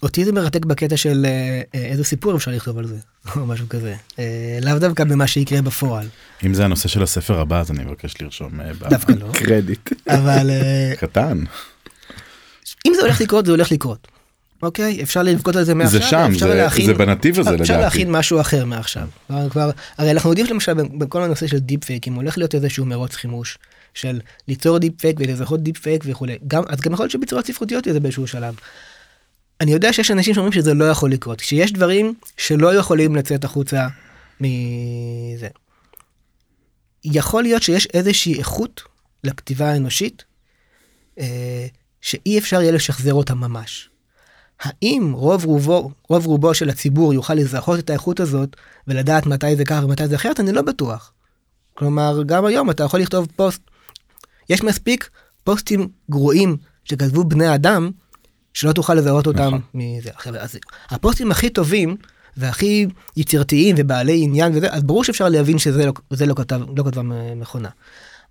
אותי 0.02 0.24
זה 0.24 0.32
מרתק 0.32 0.64
בקטע 0.64 0.96
של 0.96 1.26
אה, 1.26 1.78
איזה 1.78 2.04
סיפור 2.04 2.36
אפשר 2.36 2.50
לכתוב 2.50 2.78
על 2.78 2.86
זה 2.86 2.96
או 3.36 3.46
משהו 3.46 3.68
כזה 3.68 3.94
אה, 4.10 4.16
לאו 4.62 4.78
דווקא 4.78 5.04
במה 5.04 5.26
שיקרה 5.26 5.62
בפועל. 5.62 6.06
אם 6.46 6.54
זה 6.54 6.64
הנושא 6.64 6.88
של 6.88 7.02
הספר 7.02 7.40
הבא 7.40 7.60
אז 7.60 7.70
אני 7.70 7.84
מבקש 7.84 8.14
לרשום 8.20 8.60
אה, 8.60 8.88
דווקא 8.90 9.12
לא 9.12 9.32
קרדיט 9.32 9.90
אבל 10.08 10.50
אה, 10.50 10.96
קטן 10.96 11.44
אם 12.86 12.92
זה 12.94 13.02
הולך 13.02 13.20
לקרות 13.20 13.46
זה 13.46 13.52
הולך 13.52 13.72
לקרות. 13.72 14.08
אוקיי 14.62 15.02
אפשר 15.02 15.22
לבכות 15.22 15.56
על 15.56 15.64
זה 15.64 15.74
מעכשיו 15.74 16.00
זה 16.00 16.06
שם 16.06 16.32
זה, 16.38 16.54
להכין, 16.54 16.86
זה 16.86 16.94
בנתיב 16.94 17.40
הזה 17.40 17.50
אפשר 17.50 17.62
לדעתי. 17.62 17.82
להכין 17.82 18.10
משהו 18.10 18.40
אחר 18.40 18.64
מעכשיו 18.64 19.08
כבר 19.50 19.70
הרי 19.98 20.10
אנחנו 20.10 20.30
יודעים 20.30 20.46
למשל 20.50 20.72
בכל 20.98 21.22
הנושא 21.22 21.46
של 21.46 21.58
דיפ 21.58 21.84
פייק 21.84 22.08
אם 22.08 22.14
הולך 22.14 22.38
להיות 22.38 22.54
איזשהו 22.54 22.86
מרוץ 22.86 23.14
חימוש 23.14 23.58
של 23.94 24.20
ליצור 24.48 24.78
דיפ 24.78 25.00
פייק 25.00 25.16
ולזהות 25.20 25.62
דיפ 25.62 25.78
פייק 25.78 26.02
וכולי 26.06 26.38
גם 26.46 26.62
אז 26.68 26.80
גם 26.80 26.92
יכול 26.92 27.02
להיות 27.02 27.12
שבצורות 27.12 27.46
ספרותיות 27.46 27.86
יהיה 27.86 28.00
באיזשהו 28.00 28.26
שלב. 28.26 28.54
אני 29.60 29.72
יודע 29.72 29.92
שיש 29.92 30.10
אנשים 30.10 30.34
שאומרים 30.34 30.52
שזה 30.52 30.74
לא 30.74 30.84
יכול 30.84 31.10
לקרות 31.10 31.40
שיש 31.40 31.72
דברים 31.72 32.14
שלא 32.36 32.74
יכולים 32.74 33.16
לצאת 33.16 33.44
החוצה 33.44 33.86
מזה. 34.40 35.48
יכול 37.04 37.42
להיות 37.42 37.62
שיש 37.62 37.86
איזושהי 37.94 38.38
איכות 38.38 38.82
לכתיבה 39.24 39.70
האנושית 39.70 40.24
אה, 41.18 41.66
שאי 42.00 42.38
אפשר 42.38 42.62
יהיה 42.62 42.72
לשחזר 42.72 43.14
אותה 43.14 43.34
ממש. 43.34 43.88
האם 44.60 45.12
רוב 45.12 45.44
רובו, 45.44 45.90
רוב 46.08 46.26
רובו 46.26 46.54
של 46.54 46.68
הציבור 46.68 47.14
יוכל 47.14 47.34
לזהות 47.34 47.78
את 47.78 47.90
האיכות 47.90 48.20
הזאת 48.20 48.56
ולדעת 48.88 49.26
מתי 49.26 49.56
זה 49.56 49.64
כך 49.64 49.80
ומתי 49.84 50.08
זה 50.08 50.16
אחרת, 50.16 50.40
אני 50.40 50.52
לא 50.52 50.62
בטוח. 50.62 51.12
כלומר, 51.74 52.22
גם 52.26 52.44
היום 52.44 52.70
אתה 52.70 52.84
יכול 52.84 53.00
לכתוב 53.00 53.28
פוסט, 53.36 53.60
יש 54.50 54.62
מספיק 54.62 55.10
פוסטים 55.44 55.88
גרועים 56.10 56.56
שכתבו 56.84 57.24
בני 57.24 57.54
אדם, 57.54 57.90
שלא 58.54 58.72
תוכל 58.72 58.94
לזהות 58.94 59.26
אותם 59.26 59.38
נכון. 59.38 59.60
מזה. 59.74 60.10
עכשיו, 60.14 60.36
אז 60.36 60.58
הפוסטים 60.90 61.30
הכי 61.30 61.50
טובים 61.50 61.96
והכי 62.36 62.86
יצירתיים 63.16 63.76
ובעלי 63.78 64.20
עניין 64.22 64.56
וזה, 64.56 64.66
אז 64.70 64.82
ברור 64.82 65.04
שאפשר 65.04 65.28
להבין 65.28 65.58
שזה 65.58 65.86
לא, 65.86 65.92
לא, 66.26 66.34
כתב, 66.34 66.60
לא 66.76 66.84
כתבה 66.84 67.02
מכונה. 67.36 67.68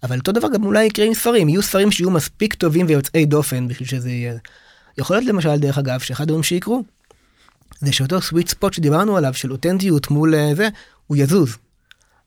אבל 0.04 0.18
אותו 0.18 0.32
דבר 0.32 0.48
גם 0.54 0.64
אולי 0.64 0.86
יקרה 0.86 1.06
עם 1.06 1.14
ספרים, 1.14 1.50
יהיו 1.50 1.62
ספרים 1.62 1.92
שיהיו 1.92 2.12
מספיק 2.12 2.54
טובים 2.54 2.86
ויוצאי 2.90 3.26
דופן 3.26 3.68
בשביל 3.68 3.88
שזה 3.88 4.10
יהיה. 4.10 4.38
יכול 4.98 5.16
להיות 5.16 5.28
למשל 5.28 5.58
דרך 5.58 5.78
אגב 5.78 6.00
שאחד 6.00 6.24
הדברים 6.24 6.44
שיקרו 6.44 6.84
זה 7.80 7.94
שאותו 7.94 8.22
סוויט 8.22 8.48
ספוט 8.48 8.74
שדיברנו 8.74 9.18
עליו 9.18 9.34
של 9.34 9.52
אותנטיות 9.52 10.12
מול 10.12 10.36
אה, 10.36 10.56
זה 10.56 10.70
הוא 11.08 11.18
יזוז. 11.18 11.58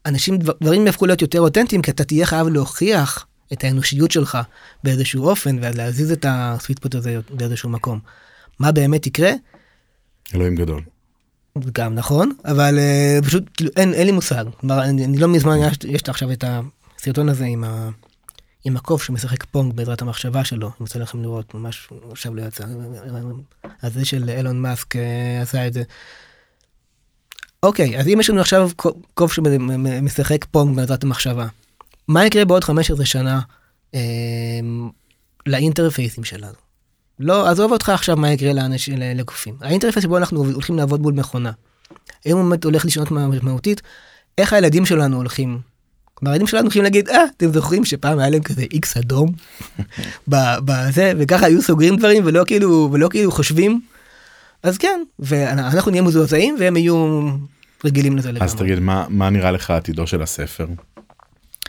אנשים 0.06 0.38
דברים 0.38 0.86
יהפכו 0.86 1.06
להיות 1.06 1.22
יותר 1.22 1.40
אותנטיים 1.40 1.82
כי 1.82 1.90
אתה 1.90 2.04
תהיה 2.04 2.26
חייב 2.26 2.48
להוכיח 2.48 3.26
את 3.52 3.64
האנושיות 3.64 4.10
שלך 4.10 4.38
באיזשהו 4.84 5.28
אופן 5.28 5.58
ואז 5.62 5.76
להזיז 5.76 6.12
את 6.12 6.26
הסוויט 6.28 6.78
ספוט 6.78 6.94
הזה 6.94 7.18
באיזשהו 7.30 7.68
מקום. 7.68 8.00
מה 8.58 8.72
באמת 8.72 9.06
יקרה? 9.06 9.30
אלוהים 10.34 10.56
גדול. 10.56 10.82
גם 11.72 11.94
נכון 11.94 12.32
אבל 12.44 12.78
uh, 12.78 13.24
פשוט 13.24 13.44
כאילו 13.56 13.70
אין, 13.76 13.94
אין 13.94 14.06
לי 14.06 14.12
מושג. 14.12 14.44
אני, 14.70 15.04
אני 15.04 15.18
לא 15.18 15.28
מזמן 15.28 15.56
יש, 15.58 15.76
יש 15.84 16.02
עכשיו 16.06 16.32
את 16.32 16.44
הסרטון 16.98 17.28
הזה 17.28 17.44
עם 17.44 17.64
ה... 17.64 17.90
עם 18.64 18.76
הקוף 18.76 19.02
שמשחק 19.02 19.44
פונג 19.44 19.72
בעזרת 19.72 20.02
המחשבה 20.02 20.44
שלו, 20.44 20.66
אני 20.66 20.74
רוצה 20.80 20.98
לכם 20.98 21.22
לראות, 21.22 21.54
ממש 21.54 21.88
עכשיו 22.10 22.34
לא 22.34 22.42
יצא, 22.42 22.64
אז 23.82 23.94
זה 23.94 24.04
של 24.04 24.30
אילון 24.30 24.62
מאסק 24.62 24.96
אה, 24.96 25.42
עשה 25.42 25.66
את 25.66 25.72
זה. 25.72 25.82
אוקיי, 27.62 27.98
אז 28.00 28.08
אם 28.08 28.20
יש 28.20 28.30
לנו 28.30 28.40
עכשיו 28.40 28.70
קוף 29.14 29.32
שמשחק 29.32 30.44
פונג 30.44 30.76
בעזרת 30.76 31.04
המחשבה, 31.04 31.46
מה 32.08 32.26
יקרה 32.26 32.44
בעוד 32.44 32.64
15 32.64 33.06
שנה 33.06 33.40
אה, 33.94 34.00
לאינטרפייסים 35.46 36.24
שלנו? 36.24 36.54
לא, 37.18 37.48
עזוב 37.48 37.72
אותך 37.72 37.88
עכשיו 37.88 38.16
מה 38.16 38.32
יקרה 38.32 38.52
לאנשים, 38.52 38.94
לקופים. 38.98 39.56
ה 39.60 39.64
interface 39.64 40.02
שבו 40.02 40.18
אנחנו 40.18 40.44
הולכים 40.44 40.76
לעבוד 40.76 41.00
מול 41.00 41.14
מכונה. 41.14 41.52
אם 42.26 42.36
הוא 42.36 42.48
באמת 42.48 42.64
הולך 42.64 42.84
לשנות 42.84 43.10
מהותית, 43.42 43.82
איך 44.38 44.52
הילדים 44.52 44.86
שלנו 44.86 45.16
הולכים 45.16 45.60
כלומר 46.18 46.32
הילדים 46.32 46.46
שלנו 46.46 46.68
יכולים 46.68 46.84
להגיד 46.84 47.08
אה 47.08 47.24
אתם 47.36 47.52
זוכרים 47.52 47.84
שפעם 47.84 48.18
היה 48.18 48.30
להם 48.30 48.42
כזה 48.42 48.62
איקס 48.62 48.96
אדום 48.96 49.32
בזה 50.66 51.12
וככה 51.18 51.46
היו 51.46 51.62
סוגרים 51.62 51.96
דברים 51.96 52.22
ולא 52.26 52.44
כאילו 52.46 52.88
ולא 52.92 53.08
כאילו 53.08 53.32
חושבים. 53.32 53.80
אז 54.62 54.78
כן 54.78 55.02
ואנחנו 55.18 55.90
נהיה 55.90 56.02
מזועזעים 56.02 56.56
והם 56.60 56.76
יהיו 56.76 57.28
רגילים 57.84 58.16
לזה 58.16 58.28
לגמרי. 58.32 58.44
אז 58.44 58.54
תגיד 58.54 58.78
מה 58.78 59.06
מה 59.08 59.30
נראה 59.30 59.50
לך 59.50 59.70
עתידו 59.70 60.06
של 60.06 60.22
הספר? 60.22 60.66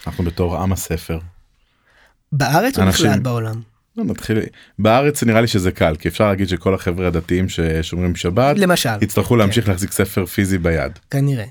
אנחנו 0.07 0.23
בתור 0.23 0.57
עם 0.57 0.73
הספר. 0.73 1.19
בארץ 2.31 2.79
או 2.79 2.85
בכלל 2.85 3.19
בעולם? 3.19 3.61
לא, 3.97 4.03
נתחיל 4.03 4.37
בארץ 4.79 5.23
נראה 5.23 5.41
לי 5.41 5.47
שזה 5.47 5.71
קל 5.71 5.95
כי 5.95 6.07
אפשר 6.07 6.27
להגיד 6.27 6.47
שכל 6.47 6.73
החבר'ה 6.75 7.07
הדתיים 7.07 7.49
ששומרים 7.49 8.15
שבת 8.15 8.57
למשל 8.59 8.89
יצטרכו 9.01 9.35
להמשיך 9.35 9.65
כן. 9.65 9.71
להחזיק 9.71 9.91
ספר 9.91 10.25
פיזי 10.25 10.57
ביד 10.57 10.91
כנראה 11.09 11.43
אה, 11.43 11.49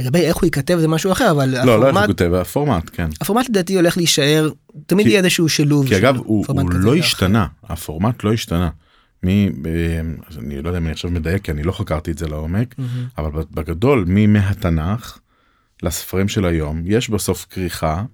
לגבי 0.00 0.18
איך 0.18 0.36
הוא 0.36 0.44
ייכתב 0.44 0.78
זה 0.78 0.88
משהו 0.88 1.12
אחר 1.12 1.30
אבל 1.30 1.48
לא 1.48 1.58
הפורמט, 1.58 1.82
לא 1.82 1.88
איך 1.88 1.96
הוא 1.96 2.06
כותב 2.06 2.34
הפורמט 2.34 2.90
כן 2.92 3.08
הפורמט 3.20 3.48
לדעתי 3.48 3.74
הולך 3.74 3.96
להישאר 3.96 4.50
תמיד 4.86 5.06
יהיה 5.06 5.18
איזשהו 5.18 5.48
שילוב 5.48 5.88
כי 5.88 5.96
אגב 5.96 6.16
הוא, 6.16 6.44
הוא 6.48 6.70
לא 6.70 6.96
השתנה 6.96 7.46
הפורמט 7.64 8.24
לא 8.24 8.32
השתנה. 8.32 8.70
מי 9.22 9.50
אני 10.38 10.62
לא 10.62 10.68
יודע 10.68 10.78
אם 10.78 10.84
אני 10.84 10.92
עכשיו 10.92 11.10
מדייק 11.10 11.42
כי 11.42 11.50
אני 11.50 11.62
לא 11.62 11.72
חקרתי 11.72 12.10
את 12.10 12.18
זה 12.18 12.28
לעומק 12.28 12.74
mm-hmm. 12.78 12.82
אבל 13.18 13.42
בגדול 13.50 14.04
מי 14.08 14.26
מהתנ"ך 14.26 15.18
לספרים 15.82 16.28
של 16.28 16.44
היום 16.44 16.82
יש 16.84 17.10
בסוף 17.10 17.46
כריכה 17.50 18.04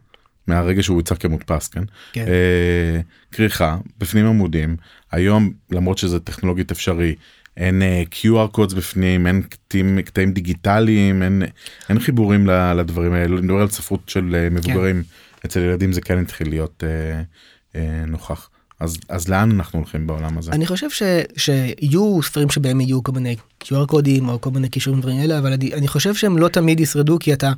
מהרגע 0.46 0.82
שהוא 0.82 1.00
יצא 1.00 1.14
כמודפס 1.14 1.68
כן, 1.68 1.84
כן. 2.12 2.24
אה, 2.28 3.00
כריכה 3.32 3.76
בפנים 3.98 4.26
עמודים 4.26 4.76
היום 5.12 5.52
למרות 5.70 5.98
שזה 5.98 6.20
טכנולוגית 6.20 6.70
אפשרי 6.70 7.14
אין 7.56 7.82
uh, 7.82 8.14
QR 8.14 8.48
קודס 8.52 8.72
בפנים 8.72 9.26
אין 9.26 9.42
קטעים, 9.42 10.02
קטעים 10.02 10.32
דיגיטליים 10.32 11.22
אין, 11.22 11.42
אין 11.88 11.98
חיבורים 11.98 12.46
לדברים 12.46 13.12
האלה. 13.12 13.38
אני 13.38 13.46
מדבר 13.46 13.60
על 13.60 13.68
ספרות 13.68 14.08
של 14.08 14.48
uh, 14.50 14.54
מבוגרים. 14.54 15.02
כן. 15.02 15.46
אצל 15.46 15.60
ילדים 15.60 15.92
זה 15.92 16.00
כן 16.00 16.18
התחיל 16.18 16.48
להיות 16.48 16.82
uh, 16.82 17.72
uh, 17.72 17.76
נוכח. 18.06 18.50
אז 18.80 18.96
אז 19.08 19.28
לאן 19.28 19.50
אנחנו 19.50 19.78
הולכים 19.78 20.06
בעולם 20.06 20.38
הזה? 20.38 20.52
אני 20.52 20.66
חושב 20.66 20.90
ש, 20.90 21.02
שיהיו 21.36 22.22
ספרים 22.22 22.50
שבהם 22.50 22.80
יהיו 22.80 23.02
כל 23.02 23.12
מיני 23.12 23.36
QR 23.64 23.86
קודים 23.86 24.28
או 24.28 24.40
כל 24.40 24.50
מיני 24.50 24.68
קישורים 24.68 25.00
דברים 25.00 25.20
אלה 25.20 25.38
אבל 25.38 25.52
אני, 25.52 25.74
אני 25.74 25.88
חושב 25.88 26.14
שהם 26.14 26.38
לא 26.38 26.48
תמיד 26.48 26.80
ישרדו 26.80 27.18
כי 27.18 27.32
אתה 27.32 27.52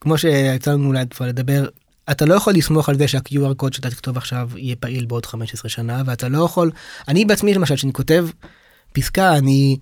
כמו 0.00 0.18
שיצא 0.18 0.72
לנו 0.72 0.86
אולי 0.86 1.04
כבר 1.10 1.26
לדבר 1.26 1.66
אתה 2.10 2.26
לא 2.26 2.34
יכול 2.34 2.54
לסמוך 2.54 2.88
על 2.88 2.98
זה 2.98 3.08
שה-QR 3.08 3.54
קוד 3.56 3.72
שאתה 3.72 3.90
תכתוב 3.90 4.16
עכשיו 4.16 4.50
יהיה 4.56 4.76
פעיל 4.76 5.06
בעוד 5.06 5.26
15 5.26 5.68
שנה 5.68 6.02
ואתה 6.06 6.28
לא 6.28 6.44
יכול 6.44 6.70
אני 7.08 7.24
בעצמי 7.24 7.54
למשל 7.54 7.76
שאני 7.76 7.92
כותב 7.92 8.28
פסקה 8.92 9.36
אני 9.36 9.78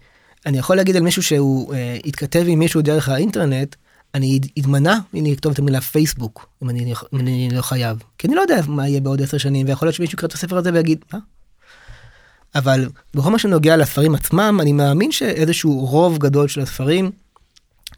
אני 0.47 0.59
יכול 0.59 0.77
להגיד 0.77 0.97
על 0.97 1.03
מישהו 1.03 1.23
שהוא 1.23 1.75
אה, 1.75 1.99
התכתב 2.05 2.45
עם 2.49 2.59
מישהו 2.59 2.83
דרך 2.83 3.09
האינטרנט 3.09 3.77
אני 4.15 4.41
אתמנע 4.59 4.95
אם 5.15 5.25
לכתוב 5.27 5.53
את 5.53 5.59
המילה 5.59 5.81
פייסבוק 5.81 6.49
אם 6.63 6.71
אני, 6.71 6.95
אם 7.15 7.21
אני 7.21 7.49
לא 7.53 7.63
חייב 7.63 7.99
כי 8.19 8.27
אני 8.27 8.37
לא 8.37 8.41
יודע 8.41 8.61
מה 8.69 8.89
יהיה 8.89 9.01
בעוד 9.01 9.23
10 9.23 9.39
שנים 9.39 9.67
ויכול 9.69 9.87
להיות 9.87 9.97
שמישהו 9.97 10.17
יקרא 10.17 10.29
את 10.29 10.33
הספר 10.33 10.57
הזה 10.57 10.71
ויגיד 10.73 11.05
מה. 11.13 11.19
אבל 12.55 12.89
בכל 13.15 13.31
מה 13.31 13.39
שנוגע 13.39 13.77
לספרים 13.77 14.15
עצמם 14.15 14.59
אני 14.63 14.73
מאמין 14.73 15.13
שאיזשהו 15.13 15.87
רוב 15.87 16.19
גדול 16.19 16.49
של 16.49 16.61
הספרים 16.61 17.11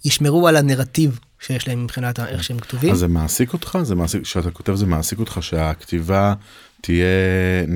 ישמרו 0.05 0.49
על 0.49 0.57
הנרטיב 0.57 1.19
שיש 1.41 1.69
להם 1.69 1.85
מבחינת 1.85 2.21
איך 2.21 2.45
שהם 2.45 2.59
כתובים. 2.59 2.93
אז 2.93 2.99
זה 2.99 3.09
מעסיק 3.09 3.53
אותך? 3.53 3.79
זה 3.83 3.95
מעסיק, 3.95 4.23
כשאתה 4.23 4.51
כותב 4.51 4.75
זה 4.75 4.87
מעסיק 4.87 5.19
אותך 5.19 5.39
שהכתיבה 5.41 6.35
תהיה 6.81 7.07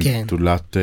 כן. 0.02 0.20
נטולת 0.24 0.76
אה, 0.76 0.82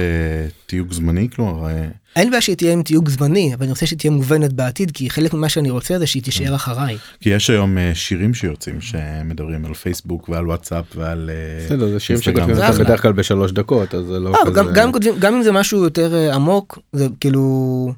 תיוג 0.66 0.94
זמני? 0.94 1.28
כלומר, 1.36 1.70
אה, 1.70 1.88
אין 2.16 2.30
בעיה 2.30 2.42
שהיא 2.42 2.56
תהיה 2.56 2.74
עם 2.74 2.84
תיוג 2.84 3.10
זמני 3.10 3.54
אבל 3.54 3.64
אני 3.64 3.72
רוצה 3.72 3.86
שהיא 3.86 4.00
תהיה 4.00 4.12
מובנת 4.12 4.54
בעתיד 4.54 4.92
כי 4.92 5.10
חלק 5.10 5.34
ממה 5.34 5.50
שאני 5.50 5.70
רוצה 5.70 6.00
זה 6.00 6.08
שהיא 6.08 6.24
תישאר 6.24 6.56
אחריי. 6.56 6.98
כי 7.22 7.30
יש 7.30 7.50
היום 7.50 7.78
אה, 7.78 7.92
שירים 7.96 8.34
שיוצאים 8.34 8.82
שמדברים 8.82 9.66
על 9.66 9.74
פייסבוק 9.74 10.30
ועל 10.30 10.48
וואטסאפ 10.48 10.86
ועל 10.96 11.30
אה, 11.34 11.66
בסדר 11.66 11.88
זה 11.90 12.00
שירים. 12.00 12.22
שכותבים 12.22 12.54
זה 12.56 12.62
אותם 12.62 12.74
אחלה. 12.74 12.84
בדרך 12.86 13.02
כלל 13.02 13.12
בשלוש 13.12 13.52
דקות 13.52 13.96
אז 13.96 14.06
זה 14.06 14.20
לא 14.20 14.30
אה, 14.36 14.46
כזה. 14.46 14.52
גם, 14.56 14.74
גם, 14.74 14.92
כותבים, 14.92 15.14
גם 15.20 15.34
אם 15.36 15.44
זה 15.44 15.52
משהו 15.52 15.84
יותר 15.84 16.16
אה, 16.16 16.36
עמוק 16.36 16.80
זה 16.94 17.08
כאילו 17.20 17.94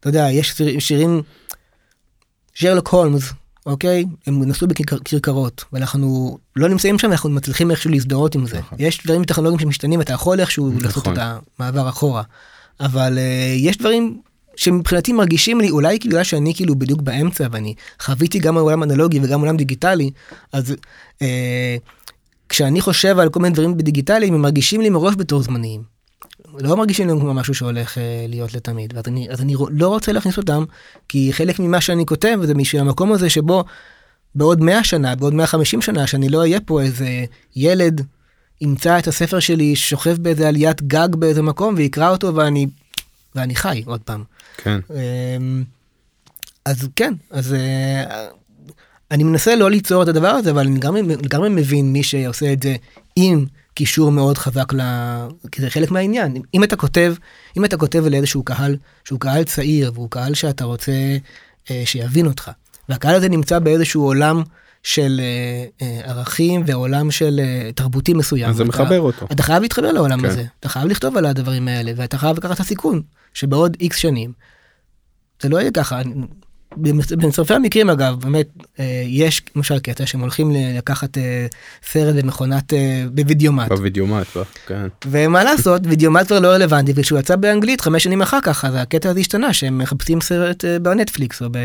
אתה 0.00 0.08
יודע 0.08 0.28
יש 0.30 0.48
שיר- 0.50 0.78
שירים 0.78 1.22
שרלוק 2.54 2.88
הולמס 2.88 3.32
אוקיי 3.66 4.04
הם 4.26 4.42
נסעו 4.42 4.68
בכרכרות 4.68 5.64
ואנחנו 5.72 6.38
לא 6.56 6.68
נמצאים 6.68 6.98
שם 6.98 7.12
אנחנו 7.12 7.30
מצליחים 7.30 7.70
איכשהו 7.70 7.90
להזדהות 7.90 8.34
עם 8.34 8.46
זה 8.46 8.58
נכון. 8.58 8.78
יש 8.80 9.04
דברים 9.04 9.24
טכנולוגיים 9.24 9.60
שמשתנים 9.60 10.00
אתה 10.00 10.12
יכול 10.12 10.40
איכשהו 10.40 10.72
לעשות 10.80 11.06
נכון. 11.06 11.12
את 11.12 11.40
המעבר 11.58 11.88
אחורה 11.88 12.22
אבל 12.80 13.18
אה, 13.18 13.54
יש 13.56 13.78
דברים 13.78 14.20
שמבחינתי 14.56 15.12
מרגישים 15.12 15.60
לי 15.60 15.70
אולי 15.70 15.98
בגלל 16.04 16.24
שאני 16.24 16.54
כאילו 16.54 16.74
בדיוק 16.74 17.02
באמצע 17.02 17.46
ואני 17.50 17.74
חוויתי 18.00 18.38
גם 18.38 18.56
עולם 18.58 18.82
אנלוגי 18.82 19.20
וגם 19.22 19.40
עולם 19.40 19.56
דיגיטלי 19.56 20.10
אז 20.52 20.74
אה, 21.22 21.76
כשאני 22.48 22.80
חושב 22.80 23.18
על 23.18 23.28
כל 23.28 23.40
מיני 23.40 23.54
דברים 23.54 23.76
בדיגיטליים 23.76 24.34
הם 24.34 24.42
מרגישים 24.42 24.80
לי 24.80 24.90
מראש 24.90 25.14
בתור 25.14 25.42
זמניים. 25.42 25.95
לא 26.58 26.76
מרגישים 26.76 27.08
להם 27.08 27.20
כמו 27.20 27.34
משהו 27.34 27.54
שהולך 27.54 27.98
אה, 27.98 28.26
להיות 28.28 28.54
לתמיד 28.54 28.94
ואז 28.94 29.04
אני 29.06 29.30
אז 29.30 29.40
אני 29.40 29.54
לא 29.70 29.88
רוצה 29.88 30.12
להכניס 30.12 30.36
אותם 30.36 30.64
כי 31.08 31.32
חלק 31.32 31.58
ממה 31.58 31.80
שאני 31.80 32.06
כותב 32.06 32.38
זה 32.42 32.54
בשביל 32.54 32.82
המקום 32.82 33.12
הזה 33.12 33.30
שבו 33.30 33.64
בעוד 34.34 34.60
100 34.60 34.84
שנה 34.84 35.14
בעוד 35.14 35.34
150 35.34 35.82
שנה 35.82 36.06
שאני 36.06 36.28
לא 36.28 36.38
אהיה 36.38 36.60
פה 36.60 36.80
איזה 36.80 37.24
ילד 37.56 38.00
ימצא 38.60 38.98
את 38.98 39.08
הספר 39.08 39.40
שלי 39.40 39.76
שוכב 39.76 40.16
באיזה 40.22 40.48
עליית 40.48 40.82
גג 40.82 41.08
באיזה 41.18 41.42
מקום 41.42 41.74
ויקרא 41.76 42.10
אותו 42.10 42.34
ואני 42.34 42.66
ואני 43.34 43.54
חי 43.54 43.82
עוד 43.86 44.00
פעם. 44.00 44.24
כן. 44.56 44.80
אמ, 44.90 45.64
אז 46.64 46.88
כן, 46.96 47.14
אז 47.30 47.54
אה, 47.54 48.26
אני 49.10 49.24
מנסה 49.24 49.56
לא 49.56 49.70
ליצור 49.70 50.02
את 50.02 50.08
הדבר 50.08 50.28
הזה, 50.28 50.50
אבל 50.50 50.66
אני 50.66 50.76
לגמרי 50.76 51.02
לגמרי 51.02 51.48
מבין 51.48 51.92
מי 51.92 52.02
שעושה 52.02 52.52
את 52.52 52.62
זה 52.62 52.76
עם 53.16 53.46
קישור 53.76 54.12
מאוד 54.12 54.38
חזק 54.38 54.72
ל... 54.72 54.80
כי 55.52 55.62
זה 55.62 55.70
חלק 55.70 55.90
מהעניין. 55.90 56.36
אם 56.54 56.64
אתה 56.64 56.76
כותב, 56.76 57.14
אם 57.56 57.64
אתה 57.64 57.76
כותב 57.76 58.04
לאיזשהו 58.10 58.42
קהל 58.42 58.76
שהוא 59.04 59.20
קהל 59.20 59.44
צעיר 59.44 59.92
והוא 59.94 60.10
קהל 60.10 60.34
שאתה 60.34 60.64
רוצה 60.64 60.92
אה, 61.70 61.82
שיבין 61.84 62.26
אותך, 62.26 62.50
והקהל 62.88 63.14
הזה 63.14 63.28
נמצא 63.28 63.58
באיזשהו 63.58 64.02
עולם 64.02 64.42
של 64.82 65.20
אה, 65.20 65.86
אה, 65.86 66.00
ערכים 66.04 66.62
ועולם 66.66 67.10
של 67.10 67.40
אה, 67.40 67.70
תרבותי 67.74 68.14
מסוים. 68.14 68.50
אז 68.50 68.56
זה 68.56 68.64
מחבר 68.64 69.00
אותו. 69.00 69.26
אתה 69.32 69.42
חייב 69.42 69.62
להתחבר 69.62 69.92
לעולם 69.92 70.20
כן. 70.20 70.26
הזה, 70.26 70.44
אתה 70.60 70.68
חייב 70.68 70.86
לכתוב 70.86 71.16
על 71.16 71.26
הדברים 71.26 71.68
האלה, 71.68 71.92
ואתה 71.96 72.18
חייב 72.18 72.36
לקחת 72.36 72.54
את 72.54 72.60
הסיכון, 72.60 73.02
שבעוד 73.34 73.76
איקס 73.80 73.96
שנים, 73.96 74.32
זה 75.42 75.48
לא 75.48 75.60
יהיה 75.60 75.70
ככה. 75.70 76.00
במצרפי 76.76 77.54
המקרים 77.54 77.90
אגב, 77.90 78.20
באמת, 78.20 78.46
אה, 78.80 79.02
יש 79.06 79.42
למשל 79.56 79.78
קטע 79.78 80.06
שהם 80.06 80.20
הולכים 80.20 80.52
לקחת 80.78 81.18
אה, 81.18 81.46
סרט 81.90 82.14
במכונת, 82.14 82.72
אה, 82.72 83.04
בווידאומט, 83.10 83.68
בווידאומט. 83.68 84.26
כן. 84.66 84.86
ומה 85.06 85.44
לעשות, 85.44 85.82
וידאומט 85.88 86.26
כבר 86.26 86.40
לא 86.40 86.48
רלוונטי, 86.48 86.92
וכשהוא 86.94 87.18
יצא 87.18 87.36
באנגלית 87.36 87.80
חמש 87.80 88.04
שנים 88.04 88.22
אחר 88.22 88.38
כך, 88.42 88.64
אז 88.64 88.74
הקטע 88.74 89.10
הזה 89.10 89.20
השתנה, 89.20 89.52
שהם 89.52 89.78
מחפשים 89.78 90.20
סרט 90.20 90.64
בנטפליקס, 90.82 91.42
או, 91.42 91.48
ב, 91.50 91.58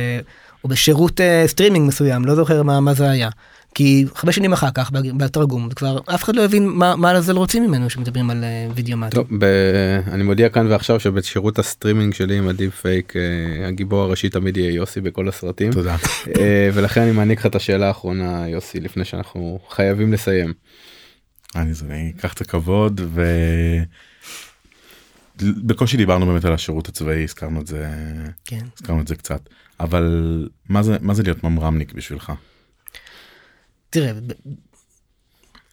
או 0.63 0.69
בשירות 0.69 1.19
סטרימינג 1.45 1.87
מסוים, 1.87 2.25
לא 2.25 2.35
זוכר 2.35 2.63
מה, 2.63 2.79
מה 2.79 2.93
זה 2.93 3.09
היה. 3.09 3.29
כי 3.75 4.05
חמש 4.15 4.35
שנים 4.35 4.53
אחר 4.53 4.71
כך 4.73 4.91
בתרגום 4.93 5.69
כבר 5.69 5.99
אף 6.15 6.23
אחד 6.23 6.35
לא 6.35 6.45
הבין 6.45 6.67
מה 6.67 6.95
מה 6.95 7.13
לזה 7.13 7.33
רוצים 7.33 7.63
ממנו 7.63 7.89
שמדברים 7.89 8.29
על 8.29 8.43
אה, 8.43 8.67
וידאומט. 8.75 9.13
טוב, 9.13 9.27
ב... 9.39 9.45
אני 10.11 10.23
מודיע 10.23 10.49
כאן 10.49 10.67
ועכשיו 10.67 10.99
שבשירות 10.99 11.59
הסטרימינג 11.59 12.13
שלי 12.13 12.37
עם 12.37 12.47
ה 12.47 12.53
deep 12.53 12.75
fake 12.75 13.13
אה, 13.15 13.67
הגיבור 13.67 14.01
הראשי 14.01 14.29
תמיד 14.29 14.57
יהיה 14.57 14.71
יוסי 14.71 15.01
בכל 15.01 15.27
הסרטים 15.27 15.71
תודה. 15.71 15.95
אה, 16.39 16.69
ולכן 16.73 17.01
אני 17.01 17.11
מעניק 17.11 17.39
לך 17.39 17.45
את 17.45 17.55
השאלה 17.55 17.87
האחרונה 17.87 18.49
יוסי 18.49 18.79
לפני 18.79 19.05
שאנחנו 19.05 19.59
חייבים 19.69 20.13
לסיים. 20.13 20.53
אני 21.55 22.13
אקח 22.17 22.33
את 22.33 22.41
הכבוד 22.41 23.01
ו... 23.03 23.23
בקושי 25.41 25.97
דיברנו 25.97 26.25
באמת 26.25 26.45
על 26.45 26.53
השירות 26.53 26.87
הצבאי 26.87 27.23
הזכרנו 27.23 27.61
את 27.61 27.67
זה 27.67 27.87
כן. 28.45 28.65
הזכרנו 28.79 29.01
את 29.01 29.07
זה 29.07 29.15
קצת 29.15 29.49
אבל 29.79 30.47
מה 30.69 30.83
זה 30.83 30.97
מה 31.01 31.13
זה 31.13 31.23
להיות 31.23 31.43
ממרמניק 31.43 31.93
בשבילך 31.93 32.31
תראה, 33.91 34.11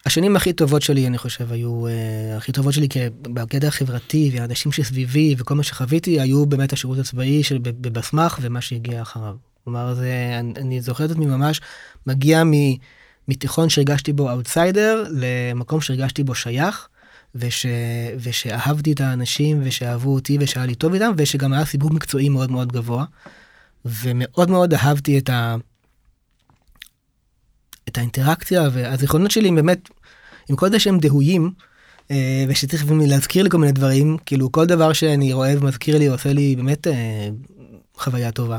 השנים 0.07 0.37
הכי 0.37 0.53
טובות 0.53 0.83
שלי 0.83 1.07
אני 1.07 1.19
חושב 1.19 1.53
היו 1.53 1.87
אה, 1.87 2.37
הכי 2.37 2.53
טובות 2.53 2.75
שלי 2.75 2.89
בקטע 3.23 3.67
החברתי 3.67 4.31
והאנשים 4.35 4.73
שסביבי 4.73 5.35
וכל 5.39 5.55
מה 5.55 5.63
שחוויתי 5.63 6.21
היו 6.21 6.47
באמת 6.47 6.73
השירות 6.73 6.99
הצבאי 6.99 7.43
של 7.43 7.59
בבסמך 7.59 8.39
ומה 8.43 8.61
שהגיע 8.61 9.03
אחריו. 9.03 9.37
כלומר 9.65 9.95
זה 9.95 10.37
אני, 10.41 10.53
אני 10.57 10.81
זוכר 10.81 11.05
את 11.05 11.11
עצמי 11.11 11.27
ממש 11.27 11.61
מגיע 12.07 12.45
מ, 12.45 12.53
מתיכון 13.29 13.69
שהרגשתי 13.69 14.13
בו 14.13 14.31
אאוטסיידר 14.31 15.05
למקום 15.11 15.81
שהרגשתי 15.81 16.25
בו 16.25 16.35
שייך. 16.35 16.89
וש, 17.35 17.67
ושאהבתי 18.23 18.93
את 18.93 19.01
האנשים 19.01 19.61
ושאהבו 19.65 20.15
אותי 20.15 20.37
ושהיה 20.41 20.67
לי 20.67 20.75
טוב 20.75 20.95
איתם 20.95 21.13
ושגם 21.17 21.53
היה 21.53 21.65
סיווג 21.65 21.93
מקצועי 21.93 22.29
מאוד 22.29 22.51
מאוד 22.51 22.73
גבוה. 22.73 23.05
ומאוד 23.85 24.51
מאוד 24.51 24.75
אהבתי 24.75 25.19
את 25.19 25.31
ה... 25.31 25.57
את 27.89 27.99
האינטראקציה 27.99 28.69
והזיכרונות 28.73 29.31
שלי 29.31 29.49
הם 29.49 29.55
באמת 29.55 29.89
עם 30.49 30.57
כל 30.57 30.71
זה 30.71 30.79
שהם 30.79 30.99
דהויים 30.99 31.51
אה, 32.11 32.45
ושצריך 32.49 32.85
להזכיר 32.91 33.43
לי 33.43 33.51
כל 33.51 33.59
מיני 33.59 33.73
דברים 33.73 34.17
כאילו 34.27 34.53
כל 34.53 34.67
דבר 34.67 34.93
שאני 34.93 35.33
רואה 35.33 35.55
ומזכיר 35.61 35.99
לי 35.99 36.07
עושה 36.07 36.33
לי 36.33 36.57
באמת 36.57 36.87
אה, 36.87 37.29
חוויה 37.95 38.33
טובה. 38.33 38.59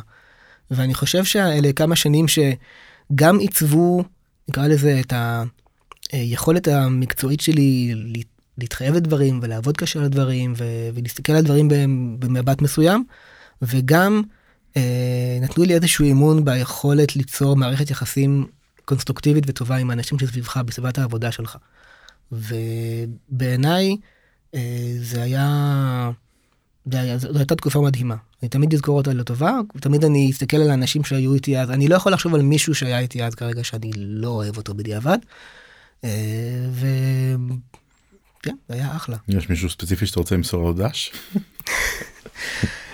ואני 0.71 0.93
חושב 0.93 1.23
שאלה 1.23 1.73
כמה 1.73 1.95
שנים 1.95 2.25
שגם 2.27 3.39
עיצבו 3.39 4.03
נקרא 4.49 4.67
לזה 4.67 4.99
את 4.99 5.13
היכולת 6.11 6.67
המקצועית 6.67 7.41
שלי 7.41 7.91
לה- 7.95 8.21
להתחייב 8.57 8.95
לדברים 8.95 9.39
ולעבוד 9.43 9.77
קשה 9.77 9.99
ו- 10.57 10.89
ולהסתכל 10.93 11.34
על 11.34 11.41
דברים 11.43 11.67
במ- 11.69 12.15
במבט 12.19 12.61
מסוים 12.61 13.03
וגם 13.61 14.21
אה, 14.77 15.38
נתנו 15.41 15.63
לי 15.63 15.73
איזשהו 15.73 16.05
אימון 16.05 16.45
ביכולת 16.45 17.15
ליצור 17.15 17.55
מערכת 17.55 17.91
יחסים 17.91 18.45
קונסטרוקטיבית 18.89 19.43
וטובה 19.47 19.75
עם 19.75 19.89
האנשים 19.89 20.19
שסביבך 20.19 20.57
בסביבת 20.57 20.97
העבודה 20.97 21.31
שלך. 21.31 21.57
ובעיניי 22.31 23.97
אה, 24.55 24.93
זה 25.01 25.21
היה, 25.21 26.11
זה 26.91 26.99
היה, 26.99 27.17
זו 27.17 27.37
הייתה 27.37 27.55
תקופה 27.55 27.81
מדהימה. 27.81 28.15
אני 28.41 28.49
תמיד 28.49 28.73
אזכור 28.73 28.97
אותה 28.97 29.13
לטובה, 29.13 29.59
תמיד 29.79 30.03
אני 30.05 30.31
אסתכל 30.31 30.57
על 30.57 30.69
האנשים 30.69 31.03
שהיו 31.03 31.33
איתי 31.33 31.59
אז, 31.59 31.71
אני 31.71 31.87
לא 31.87 31.95
יכול 31.95 32.13
לחשוב 32.13 32.35
על 32.35 32.41
מישהו 32.41 32.75
שהיה 32.75 32.99
איתי 32.99 33.23
אז 33.23 33.35
כרגע 33.35 33.63
שאני 33.63 33.91
לא 33.95 34.27
אוהב 34.27 34.57
אותו 34.57 34.73
בדיעבד. 34.73 35.17
אה, 36.03 36.09
ו... 36.71 36.87
כן, 38.43 38.55
זה 38.69 38.75
היה 38.75 38.95
אחלה. 38.95 39.17
יש 39.27 39.49
מישהו 39.49 39.69
ספציפי 39.69 40.05
שאתה 40.05 40.19
רוצה 40.19 40.35
למסור 40.35 40.63
לו 40.63 40.73
דש? 40.73 41.11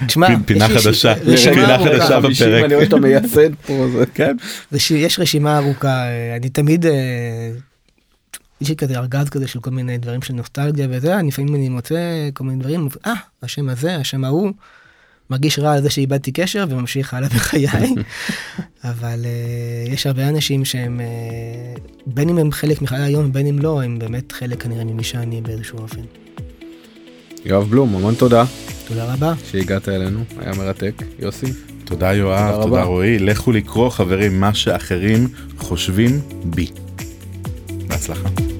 תשמע, 0.07 0.28
פינה 0.45 0.65
יש 0.65 0.86
חדשה. 0.86 1.13
רשימה 1.13 1.53
פינה. 1.55 1.78
חדשה 1.78 2.19
בפרק. 2.19 2.63
אני 2.63 2.76
רואה 2.76 2.86
שאתה 2.86 2.95
מייסד 2.95 3.55
פה 3.67 3.88
זה 3.91 4.05
כן. 4.13 4.36
יש 4.95 5.19
רשימה 5.19 5.57
ארוכה, 5.57 5.88
אה, 5.88 6.36
אני 6.36 6.49
תמיד, 6.49 6.86
אה, 6.86 7.51
יש 8.61 8.69
לי 8.69 8.76
כזה 8.76 8.97
ארגז 8.97 9.30
כזה 9.30 9.47
של 9.47 9.59
כל 9.59 9.71
מיני 9.71 9.97
דברים 9.97 10.21
של 10.21 10.34
נוסטלגיה 10.34 10.88
וזה, 10.89 11.19
אני 11.19 11.28
לפעמים 11.28 11.55
אני 11.55 11.69
מוצא 11.69 12.30
כל 12.34 12.43
מיני 12.43 12.59
דברים, 12.59 12.88
אה, 13.05 13.13
השם 13.43 13.69
הזה, 13.69 13.95
השם 13.95 14.23
ההוא, 14.23 14.51
מרגיש 15.30 15.59
רע 15.59 15.73
על 15.73 15.82
זה 15.82 15.89
שאיבדתי 15.89 16.32
קשר 16.32 16.65
וממשיך 16.69 17.13
הלאה 17.13 17.30
בחיי, 17.30 17.67
אבל 18.84 19.26
אה, 19.26 19.93
יש 19.93 20.07
הרבה 20.07 20.30
אנשים 20.30 20.65
שהם, 20.65 21.01
בין 22.05 22.30
אם 22.30 22.38
הם 22.38 22.51
חלק 22.51 22.82
מחיי 22.82 23.01
היום, 23.01 23.32
בין 23.32 23.47
אם 23.47 23.59
לא, 23.59 23.82
הם 23.82 23.99
באמת 23.99 24.32
חלק 24.32 24.63
כנראה 24.63 24.84
ממי 24.84 25.03
שאני 25.03 25.41
באיזשהו 25.41 25.80
אופן. 25.80 26.24
יואב 27.45 27.69
בלום 27.69 27.95
המון 27.95 28.15
תודה 28.15 28.43
תודה 28.87 29.13
רבה. 29.13 29.33
שהגעת 29.51 29.89
אלינו 29.89 30.19
היה 30.39 30.53
מרתק 30.57 30.93
יוסי 31.19 31.45
תודה 31.85 32.13
יואב, 32.13 32.51
תודה 32.51 32.63
תודה. 32.63 32.83
רועי, 32.83 33.19
לכו 33.19 33.51
לקרוא 33.51 33.89
חברים 33.89 34.39
מה 34.39 34.53
שאחרים 34.53 35.27
חושבים 35.57 36.21
בי. 36.43 36.67
בהצלחה. 37.87 38.55